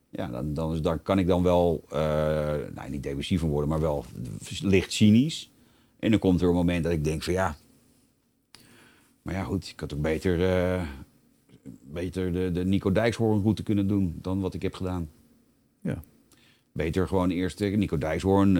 Ja, 0.09 0.27
dan, 0.27 0.53
dan 0.53 0.73
is, 0.73 0.81
daar 0.81 0.99
kan 0.99 1.19
ik 1.19 1.27
dan 1.27 1.43
wel, 1.43 1.83
eh, 1.89 1.97
nou 2.73 2.89
niet 2.89 3.03
depressief 3.03 3.39
van 3.39 3.49
worden, 3.49 3.69
maar 3.69 3.79
wel 3.79 4.05
licht 4.61 4.93
cynisch. 4.93 5.51
En 5.99 6.09
dan 6.09 6.19
komt 6.19 6.41
er 6.41 6.47
een 6.47 6.53
moment 6.53 6.83
dat 6.83 6.93
ik 6.93 7.03
denk 7.03 7.23
van 7.23 7.33
ja, 7.33 7.55
maar 9.21 9.33
ja 9.33 9.43
goed, 9.43 9.69
ik 9.69 9.79
had 9.79 9.93
ook 9.93 10.01
beter, 10.01 10.37
beter 11.83 12.33
de, 12.33 12.51
de 12.51 12.65
Nico 12.65 12.91
Dijkshoorn 12.91 13.41
route 13.41 13.63
kunnen 13.63 13.87
doen 13.87 14.17
dan 14.21 14.39
wat 14.39 14.53
ik 14.53 14.61
heb 14.61 14.73
gedaan. 14.73 15.09
Ja. 15.81 16.03
Beter 16.71 17.07
gewoon 17.07 17.29
eerst 17.29 17.59
Nico 17.59 17.97
Dijkshoorn, 17.97 18.53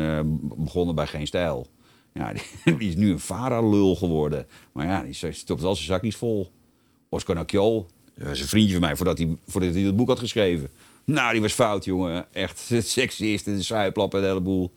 begonnen 0.57 0.95
bij 0.95 1.07
Geen 1.07 1.27
Stijl. 1.27 1.67
Ja, 2.13 2.33
die, 2.33 2.75
die 2.77 2.89
is 2.89 2.95
nu 2.95 3.11
een 3.11 3.19
Vara-lul 3.19 3.95
geworden. 3.95 4.45
Maar 4.71 4.85
ja, 4.85 5.03
die 5.03 5.31
stopt 5.31 5.63
al 5.63 5.75
zijn 5.75 5.87
zakjes 5.87 6.15
vol. 6.15 6.51
Oscar 7.09 7.35
Nakiol, 7.35 7.87
dat 8.15 8.27
was 8.27 8.39
een 8.41 8.47
vriendje 8.47 8.71
van 8.71 8.81
mij 8.81 8.95
voordat 8.95 9.17
hij, 9.17 9.37
voordat 9.47 9.73
hij 9.73 9.83
dat 9.83 9.95
boek 9.95 10.07
had 10.07 10.19
geschreven. 10.19 10.69
Nou, 11.05 11.31
die 11.31 11.41
was 11.41 11.53
fout, 11.53 11.85
jongen. 11.85 12.25
Echt 12.33 12.59
seksist 12.81 13.47
en 13.47 13.55
de 13.55 13.61
zuiplap 13.61 14.13
en 14.13 14.21
de 14.21 14.27
hele 14.27 14.41
boel. 14.41 14.71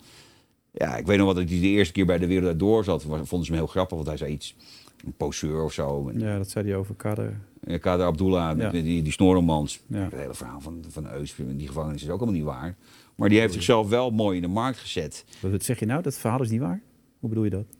Ja, 0.71 0.97
ik 0.97 1.07
weet 1.07 1.17
nog 1.19 1.27
wat 1.27 1.37
hij 1.37 1.45
de 1.45 1.55
eerste 1.55 1.93
keer 1.93 2.07
bij 2.07 2.19
de 2.19 2.27
Wereld 2.27 2.59
Door 2.59 2.85
zat. 2.85 3.03
Vonden 3.03 3.27
ze 3.29 3.37
hem 3.37 3.55
heel 3.55 3.67
grappig, 3.67 3.97
want 3.97 4.09
hij 4.09 4.17
zei 4.17 4.33
iets. 4.33 4.57
Een 5.05 5.13
poseur 5.17 5.63
of 5.63 5.73
zo. 5.73 6.11
Ja, 6.17 6.37
dat 6.39 6.51
zei 6.51 6.67
hij 6.69 6.77
over 6.77 6.95
Kader. 6.95 7.41
Kader 7.81 8.07
Abdullah, 8.07 8.59
Ja. 8.59 8.71
die, 8.71 8.83
die, 8.83 9.03
die 9.03 9.13
snorremans. 9.13 9.81
Ja. 9.87 9.99
Het 9.99 10.13
hele 10.13 10.35
verhaal 10.35 10.61
van, 10.61 10.85
van 10.89 11.11
Eus 11.11 11.35
in 11.39 11.57
die 11.57 11.67
gevangenis 11.67 12.03
is 12.03 12.09
ook 12.09 12.17
allemaal 12.21 12.35
niet 12.35 12.45
waar. 12.45 12.77
Maar 13.15 13.29
die 13.29 13.39
heeft 13.41 13.53
zichzelf 13.53 13.89
wel 13.89 14.11
mooi 14.11 14.37
in 14.37 14.43
de 14.43 14.49
markt 14.49 14.79
gezet. 14.79 15.25
Wat 15.41 15.63
zeg 15.65 15.79
je 15.79 15.87
nou? 15.87 16.03
Dat 16.03 16.19
verhaal 16.19 16.43
is 16.43 16.51
niet 16.51 16.61
waar? 16.61 16.81
Hoe 17.27 17.35
bedoel 17.35 17.51
je 17.51 17.57
dat? 17.65 17.77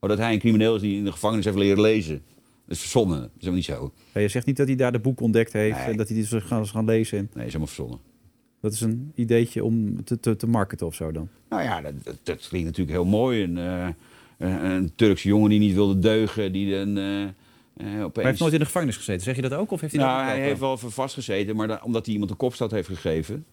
Oh, 0.00 0.08
dat 0.08 0.18
hij 0.18 0.32
een 0.32 0.38
crimineel 0.38 0.74
is 0.74 0.80
die 0.80 0.96
in 0.96 1.04
de 1.04 1.12
gevangenis 1.12 1.44
heeft 1.44 1.56
leren 1.56 1.80
lezen. 1.80 2.22
Dat 2.66 2.76
is 2.76 2.78
verzonnen. 2.80 3.20
Dat 3.20 3.28
is 3.28 3.44
helemaal 3.46 3.56
niet 3.56 3.92
zo. 4.12 4.20
Je 4.20 4.28
zegt 4.28 4.46
niet 4.46 4.56
dat 4.56 4.66
hij 4.66 4.76
daar 4.76 4.92
de 4.92 4.98
boek 4.98 5.20
ontdekt 5.20 5.52
heeft 5.52 5.76
Nee. 5.78 5.86
en 5.86 5.96
dat 5.96 6.08
hij 6.08 6.16
die 6.16 6.26
is 6.38 6.44
gaan, 6.44 6.66
gaan 6.66 6.84
lezen. 6.84 7.18
En 7.18 7.24
Nee, 7.24 7.30
dat 7.32 7.42
is 7.46 7.46
helemaal 7.46 7.66
verzonnen. 7.66 7.98
dat 8.60 8.72
is 8.72 8.80
een 8.80 9.12
ideetje 9.14 9.64
om 9.64 10.04
te, 10.04 10.20
te, 10.20 10.36
te 10.36 10.46
marketen 10.46 10.86
of 10.86 10.94
zo 10.94 11.12
dan. 11.12 11.28
Nou 11.48 11.62
ja, 11.62 11.80
dat, 11.80 11.92
dat, 12.02 12.16
dat 12.22 12.48
klinkt 12.48 12.66
natuurlijk 12.66 12.96
heel 12.96 13.06
mooi. 13.06 13.42
Een, 13.42 13.58
eh, 13.58 13.88
een, 14.38 14.92
Turkse 14.94 15.28
jongen 15.28 15.50
die 15.50 15.58
niet 15.58 15.74
wilde 15.74 15.98
deugen, 15.98 16.52
die 16.52 16.74
eh, 16.74 16.82
eh, 16.82 16.88
opeens... 16.88 17.96
Maar 17.96 18.10
hij 18.14 18.24
heeft 18.24 18.40
nooit 18.40 18.52
in 18.52 18.58
de 18.58 18.64
gevangenis 18.64 18.96
gezeten. 18.96 19.22
Zeg 19.22 19.36
je 19.36 19.42
dat 19.42 19.52
ook? 19.54 19.70
Of 19.70 19.80
heeft 19.80 19.94
hij 19.94 20.04
Nou, 20.04 20.24
hij 20.24 20.40
heeft 20.40 20.60
wel 20.60 20.72
even 20.72 20.92
vastgezeten, 20.92 21.56
maar 21.56 21.68
dan- 21.68 21.82
omdat 21.82 22.04
hij 22.04 22.12
iemand 22.12 22.30
een 22.30 22.36
kopstad 22.36 22.70
heeft 22.70 22.88
gegeven 22.88 23.44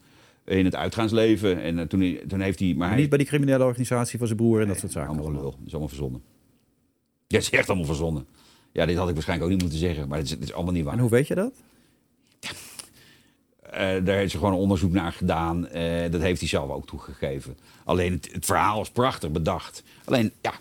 in 0.58 0.66
het 0.66 0.76
uitgaansleven. 0.76 1.62
En 1.62 1.80
eh, 1.80 1.86
toen, 1.86 2.00
hij- 2.00 2.24
toen 2.28 2.40
heeft 2.42 2.60
hij... 2.60 2.68
Maar 2.68 2.78
Maar 2.78 2.90
hij, 2.90 2.98
niet 3.00 3.10
bij 3.10 3.18
die 3.18 3.28
criminele 3.28 3.64
organisatie 3.64 4.18
van 4.18 4.28
zijn 4.28 4.40
broer 4.40 4.62
en 4.62 4.68
dat 4.68 4.78
soort 4.80 4.92
zaken. 4.92 5.10
allemaal 5.10 5.26
gelul. 5.34 5.50
Dat 5.52 5.60
is 5.66 5.72
allemaal 5.72 5.88
verzonnen. 5.90 6.22
Ja, 7.28 7.38
het 7.38 7.44
is 7.46 7.50
echt 7.60 7.68
allemaal 7.68 7.86
verzonnen. 7.88 8.26
Ja, 8.72 8.86
dit 8.86 8.98
had 8.98 9.08
ik 9.08 9.14
waarschijnlijk 9.14 9.50
ook 9.52 9.56
niet 9.58 9.64
moeten 9.70 9.88
zeggen, 9.88 10.08
maar 10.08 10.18
het 10.18 10.28
is, 10.28 10.34
het 10.34 10.44
is 10.44 10.54
allemaal 10.54 10.74
niet 10.74 10.84
waar. 10.84 10.94
En 10.94 11.00
hoe 11.00 11.10
weet 11.10 11.28
je 11.28 11.36
dat? 11.36 11.54
Eh, 13.62 13.80
daar 14.04 14.16
heeft 14.16 14.32
ze 14.32 14.38
gewoon 14.38 14.54
een 14.54 14.60
onderzoek 14.60 14.92
naar 14.92 15.12
gedaan. 15.12 15.68
Eh, 15.68 16.12
dat 16.12 16.22
heeft 16.22 16.40
hij 16.40 16.50
zelf 16.50 16.70
ook 16.70 16.88
toegegeven. 16.88 17.58
Alleen 17.84 18.12
het, 18.12 18.30
het 18.32 18.46
verhaal 18.46 18.82
is 18.82 18.90
prachtig 18.90 19.32
bedacht. 19.32 19.84
Alleen, 20.06 20.32
ja, 20.42 20.54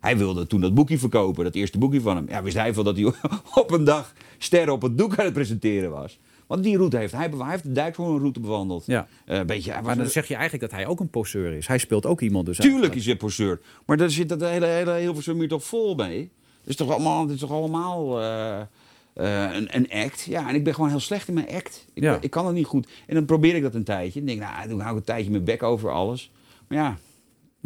hij 0.00 0.16
wilde 0.16 0.46
toen 0.46 0.60
dat 0.60 0.74
boekje 0.74 0.98
verkopen, 0.98 1.44
dat 1.44 1.54
eerste 1.54 1.78
boekje 1.78 2.00
van 2.00 2.16
hem. 2.16 2.28
Ja, 2.28 2.42
wist 2.42 2.56
hij 2.56 2.74
veel 2.74 2.82
dat 2.82 2.96
hij 2.96 3.04
op 3.62 3.70
een 3.70 3.84
dag 3.84 4.12
sterren 4.38 4.72
op 4.72 4.82
het 4.82 4.98
doek 4.98 5.18
aan 5.18 5.24
het 5.24 5.34
presenteren 5.34 5.90
was. 5.90 6.18
Want 6.46 6.62
die 6.62 6.76
route 6.76 6.96
heeft 6.96 7.12
hij, 7.12 7.30
hij 7.38 7.50
heeft 7.50 7.62
de 7.62 7.72
Dijkshoornroute 7.72 8.40
bewandeld. 8.40 8.86
Ja. 8.86 9.06
Een 9.24 9.46
beetje, 9.46 9.72
was 9.72 9.82
Maar 9.82 9.96
dan 9.96 10.06
zeg 10.06 10.28
je 10.28 10.34
eigenlijk 10.34 10.70
dat 10.70 10.80
hij 10.80 10.88
ook 10.88 11.00
een 11.00 11.08
poseur 11.10 11.52
is. 11.52 11.66
Hij 11.66 11.78
speelt 11.78 12.06
ook 12.06 12.20
iemand 12.20 12.46
dus 12.46 12.56
Tuurlijk 12.56 12.94
is 12.94 13.06
hij 13.06 13.16
poseur. 13.16 13.60
Maar 13.86 13.96
daar 13.96 14.10
zit 14.10 14.28
dat 14.28 14.40
hele, 14.40 14.66
hele 14.66 14.92
Hilversum 14.92 15.38
hier 15.38 15.48
toch 15.48 15.64
vol 15.64 15.94
mee? 15.94 16.30
Het 16.60 16.68
is 16.68 16.76
toch 16.76 16.90
allemaal, 16.90 17.22
het 17.22 17.30
is 17.30 17.40
toch 17.40 17.50
allemaal 17.50 18.20
eh, 18.20 18.60
eh, 18.60 19.54
een, 19.54 19.76
een 19.76 19.90
act? 19.90 20.24
Ja, 20.24 20.48
en 20.48 20.54
ik 20.54 20.64
ben 20.64 20.74
gewoon 20.74 20.90
heel 20.90 21.00
slecht 21.00 21.28
in 21.28 21.34
mijn 21.34 21.48
act. 21.48 21.86
Ik, 21.94 22.02
Ja. 22.02 22.18
ik 22.20 22.30
kan 22.30 22.46
het 22.46 22.54
niet 22.54 22.66
goed. 22.66 22.88
En 23.06 23.14
dan 23.14 23.24
probeer 23.24 23.54
ik 23.54 23.62
dat 23.62 23.74
een 23.74 23.84
tijdje. 23.84 24.20
En 24.20 24.26
denk, 24.26 24.40
nou, 24.40 24.68
dan 24.68 24.80
hou 24.80 24.90
ik 24.92 24.98
een 24.98 25.04
tijdje 25.04 25.30
mijn 25.30 25.44
bek 25.44 25.62
over 25.62 25.90
alles. 25.90 26.30
Maar 26.68 26.78
ja, 26.78 26.98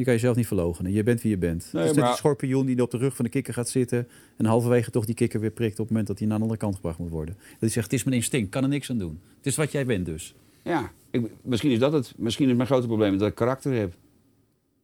Je 0.01 0.07
kan 0.07 0.15
jezelf 0.15 0.37
niet 0.37 0.47
verloochenen. 0.47 0.93
Je 0.93 1.03
bent 1.03 1.23
wie 1.23 1.31
je 1.31 1.39
bent. 1.39 1.69
Nee, 1.73 1.83
het 1.83 1.91
is 1.91 1.97
net 1.97 2.05
maar- 2.05 2.13
een 2.13 2.19
schorpioen 2.19 2.67
die 2.67 2.83
op 2.83 2.91
de 2.91 2.97
rug 2.97 3.17
van 3.17 3.25
de 3.25 3.31
kikker 3.31 3.55
gaat 3.55 3.69
zitten... 3.69 4.09
en 4.37 4.45
halverwege 4.45 4.91
toch 4.91 5.05
die 5.05 5.15
kikker 5.15 5.41
weer 5.41 5.51
prikt 5.51 5.73
op 5.73 5.79
het 5.79 5.89
moment 5.89 6.07
dat 6.07 6.19
hij 6.19 6.27
naar 6.27 6.37
een 6.37 6.43
andere 6.43 6.61
kant 6.61 6.75
gebracht 6.75 6.99
moet 6.99 7.11
worden. 7.11 7.35
Dat 7.35 7.61
hij 7.61 7.69
zegt, 7.69 7.85
het 7.91 7.95
is 7.95 8.05
mijn 8.05 8.17
instinct, 8.17 8.51
kan 8.51 8.63
er 8.63 8.69
niks 8.69 8.91
aan 8.91 8.99
doen. 8.99 9.21
Het 9.37 9.47
is 9.47 9.57
wat 9.57 9.73
jij 9.73 9.87
bent 9.87 10.07
dus. 10.07 10.35
ja 10.63 10.91
ik, 11.11 11.23
misschien 11.43 11.71
is 11.71 11.79
dat 11.79 11.93
het. 11.93 12.15
Misschien 12.17 12.49
is 12.49 12.55
mijn 12.55 12.69
grote 12.69 12.87
probleem 12.87 13.19
dat 13.19 13.29
ik 13.29 13.35
karakter 13.35 13.73
heb. 13.73 13.95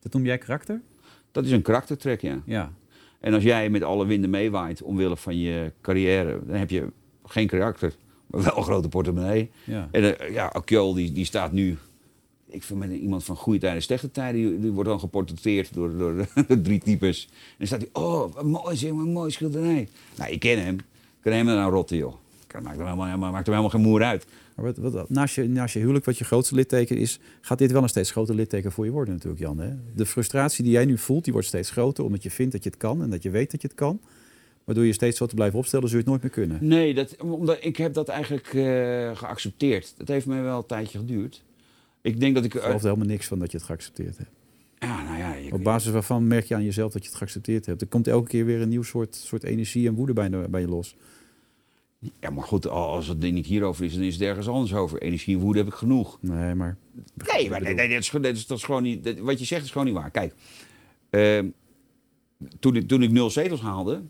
Dat 0.01 0.13
noem 0.13 0.25
jij 0.25 0.39
karakter? 0.39 0.81
Dat 1.33 1.45
is 1.45 1.51
een 1.51 1.63
karaktertrek, 1.63 2.21
ja. 2.21 2.43
Ja. 2.45 2.73
En 3.21 3.35
als 3.35 3.43
jij 3.43 3.71
met 3.71 3.83
alle 3.83 4.07
winden 4.07 4.31
meewaait 4.31 4.83
omwille 4.83 5.17
van 5.17 5.39
je 5.39 5.73
carrière, 5.81 6.41
dan 6.47 6.57
heb 6.57 6.71
je 6.71 6.87
geen 7.25 7.47
karakter, 7.47 7.95
maar 8.27 8.43
wel 8.43 8.57
een 8.57 8.63
grote 8.63 8.89
portemonnee. 8.89 9.51
ja. 9.65 9.89
En 9.91 10.03
uh, 10.03 10.33
ja, 10.33 10.47
Akjol 10.47 10.95
die, 10.95 11.13
die 11.13 11.25
staat 11.25 11.53
nu, 11.53 11.77
ik 12.49 12.63
vind 12.63 12.79
met 12.79 12.91
iemand 12.91 13.25
van 13.25 13.37
goede 13.37 13.59
tijden, 13.59 13.83
slechte 13.83 14.11
tijden, 14.11 14.41
die, 14.41 14.61
die 14.61 14.71
wordt 14.71 14.89
dan 14.89 15.01
geportretteerd 15.01 15.75
door, 15.75 15.97
door, 15.99 16.15
door 16.49 16.61
drie 16.61 16.81
types. 16.81 17.29
En 17.31 17.55
dan 17.59 17.67
staat 17.67 17.81
hij, 17.81 17.89
oh, 17.93 18.35
wat 18.35 18.45
mooi 18.45 18.77
zeg, 18.77 18.91
wat 18.91 19.07
mooi 19.07 19.31
schilderij. 19.31 19.89
Nou, 20.17 20.31
ik 20.33 20.41
ken 20.41 20.65
hem, 20.65 20.75
ik 20.75 20.85
kan 21.21 21.33
hem 21.33 21.47
dan 21.47 21.71
rotten, 21.71 21.97
joh. 21.97 22.15
Dat 22.47 22.63
maakt 22.63 22.77
hem 22.77 22.85
helemaal, 22.85 23.07
helemaal- 23.07 23.33
maakt 23.33 23.47
hem 23.47 23.55
helemaal 23.55 23.81
geen 23.81 23.89
moer 23.91 24.03
uit. 24.03 24.27
Maar 24.55 24.65
wat, 24.65 24.93
wat, 24.93 25.11
naast, 25.11 25.35
je, 25.35 25.49
naast 25.49 25.75
je 25.75 25.81
huwelijk, 25.81 26.05
wat 26.05 26.19
je 26.19 26.25
grootste 26.25 26.55
litteken 26.55 26.97
is... 26.97 27.19
gaat 27.41 27.59
dit 27.59 27.73
wel 27.73 27.83
een 27.83 27.89
steeds 27.89 28.11
groter 28.11 28.35
litteken 28.35 28.73
voor 28.73 28.85
je 28.85 28.91
worden 28.91 29.15
natuurlijk, 29.15 29.43
Jan. 29.43 29.59
Hè? 29.59 29.71
De 29.95 30.07
frustratie 30.07 30.65
die 30.65 30.73
jij 30.73 30.85
nu 30.85 30.99
voelt, 30.99 31.25
die 31.25 31.33
wordt 31.33 31.49
steeds 31.49 31.71
groter... 31.71 32.05
omdat 32.05 32.23
je 32.23 32.31
vindt 32.31 32.53
dat 32.53 32.63
je 32.63 32.69
het 32.69 32.79
kan 32.79 33.03
en 33.03 33.11
dat 33.11 33.23
je 33.23 33.31
weet 33.31 33.51
dat 33.51 33.63
je 33.63 33.69
het 33.69 33.77
kan. 33.77 34.01
Waardoor 34.65 34.85
je 34.85 34.93
steeds 34.93 35.19
zo 35.19 35.27
te 35.27 35.35
blijven 35.35 35.59
opstellen, 35.59 35.89
zul 35.89 35.99
je 35.99 36.03
het 36.03 36.13
nooit 36.13 36.23
meer 36.23 36.47
kunnen. 36.47 36.69
Nee, 36.69 36.95
dat, 36.95 37.17
omdat, 37.17 37.59
ik 37.61 37.77
heb 37.77 37.95
dat 37.95 38.09
eigenlijk 38.09 38.47
eh, 38.47 39.17
geaccepteerd. 39.17 39.95
Dat 39.97 40.09
heeft 40.09 40.27
mij 40.27 40.43
wel 40.43 40.59
een 40.59 40.67
tijdje 40.67 40.99
geduurd. 40.99 41.43
Ik 42.07 42.21
denk 42.21 42.35
dat 42.35 42.45
ik... 42.45 42.55
Ik 42.55 42.61
eh, 42.61 42.67
geloof 42.67 42.83
er 42.83 42.89
helemaal 42.89 43.09
niks 43.09 43.27
van 43.27 43.39
dat 43.39 43.51
je 43.51 43.57
het 43.57 43.67
geaccepteerd 43.67 44.17
hebt. 44.19 44.31
ja, 44.79 45.03
nou 45.03 45.19
ja, 45.19 45.53
Op 45.55 45.63
basis 45.63 45.93
waarvan 45.93 46.27
merk 46.27 46.45
je 46.45 46.55
aan 46.55 46.65
jezelf 46.65 46.93
dat 46.93 47.03
je 47.03 47.09
het 47.09 47.19
geaccepteerd 47.19 47.67
hebt. 47.67 47.81
Er 47.81 47.87
komt 47.89 48.09
elke 48.09 48.29
keer 48.29 48.45
weer 48.45 48.61
een 48.61 48.69
nieuw 48.69 48.83
soort, 48.83 49.15
soort 49.15 49.45
energie 49.45 49.89
en 49.89 49.95
woede 49.95 50.13
bij, 50.13 50.29
je- 50.31 50.47
bij 50.51 50.61
je 50.61 50.69
los. 50.69 50.97
ja, 52.21 52.31
maar 52.31 52.45
goed, 52.45 52.67
als 52.69 53.07
het 53.09 53.19
niet 53.19 53.47
hierover 53.47 53.85
is, 53.85 53.93
dan 53.95 54.03
is 54.03 54.13
het 54.15 54.23
ergens 54.23 54.49
anders 54.49 54.75
over. 54.75 55.03
Energie 55.03 55.37
en 55.37 55.41
woede 55.43 55.59
heb 55.59 55.69
ik 55.69 55.75
genoeg. 55.75 56.19
Nee, 56.21 56.55
maar... 56.55 56.77
Nee, 57.35 57.51
maar 57.51 57.61
nee, 57.63 57.75
nee, 57.75 57.89
dat, 57.89 57.99
is, 57.99 58.11
dat, 58.11 58.25
is, 58.25 58.47
dat 58.47 58.59
is 58.59 58.65
gewoon 58.65 58.83
niet. 58.83 59.05
dat- 59.05 59.19
wat 59.19 59.39
je 59.39 59.45
zegt 59.45 59.65
is 59.65 59.71
gewoon 59.71 59.87
niet 59.87 59.97
waar. 59.97 60.11
Kijk, 60.11 60.35
ehm, 61.11 61.49
toen, 62.61 62.77
ik, 62.77 62.89
toen 62.89 63.03
ik 63.03 63.11
nul 63.11 63.31
zetels 63.31 63.61
haalde, 63.61 64.03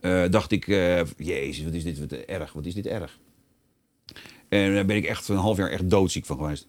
eh, 0.00 0.24
dacht 0.30 0.50
ik: 0.52 0.68
eh, 0.68 1.00
Jezus, 1.16 1.64
wat 1.64 1.72
is 1.74 1.84
dit 1.84 1.98
wat 1.98 2.12
erg? 2.12 2.52
Wat 2.52 2.66
is 2.66 2.74
dit 2.74 2.86
erg? 2.86 3.18
En 4.48 4.74
daar 4.74 4.84
ben 4.86 4.96
ik 4.96 5.04
echt 5.04 5.28
een 5.28 5.36
half 5.36 5.56
jaar 5.56 5.70
echt 5.70 5.90
doodziek 5.90 6.24
van 6.26 6.36
geweest. 6.36 6.68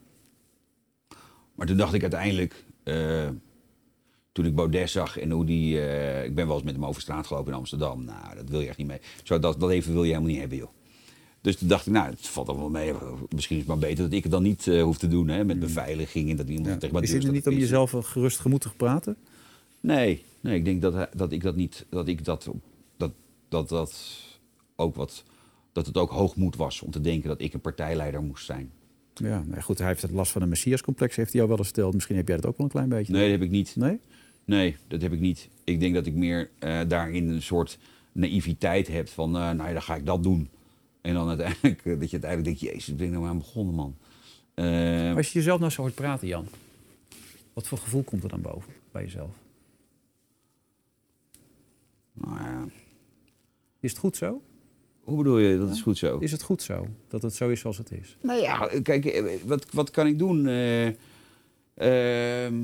Maar 1.59 1.67
toen 1.67 1.77
dacht 1.77 1.93
ik 1.93 2.01
uiteindelijk, 2.01 2.65
eh, 2.83 3.29
toen 4.31 4.45
ik 4.45 4.55
Baudet 4.55 4.89
zag 4.89 5.17
en 5.17 5.31
hoe 5.31 5.45
die. 5.45 5.79
eh, 5.81 6.23
ik 6.23 6.35
ben 6.35 6.45
wel 6.47 6.55
eens 6.55 6.65
met 6.65 6.73
hem 6.73 6.85
over 6.85 7.01
straat 7.01 7.27
gelopen 7.27 7.51
in 7.51 7.57
Amsterdam. 7.57 8.03
Nou, 8.05 8.35
dat 8.35 8.49
wil 8.49 8.59
je 8.59 8.67
echt 8.67 8.77
niet 8.77 8.87
mee. 8.87 8.99
Zo, 9.23 9.39
dat, 9.39 9.59
dat 9.59 9.69
leven 9.69 9.93
wil 9.93 10.03
je 10.03 10.09
helemaal 10.09 10.29
niet 10.29 10.39
hebben, 10.39 10.57
joh. 10.57 10.69
Dus 11.41 11.57
toen 11.57 11.67
dacht 11.67 11.85
ik, 11.85 11.93
nou, 11.93 12.09
het 12.09 12.27
valt 12.27 12.49
allemaal 12.49 12.69
mee. 12.69 12.93
Misschien 13.29 13.55
is 13.55 13.61
het 13.61 13.71
maar 13.71 13.89
beter 13.89 14.03
dat 14.03 14.13
ik 14.13 14.23
het 14.23 14.31
dan 14.31 14.43
niet 14.43 14.67
eh, 14.67 14.83
hoef 14.83 14.97
te 14.97 15.07
doen. 15.07 15.27
Hè, 15.27 15.45
met 15.45 15.59
beveiliging 15.59 16.29
en 16.29 16.35
dat 16.35 16.49
iemand 16.49 16.79
tegen 16.79 16.95
mijn 16.95 17.03
Is 17.03 17.21
staat 17.21 17.31
niet 17.31 17.47
om 17.47 17.53
jezelf 17.53 17.91
gerust 17.91 18.39
gemoed 18.39 18.61
te 18.61 18.75
praten? 18.75 19.17
Nee, 19.79 20.23
nee, 20.39 20.55
ik 20.55 20.65
denk 20.65 20.81
dat, 20.81 21.09
dat 21.15 21.31
ik 21.31 21.41
dat 21.41 21.55
niet, 21.55 21.85
dat 21.89 22.07
ik 22.07 22.25
dat, 22.25 22.49
dat, 22.97 23.11
dat, 23.49 23.69
dat 23.69 24.17
ook 24.75 24.95
wat, 24.95 25.23
dat 25.71 25.85
het 25.85 25.97
ook 25.97 26.11
hoogmoed 26.11 26.55
was 26.55 26.81
om 26.81 26.91
te 26.91 27.01
denken 27.01 27.29
dat 27.29 27.41
ik 27.41 27.53
een 27.53 27.61
partijleider 27.61 28.21
moest 28.21 28.45
zijn. 28.45 28.71
Ja, 29.19 29.43
nou 29.47 29.61
goed, 29.61 29.77
hij 29.77 29.87
heeft 29.87 30.01
het 30.01 30.11
last 30.11 30.31
van 30.31 30.41
een 30.41 30.49
messiascomplex, 30.49 31.15
heeft 31.15 31.29
hij 31.31 31.37
jou 31.37 31.47
wel 31.47 31.57
eens 31.57 31.67
verteld. 31.67 31.93
Misschien 31.93 32.15
heb 32.15 32.27
jij 32.27 32.35
dat 32.35 32.45
ook 32.45 32.57
wel 32.57 32.65
een 32.65 32.71
klein 32.71 32.89
beetje. 32.89 33.13
Nee, 33.13 33.21
dat 33.21 33.31
heb 33.31 33.41
ik 33.41 33.49
niet. 33.49 33.75
Nee? 33.75 33.99
Nee, 34.45 34.75
dat 34.87 35.01
heb 35.01 35.13
ik 35.13 35.19
niet. 35.19 35.49
Ik 35.63 35.79
denk 35.79 35.93
dat 35.93 36.05
ik 36.05 36.13
meer 36.13 36.49
eh, 36.59 36.79
daarin 36.87 37.29
een 37.29 37.41
soort 37.41 37.77
naïviteit 38.11 38.87
heb 38.87 39.07
van, 39.09 39.35
eh, 39.35 39.41
nou 39.41 39.67
ja, 39.67 39.73
dan 39.73 39.81
ga 39.81 39.95
ik 39.95 40.05
dat 40.05 40.23
doen. 40.23 40.49
En 41.01 41.13
dan 41.13 41.27
uiteindelijk, 41.27 41.83
dat 41.99 42.09
je 42.09 42.19
uiteindelijk 42.21 42.43
denkt, 42.43 42.59
jezus, 42.59 42.87
ik 42.89 42.97
ben 42.97 43.07
ik 43.07 43.13
nou 43.13 43.27
aan 43.27 43.37
begonnen, 43.37 43.75
man. 43.75 43.95
Eh, 44.53 45.15
Als 45.15 45.27
je 45.31 45.37
jezelf 45.39 45.59
nou 45.59 45.71
zo 45.71 45.81
hoort 45.81 45.95
praten, 45.95 46.27
Jan. 46.27 46.47
Wat 47.53 47.67
voor 47.67 47.77
gevoel 47.77 48.03
komt 48.03 48.23
er 48.23 48.29
dan 48.29 48.41
boven 48.41 48.73
bij 48.91 49.03
jezelf? 49.03 49.35
Nou 52.13 52.35
ja, 52.37 52.65
Is 53.79 53.89
het 53.91 53.99
goed 53.99 54.17
zo? 54.17 54.41
Hoe 55.09 55.17
bedoel 55.17 55.37
je, 55.37 55.57
dat 55.57 55.69
is 55.69 55.81
goed 55.81 55.97
zo? 55.97 56.17
Is 56.17 56.31
het 56.31 56.41
goed 56.41 56.61
zo? 56.61 56.87
Dat 57.07 57.21
het 57.21 57.35
zo 57.35 57.49
is 57.49 57.59
zoals 57.59 57.77
het 57.77 57.91
is? 57.91 58.17
Nou 58.21 58.41
ja, 58.41 58.69
kijk, 58.83 59.05
eh, 59.05 59.23
wat, 59.45 59.65
wat 59.71 59.91
kan 59.91 60.07
ik 60.07 60.19
doen? 60.19 60.47
Eh, 60.47 60.87
ehm, 60.87 62.55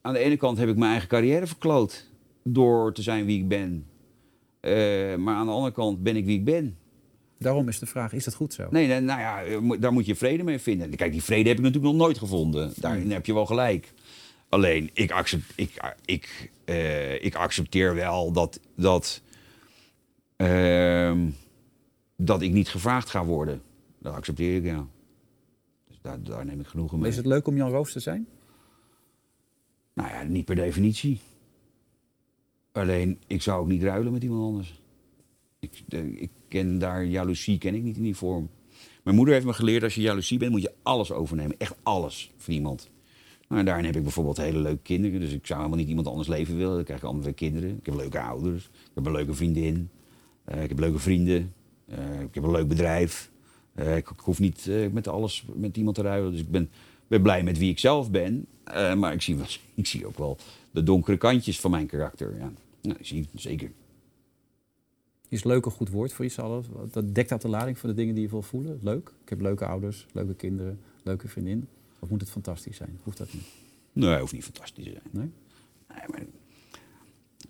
aan 0.00 0.12
de 0.12 0.18
ene 0.18 0.36
kant 0.36 0.58
heb 0.58 0.68
ik 0.68 0.76
mijn 0.76 0.90
eigen 0.90 1.08
carrière 1.08 1.46
verkloot 1.46 2.08
door 2.42 2.92
te 2.92 3.02
zijn 3.02 3.24
wie 3.24 3.38
ik 3.38 3.48
ben. 3.48 3.86
Eh, 4.60 5.16
maar 5.16 5.34
aan 5.34 5.46
de 5.46 5.52
andere 5.52 5.72
kant 5.72 6.02
ben 6.02 6.16
ik 6.16 6.24
wie 6.24 6.38
ik 6.38 6.44
ben. 6.44 6.76
Daarom 7.38 7.68
is 7.68 7.78
de 7.78 7.86
vraag, 7.86 8.12
is 8.12 8.24
het 8.24 8.34
goed 8.34 8.54
zo? 8.54 8.66
Nee, 8.70 8.86
nee, 8.86 9.00
nou 9.00 9.20
ja, 9.20 9.60
daar 9.76 9.92
moet 9.92 10.06
je 10.06 10.14
vrede 10.14 10.42
mee 10.42 10.58
vinden. 10.58 10.96
Kijk, 10.96 11.12
die 11.12 11.22
vrede 11.22 11.48
heb 11.48 11.58
ik 11.58 11.64
natuurlijk 11.64 11.92
nog 11.92 12.02
nooit 12.02 12.18
gevonden. 12.18 12.72
Daarin 12.76 13.12
heb 13.12 13.26
je 13.26 13.34
wel 13.34 13.46
gelijk. 13.46 13.92
Alleen, 14.48 14.90
ik, 14.92 15.10
accept, 15.10 15.52
ik, 15.54 15.94
ik, 16.04 16.50
eh, 16.64 17.24
ik 17.24 17.34
accepteer 17.34 17.94
wel 17.94 18.32
dat, 18.32 18.60
dat, 18.76 19.22
ehm, 20.36 21.18
dat 22.24 22.42
ik 22.42 22.52
niet 22.52 22.68
gevraagd 22.68 23.10
ga 23.10 23.24
worden. 23.24 23.62
Dat 23.98 24.14
accepteer 24.14 24.56
ik, 24.56 24.64
ja. 24.64 24.86
Dus 25.88 25.98
daar, 26.02 26.22
daar 26.22 26.44
neem 26.44 26.60
ik 26.60 26.66
genoegen 26.66 26.98
mee. 26.98 27.10
is 27.10 27.16
het 27.16 27.26
leuk 27.26 27.46
om 27.46 27.56
Jan 27.56 27.70
Roos 27.70 27.92
te 27.92 28.00
zijn? 28.00 28.28
Nou 29.92 30.08
ja, 30.08 30.22
niet 30.22 30.44
per 30.44 30.54
definitie. 30.54 31.20
Alleen, 32.72 33.18
ik 33.26 33.42
zou 33.42 33.60
ook 33.60 33.68
niet 33.68 33.82
ruilen 33.82 34.12
met 34.12 34.22
iemand 34.22 34.42
anders. 34.42 34.80
Ik, 35.58 35.82
de- 35.86 36.12
ik 36.20 36.30
ken 36.48 36.78
daar, 36.78 37.04
jaloezie 37.04 37.58
ken 37.58 37.74
ik 37.74 37.82
niet 37.82 37.96
in 37.96 38.02
die 38.02 38.16
vorm. 38.16 38.50
Mijn 39.02 39.16
moeder 39.16 39.34
heeft 39.34 39.46
me 39.46 39.52
geleerd, 39.52 39.82
als 39.82 39.94
je 39.94 40.00
jaloezie 40.00 40.38
bent, 40.38 40.50
moet 40.50 40.62
je 40.62 40.74
alles 40.82 41.12
overnemen. 41.12 41.58
Echt 41.58 41.76
alles 41.82 42.32
van 42.36 42.54
iemand. 42.54 42.90
Nou, 43.48 43.60
en 43.60 43.66
daarin 43.66 43.84
heb 43.84 43.96
ik 43.96 44.02
bijvoorbeeld 44.02 44.36
hele 44.36 44.58
leuke 44.58 44.82
kinderen. 44.82 45.20
Dus 45.20 45.32
ik 45.32 45.46
zou 45.46 45.58
helemaal 45.58 45.80
niet 45.80 45.88
iemand 45.88 46.06
anders 46.06 46.28
leven 46.28 46.56
willen. 46.56 46.74
Dan 46.74 46.84
krijg 46.84 46.98
ik 46.98 47.04
allemaal 47.04 47.24
weer 47.24 47.34
kinderen. 47.34 47.76
Ik 47.76 47.86
heb 47.86 47.94
leuke 47.94 48.20
ouders. 48.20 48.64
Ik 48.64 48.90
heb 48.94 49.06
een 49.06 49.12
leuke 49.12 49.34
vriendin. 49.34 49.88
Eh, 50.44 50.62
ik 50.62 50.68
heb 50.68 50.78
leuke 50.78 50.98
vrienden. 50.98 51.52
Eh, 51.90 52.20
ik 52.20 52.34
heb 52.34 52.44
een 52.44 52.50
leuk 52.50 52.68
bedrijf. 52.68 53.30
Eh, 53.74 53.96
ik, 53.96 54.10
ik 54.10 54.20
hoef 54.20 54.38
niet 54.38 54.66
eh, 54.68 54.90
met 54.90 55.08
alles 55.08 55.44
met 55.54 55.76
iemand 55.76 55.96
te 55.96 56.02
ruilen. 56.02 56.30
Dus 56.30 56.40
ik 56.40 56.50
ben, 56.50 56.70
ben 57.06 57.22
blij 57.22 57.42
met 57.42 57.58
wie 57.58 57.70
ik 57.70 57.78
zelf 57.78 58.10
ben. 58.10 58.46
Maar 58.96 59.12
ik 59.12 59.22
zie, 59.22 59.36
wel, 59.36 59.46
ik 59.74 59.86
zie 59.86 60.06
ook 60.06 60.18
wel 60.18 60.36
de 60.70 60.82
donkere 60.82 61.16
kantjes 61.16 61.60
van 61.60 61.70
mijn 61.70 61.86
karakter. 61.86 62.36
Ja, 62.38 62.52
nou, 62.82 62.96
ik 62.98 63.06
zie 63.06 63.28
zeker. 63.34 63.70
Is 65.28 65.44
leuk 65.44 65.64
een 65.64 65.72
goed 65.72 65.90
woord 65.90 66.12
voor 66.12 66.24
iets 66.24 66.38
alles? 66.38 66.66
Dat 66.90 67.14
dekt 67.14 67.28
dat 67.28 67.42
de 67.42 67.48
lading 67.48 67.78
van 67.78 67.88
de 67.88 67.94
dingen 67.94 68.14
die 68.14 68.24
je 68.24 68.30
wil 68.30 68.42
voelen? 68.42 68.78
Leuk? 68.82 69.12
Ik 69.22 69.28
heb 69.28 69.40
leuke 69.40 69.66
ouders, 69.66 70.06
leuke 70.12 70.34
kinderen, 70.34 70.80
leuke 71.02 71.28
vriendin. 71.28 71.68
Of 71.98 72.08
moet 72.08 72.20
het 72.20 72.30
fantastisch 72.30 72.76
zijn? 72.76 72.98
Hoeft 73.02 73.18
dat 73.18 73.32
niet? 73.32 73.46
Nee, 73.92 74.18
hoeft 74.18 74.32
niet 74.32 74.44
fantastisch 74.44 74.84
te 74.84 74.90
zijn. 74.90 75.02
Nee? 75.10 75.30
Nee, 75.88 76.08
maar 76.08 76.20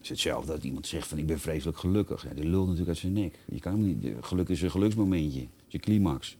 het 0.00 0.10
is 0.10 0.24
hetzelfde 0.24 0.52
dat 0.52 0.64
iemand 0.64 0.86
zegt 0.86 1.08
van 1.08 1.18
ik 1.18 1.26
ben 1.26 1.40
vreselijk 1.40 1.78
gelukkig. 1.78 2.22
Ja, 2.22 2.34
die 2.34 2.44
lult 2.44 2.62
natuurlijk 2.62 2.88
uit 2.88 2.98
zijn 2.98 3.12
nek. 3.12 3.38
Je 3.52 3.60
kan 3.60 3.86
niet, 3.86 4.12
geluk 4.20 4.48
is 4.48 4.62
een 4.62 4.70
geluksmomentje. 4.70 5.40
Het 5.40 5.48
is 5.66 5.72
je 5.72 5.78
climax. 5.78 6.36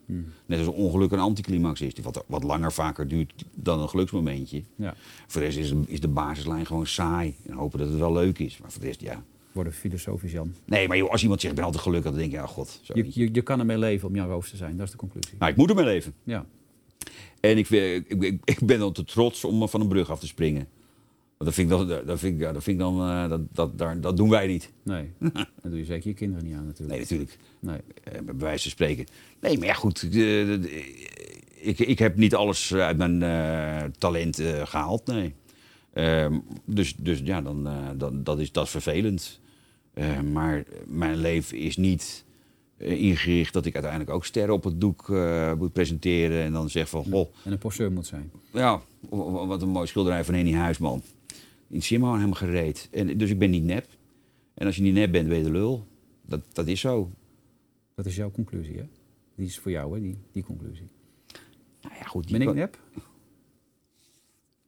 Net 0.46 0.58
als 0.58 0.66
een 0.66 0.72
ongeluk 0.72 1.12
een 1.12 1.18
anticlimax 1.18 1.80
is. 1.80 1.94
Die 1.94 2.04
wat, 2.04 2.24
wat 2.26 2.42
langer 2.42 2.72
vaker 2.72 3.08
duurt 3.08 3.44
dan 3.54 3.80
een 3.80 3.88
geluksmomentje. 3.88 4.62
Ja. 4.76 4.94
Voor 5.26 5.40
de 5.40 5.46
rest 5.46 5.58
is, 5.58 5.74
is 5.86 6.00
de 6.00 6.08
basislijn 6.08 6.66
gewoon 6.66 6.86
saai. 6.86 7.34
En 7.46 7.52
hopen 7.54 7.78
dat 7.78 7.88
het 7.88 7.98
wel 7.98 8.12
leuk 8.12 8.38
is. 8.38 8.58
Maar 8.58 8.70
voor 8.72 8.80
de 8.80 8.86
rest, 8.86 9.00
ja. 9.00 9.24
Worden 9.52 9.72
filosofisch, 9.72 10.32
Jan. 10.32 10.54
Nee, 10.64 10.88
maar 10.88 10.96
joh, 10.96 11.11
als 11.11 11.22
iemand 11.22 11.40
zegt 11.40 11.52
ik 11.52 11.58
ben 11.58 11.66
altijd 11.66 11.84
gelukkig, 11.84 12.11
dan 12.11 12.20
denk 12.20 12.32
je, 12.32 12.36
ja 12.36 12.46
god. 12.46 12.80
Zo 12.82 12.92
Je, 12.96 13.06
je, 13.11 13.28
je 13.32 13.42
kan 13.42 13.58
ermee 13.58 13.78
leven 13.78 14.08
om 14.08 14.14
Jan 14.14 14.28
Roos 14.28 14.50
te 14.50 14.56
zijn. 14.56 14.76
Dat 14.76 14.86
is 14.86 14.92
de 14.92 14.98
conclusie. 14.98 15.34
Nou, 15.38 15.50
ik 15.50 15.56
moet 15.56 15.68
ermee 15.68 15.84
leven. 15.84 16.14
Ja. 16.24 16.46
En 17.40 17.58
ik, 17.58 17.68
ik, 17.68 18.08
ik, 18.08 18.40
ik 18.44 18.58
ben 18.66 18.78
dan 18.78 18.92
te 18.92 19.04
trots 19.04 19.44
om 19.44 19.68
van 19.68 19.80
een 19.80 19.88
brug 19.88 20.11
af 20.11 20.20
te 20.20 20.26
springen. 20.26 20.68
Dat 21.45 21.55
vind 21.55 21.70
ik 21.70 21.76
dan, 21.76 22.07
dat 22.07 22.18
vind 22.18 22.41
ik, 22.41 22.53
dat, 22.53 22.62
vind 22.62 22.66
ik 22.66 22.78
dan 22.78 23.09
uh, 23.09 23.28
dat, 23.28 23.41
dat, 23.53 23.78
daar, 23.78 24.01
dat 24.01 24.16
doen 24.16 24.28
wij 24.28 24.47
niet. 24.47 24.72
Nee, 24.82 25.12
dat 25.62 25.70
doe 25.70 25.78
je 25.78 25.84
zeker 25.84 26.09
je 26.09 26.14
kinderen 26.14 26.45
niet 26.45 26.55
aan 26.55 26.66
natuurlijk. 26.66 26.91
Nee, 26.91 27.01
natuurlijk. 27.01 27.38
Nee. 27.61 27.80
Uh, 28.12 28.20
bij 28.24 28.34
wijze 28.36 28.62
van 28.62 28.70
spreken. 28.70 29.07
Nee, 29.41 29.59
maar 29.59 29.66
ja, 29.66 29.74
goed. 29.74 30.03
Uh, 30.03 30.53
ik, 31.55 31.78
ik 31.78 31.99
heb 31.99 32.16
niet 32.16 32.34
alles 32.34 32.74
uit 32.74 32.97
mijn 32.97 33.18
talent 33.99 34.43
gehaald, 34.64 35.07
nee. 35.07 35.34
Ehm, 35.93 36.38
dus, 36.64 36.95
dus 36.97 37.20
ja, 37.24 37.43
dan, 37.43 37.68
dan, 37.97 38.22
dat, 38.24 38.38
is, 38.38 38.53
dat 38.53 38.64
is 38.64 38.70
vervelend. 38.70 39.41
Maar 40.32 40.64
mijn 40.86 41.16
leven 41.16 41.59
is 41.59 41.76
niet 41.76 42.24
ingericht 42.78 43.53
dat 43.53 43.66
ik 43.66 43.74
uiteindelijk 43.74 44.12
ook 44.12 44.24
sterren 44.24 44.55
op 44.55 44.64
het 44.64 44.80
doek 44.80 45.09
uh, 45.09 45.53
moet 45.55 45.72
presenteren. 45.72 46.43
En 46.43 46.53
dan 46.53 46.70
zeg 46.70 46.88
van, 46.88 47.05
goh... 47.11 47.34
En 47.45 47.53
een 47.53 47.59
poseur 47.59 47.93
moet 47.93 48.07
zijn. 48.07 48.30
Ja, 48.53 48.80
wat 49.11 49.62
een 49.62 49.68
mooi 49.68 49.86
schilderij 49.86 50.24
van 50.24 50.34
Henny 50.34 50.53
Huisman. 50.53 51.03
In 51.71 51.83
Simon 51.83 52.14
helemaal 52.14 52.35
gereed. 52.35 52.89
En, 52.91 53.18
dus 53.18 53.31
ik 53.31 53.39
ben 53.39 53.51
niet 53.51 53.64
nep. 53.64 53.87
En 54.55 54.66
als 54.66 54.77
je 54.77 54.83
niet 54.83 54.95
nep 54.95 55.12
bent, 55.12 55.29
ben 55.29 55.39
je 55.39 55.45
de 55.45 55.51
lul. 55.51 55.87
Dat, 56.23 56.41
dat 56.53 56.66
is 56.66 56.81
zo. 56.81 57.11
Dat 57.95 58.07
is 58.07 58.16
jouw 58.16 58.31
conclusie, 58.31 58.77
hè? 58.77 58.85
Die 59.35 59.47
is 59.47 59.59
voor 59.59 59.71
jou, 59.71 59.95
hè, 59.95 60.01
die, 60.01 60.16
die 60.33 60.43
conclusie. 60.43 60.89
Nou 61.83 61.95
ja, 61.95 62.05
goed. 62.05 62.31
Ben 62.31 62.43
ik 62.43 62.55
nep? 62.55 62.79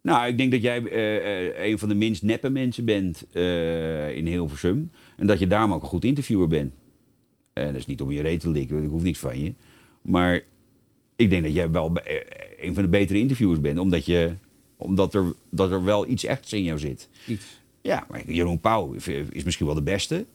Nou, 0.03 0.29
ik 0.29 0.39
denk 0.39 0.53
dat 0.53 0.63
jij 0.63 0.81
uh, 0.81 1.71
een 1.71 1.79
van 1.79 1.89
de 1.89 1.95
minst 1.95 2.23
neppe 2.23 2.51
mensen 2.51 2.85
bent 2.85 3.27
uh, 3.33 4.17
in 4.17 4.27
Hilversum. 4.27 4.91
En 5.17 5.27
dat 5.27 5.39
je 5.39 5.47
daarom 5.47 5.73
ook 5.73 5.83
een 5.83 5.89
goed 5.89 6.05
interviewer 6.05 6.49
bent. 6.49 6.73
En 7.53 7.67
dat 7.67 7.75
is 7.75 7.87
niet 7.87 8.01
om 8.01 8.11
je 8.11 8.23
reet 8.23 8.41
te 8.41 8.51
likken, 8.51 8.83
ik 8.83 8.91
hoef 8.91 9.03
niks 9.03 9.19
van 9.19 9.43
je. 9.43 9.55
Maar 10.03 10.43
ik 11.17 11.31
denk 11.31 11.43
dat 11.43 11.53
jij 11.53 11.71
wel 11.71 11.93
een 12.61 12.75
van 12.75 12.83
de 12.83 12.89
betere 12.89 13.19
interviewers 13.19 13.61
bent, 13.61 13.79
omdat, 13.79 14.05
je, 14.07 14.35
omdat 14.83 15.15
er, 15.15 15.35
dat 15.51 15.71
er 15.71 15.85
wel 15.85 16.07
iets 16.09 16.25
echts 16.25 16.53
in 16.53 16.63
jou 16.63 16.79
zit. 16.79 17.09
Iets. 17.27 17.61
Ja, 17.81 18.07
maar 18.09 18.31
Jeroen 18.31 18.61
Pauw 18.61 18.93
is 19.31 19.45
misschien 19.45 19.67
wel 19.67 19.75
de 19.75 19.83
beste. 19.83 20.27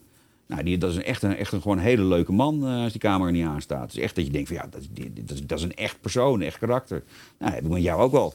Nou, 0.46 0.62
die, 0.62 0.78
dat 0.78 0.90
is 0.90 0.96
een 0.96 1.04
echt 1.04 1.22
een, 1.22 1.36
echt 1.36 1.52
een 1.52 1.62
gewoon 1.62 1.78
hele 1.78 2.02
leuke 2.02 2.32
man 2.32 2.64
uh, 2.64 2.82
als 2.82 2.92
die 2.92 3.00
camera 3.00 3.30
niet 3.30 3.44
aanstaat. 3.44 3.82
Het 3.82 3.96
is 3.96 4.02
echt 4.02 4.14
dat 4.14 4.26
je 4.26 4.32
denkt 4.32 4.48
van 4.48 4.56
ja, 4.56 4.66
dat, 4.66 4.88
dat, 5.26 5.36
is, 5.36 5.46
dat 5.46 5.58
is 5.58 5.64
een 5.64 5.74
echt 5.74 6.00
persoon, 6.00 6.40
een 6.40 6.46
echt 6.46 6.58
karakter. 6.58 7.04
Nou, 7.38 7.52
heb 7.52 7.64
ik 7.64 7.70
met 7.70 7.82
jou 7.82 8.00
ook 8.00 8.12
wel. 8.12 8.34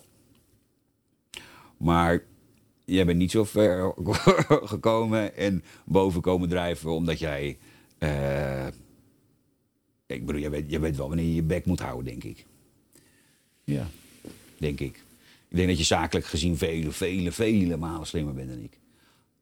Maar 1.78 2.24
jij 2.86 3.06
bent 3.06 3.18
niet 3.18 3.32
zo 3.32 3.44
ver 3.44 3.94
gekomen 4.74 5.36
en 5.36 5.64
boven 5.86 6.22
komen 6.22 6.50
drijven 6.50 6.92
omdat 6.92 7.20
jij... 7.20 7.58
Uh, 8.00 8.68
ik 10.06 10.26
bedoel, 10.26 10.42
jij 10.42 10.50
weet, 10.50 10.72
jij 10.72 10.80
weet 10.80 10.98
wel 10.98 11.08
wanneer 11.08 11.26
je 11.26 11.36
je 11.36 11.44
bek 11.44 11.66
moet 11.66 11.80
houden, 11.80 12.06
denk 12.06 12.24
ik. 12.24 12.46
Ja. 13.64 13.88
Denk 14.58 14.80
ik. 14.80 15.04
Ik 15.54 15.60
denk 15.60 15.72
dat 15.72 15.78
je 15.78 15.84
zakelijk 15.84 16.26
gezien 16.26 16.58
vele, 16.58 16.92
vele, 16.92 17.32
vele 17.32 17.78
malen 17.78 18.08
slimmer 18.08 18.34
bent 18.34 18.50
dan 18.50 18.60
ik. 18.60 18.80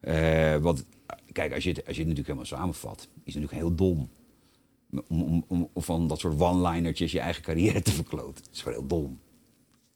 Uh, 0.02 0.56
want 0.56 0.86
kijk, 1.32 1.54
als 1.54 1.64
je, 1.64 1.70
het, 1.70 1.88
als 1.88 1.96
je 1.96 2.04
het 2.04 2.10
natuurlijk 2.10 2.28
helemaal 2.28 2.46
samenvat, 2.46 3.00
is 3.00 3.34
het 3.34 3.44
natuurlijk 3.44 3.52
heel 3.52 3.76
dom. 3.76 4.10
Om, 5.08 5.22
om, 5.22 5.46
om, 5.48 5.70
om 5.74 5.82
van 5.82 6.08
dat 6.08 6.20
soort 6.20 6.40
one-linertjes 6.40 7.12
je 7.12 7.20
eigen 7.20 7.44
carrière 7.44 7.82
te 7.82 7.92
verkloten. 7.92 8.44
Dat 8.44 8.54
is 8.54 8.64
wel 8.64 8.74
heel 8.74 8.88
dom. 8.88 9.20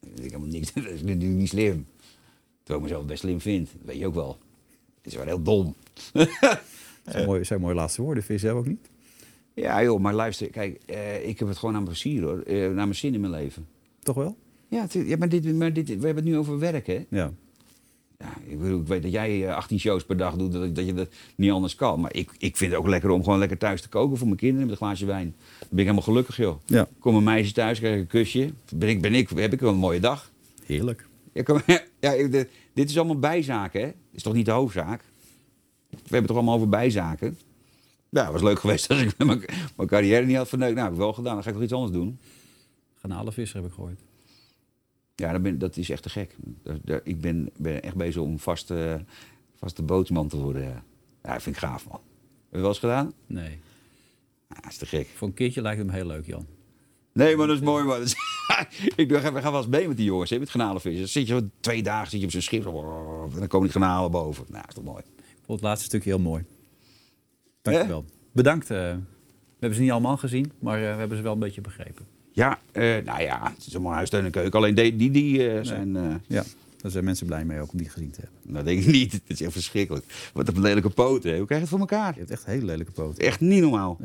Dat 0.00 0.18
is, 0.18 0.24
helemaal 0.24 0.48
niks, 0.48 0.72
dat 0.72 0.84
is 0.84 1.02
natuurlijk 1.02 1.38
niet 1.38 1.48
slim. 1.48 1.86
Terwijl 2.62 2.78
ik 2.78 2.90
mezelf 2.90 3.04
best 3.04 3.20
slim 3.20 3.40
vind. 3.40 3.70
Dat 3.72 3.82
weet 3.84 3.98
je 3.98 4.06
ook 4.06 4.14
wel. 4.14 4.38
Het 4.96 5.06
is 5.06 5.14
wel 5.14 5.26
heel 5.26 5.42
dom. 5.42 5.74
dat 6.12 6.28
zijn, 7.12 7.26
mooie, 7.26 7.44
zijn 7.44 7.60
mooie 7.60 7.74
laatste 7.74 8.02
woorden, 8.02 8.22
vind 8.22 8.40
je 8.40 8.46
zelf 8.46 8.58
ook 8.58 8.66
niet? 8.66 8.88
Ja 9.54 9.82
joh, 9.82 10.00
maar 10.00 10.14
luister, 10.14 10.50
kijk, 10.50 10.82
uh, 10.86 11.28
ik 11.28 11.38
heb 11.38 11.48
het 11.48 11.58
gewoon 11.58 11.74
aan 11.74 11.82
mijn 11.82 11.94
plezier 11.94 12.22
hoor. 12.22 12.42
Uh, 12.46 12.64
naar 12.64 12.74
mijn 12.74 12.94
zin 12.94 13.14
in 13.14 13.20
mijn 13.20 13.32
leven. 13.32 13.68
Toch 14.02 14.16
wel? 14.16 14.36
Ja, 14.68 14.86
ja 14.90 15.16
maar, 15.16 15.28
dit, 15.28 15.54
maar 15.54 15.72
dit, 15.72 15.86
we 15.86 15.92
hebben 15.92 16.14
het 16.14 16.24
nu 16.24 16.36
over 16.36 16.58
werk 16.58 16.86
hè. 16.86 17.04
Ja. 17.10 17.32
Ja, 18.18 18.32
ik, 18.46 18.58
bedoel, 18.58 18.80
ik 18.80 18.86
weet 18.86 19.02
dat 19.02 19.12
jij 19.12 19.54
18 19.54 19.80
shows 19.80 20.04
per 20.04 20.16
dag 20.16 20.36
doet, 20.36 20.52
dat, 20.52 20.74
dat 20.74 20.86
je 20.86 20.94
dat 20.94 21.08
niet 21.34 21.50
anders 21.50 21.74
kan. 21.74 22.00
Maar 22.00 22.14
ik, 22.14 22.30
ik 22.38 22.56
vind 22.56 22.70
het 22.70 22.80
ook 22.80 22.86
lekker 22.86 23.10
om 23.10 23.24
gewoon 23.24 23.38
lekker 23.38 23.58
thuis 23.58 23.82
te 23.82 23.88
koken 23.88 24.16
voor 24.16 24.26
mijn 24.26 24.38
kinderen 24.38 24.62
met 24.62 24.70
een 24.70 24.86
glaasje 24.86 25.06
wijn. 25.06 25.34
Dan 25.58 25.68
ben 25.68 25.78
ik 25.78 25.84
helemaal 25.84 26.02
gelukkig, 26.02 26.36
joh. 26.36 26.56
Ja. 26.66 26.88
Kom 26.98 27.14
een 27.16 27.24
meisje 27.24 27.52
thuis, 27.52 27.78
krijg 27.78 27.94
ik 27.94 28.00
een 28.00 28.06
kusje. 28.06 28.50
Ben 28.74 28.88
ik, 28.88 29.00
ben 29.00 29.14
ik, 29.14 29.28
heb 29.28 29.52
ik 29.52 29.60
wel 29.60 29.72
een 29.72 29.78
mooie 29.78 30.00
dag. 30.00 30.30
Heerlijk. 30.64 31.06
Ja, 31.32 31.42
kom, 31.42 31.60
ja, 32.00 32.10
de, 32.10 32.48
dit 32.72 32.90
is 32.90 32.96
allemaal 32.96 33.18
bijzaken, 33.18 33.80
hè? 33.80 33.92
is 34.12 34.22
toch 34.22 34.34
niet 34.34 34.46
de 34.46 34.52
hoofdzaak? 34.52 35.04
We 35.90 35.96
hebben 35.96 36.18
het 36.18 36.26
toch 36.26 36.36
allemaal 36.36 36.54
over 36.54 36.68
bijzaken? 36.68 37.38
Ja, 38.08 38.22
het 38.22 38.32
was 38.32 38.42
leuk 38.42 38.58
geweest 38.58 38.88
als 38.88 39.00
ik 39.00 39.18
mijn, 39.24 39.44
mijn 39.76 39.88
carrière 39.88 40.26
niet 40.26 40.36
had 40.36 40.48
verneukt. 40.48 40.74
Nou, 40.74 40.84
heb 40.84 40.94
ik 40.94 41.02
wel 41.02 41.12
gedaan. 41.12 41.34
Dan 41.34 41.42
ga 41.42 41.48
ik 41.48 41.54
nog 41.54 41.64
iets 41.64 41.72
anders 41.72 41.92
doen. 41.92 42.18
Garnalenvisser 42.94 43.56
heb 43.56 43.66
ik 43.66 43.74
gehoord. 43.74 44.00
Ja, 45.16 45.32
dat, 45.32 45.42
ben, 45.42 45.58
dat 45.58 45.76
is 45.76 45.90
echt 45.90 46.02
te 46.02 46.08
gek. 46.08 46.36
Ik 47.04 47.20
ben, 47.20 47.50
ben 47.56 47.82
echt 47.82 47.94
bezig 47.94 48.22
om 48.22 48.38
vaste, 48.38 49.04
vaste 49.54 49.82
bootsman 49.82 50.28
te 50.28 50.36
worden. 50.36 50.62
Ja. 50.62 50.82
dat 51.22 51.42
vind 51.42 51.56
ik 51.56 51.62
gaaf, 51.62 51.88
man. 51.88 52.00
Heb 52.00 52.52
je 52.52 52.58
wel 52.58 52.68
eens 52.68 52.78
gedaan? 52.78 53.12
Nee. 53.26 53.58
Ja, 54.48 54.54
dat 54.60 54.70
is 54.70 54.76
te 54.76 54.86
gek. 54.86 55.08
Voor 55.14 55.28
een 55.28 55.34
keertje 55.34 55.62
lijkt 55.62 55.78
het 55.78 55.86
me 55.86 55.92
heel 55.92 56.06
leuk, 56.06 56.26
Jan. 56.26 56.46
Nee, 57.12 57.36
maar 57.36 57.46
dat 57.46 57.56
is 57.56 57.62
mooi, 57.62 57.84
man. 57.84 58.00
ik 58.96 59.10
we 59.10 59.20
gaan 59.20 59.32
wel 59.32 59.56
eens 59.56 59.66
mee 59.66 59.88
met 59.88 59.96
die 59.96 60.06
jongens, 60.06 60.30
hè, 60.30 60.38
met 60.38 60.50
garnalenvissen. 60.50 61.00
Dan 61.00 61.08
zit 61.08 61.26
je 61.26 61.48
twee 61.60 61.82
dagen 61.82 62.10
zit 62.10 62.20
je 62.20 62.26
op 62.26 62.32
zo'n 62.32 62.40
schip, 62.40 62.64
en 62.64 63.38
dan 63.38 63.48
komen 63.48 63.70
die 63.70 63.80
garnalen 63.80 64.10
boven. 64.10 64.44
Nou, 64.48 64.60
dat 64.60 64.68
is 64.68 64.74
toch 64.74 64.84
mooi. 64.84 65.02
Ik 65.16 65.42
vond 65.44 65.60
het 65.60 65.68
laatste 65.68 65.86
stukje 65.86 66.10
heel 66.10 66.18
mooi. 66.18 66.44
Dankjewel. 67.62 68.04
Eh? 68.08 68.14
Bedankt. 68.32 68.70
Uh, 68.70 68.78
we 68.78 69.02
hebben 69.58 69.74
ze 69.74 69.82
niet 69.82 69.90
allemaal 69.90 70.16
gezien, 70.16 70.52
maar 70.58 70.78
uh, 70.80 70.92
we 70.92 70.98
hebben 70.98 71.16
ze 71.16 71.22
wel 71.22 71.32
een 71.32 71.38
beetje 71.38 71.60
begrepen. 71.60 72.06
Ja, 72.36 72.58
uh, 72.72 72.96
nou 73.04 73.22
ja, 73.22 73.52
het 73.56 73.66
is 73.66 73.74
allemaal 73.74 73.92
huis, 73.92 74.10
tuin 74.10 74.24
en 74.24 74.30
keuken. 74.30 74.58
Alleen 74.58 74.74
die, 74.74 74.96
die, 74.96 75.10
die 75.10 75.52
uh, 75.52 75.58
zijn... 75.62 75.96
Uh, 75.96 76.14
ja. 76.26 76.44
Daar 76.76 76.90
zijn 76.90 77.04
mensen 77.04 77.26
blij 77.26 77.44
mee 77.44 77.60
ook 77.60 77.72
om 77.72 77.78
die 77.78 77.88
gezien 77.88 78.10
te 78.10 78.20
hebben. 78.20 78.52
Nou, 78.52 78.64
denk 78.64 78.80
ik 78.80 78.86
niet. 78.86 79.12
Het 79.12 79.22
is 79.26 79.40
echt 79.40 79.52
verschrikkelijk. 79.52 80.04
Wat 80.32 80.48
een 80.48 80.60
lelijke 80.60 80.90
poten. 80.90 81.30
hè. 81.30 81.36
Hoe 81.36 81.46
krijg 81.46 81.60
je 81.62 81.68
het 81.68 81.78
voor 81.78 81.88
elkaar? 81.88 82.12
Je 82.12 82.18
hebt 82.18 82.30
echt 82.30 82.46
hele 82.46 82.64
lelijke 82.64 82.92
poten. 82.92 83.24
Echt 83.24 83.40
niet 83.40 83.60
normaal. 83.60 83.98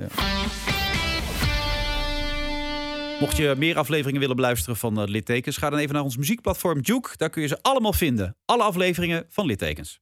Mocht 3.19 3.37
je 3.37 3.55
meer 3.57 3.77
afleveringen 3.77 4.19
willen 4.19 4.35
beluisteren 4.35 4.77
van 4.77 5.01
eh, 5.01 5.07
Littekens, 5.07 5.57
ga 5.57 5.69
dan 5.69 5.79
even 5.79 5.93
naar 5.93 6.03
ons 6.03 6.17
muziekplatform 6.17 6.79
Juke. 6.79 7.09
Daar 7.17 7.29
kun 7.29 7.41
je 7.41 7.47
ze 7.47 7.57
allemaal 7.61 7.93
vinden. 7.93 8.35
Alle 8.45 8.63
afleveringen 8.63 9.25
van 9.29 9.45
Littekens. 9.45 10.00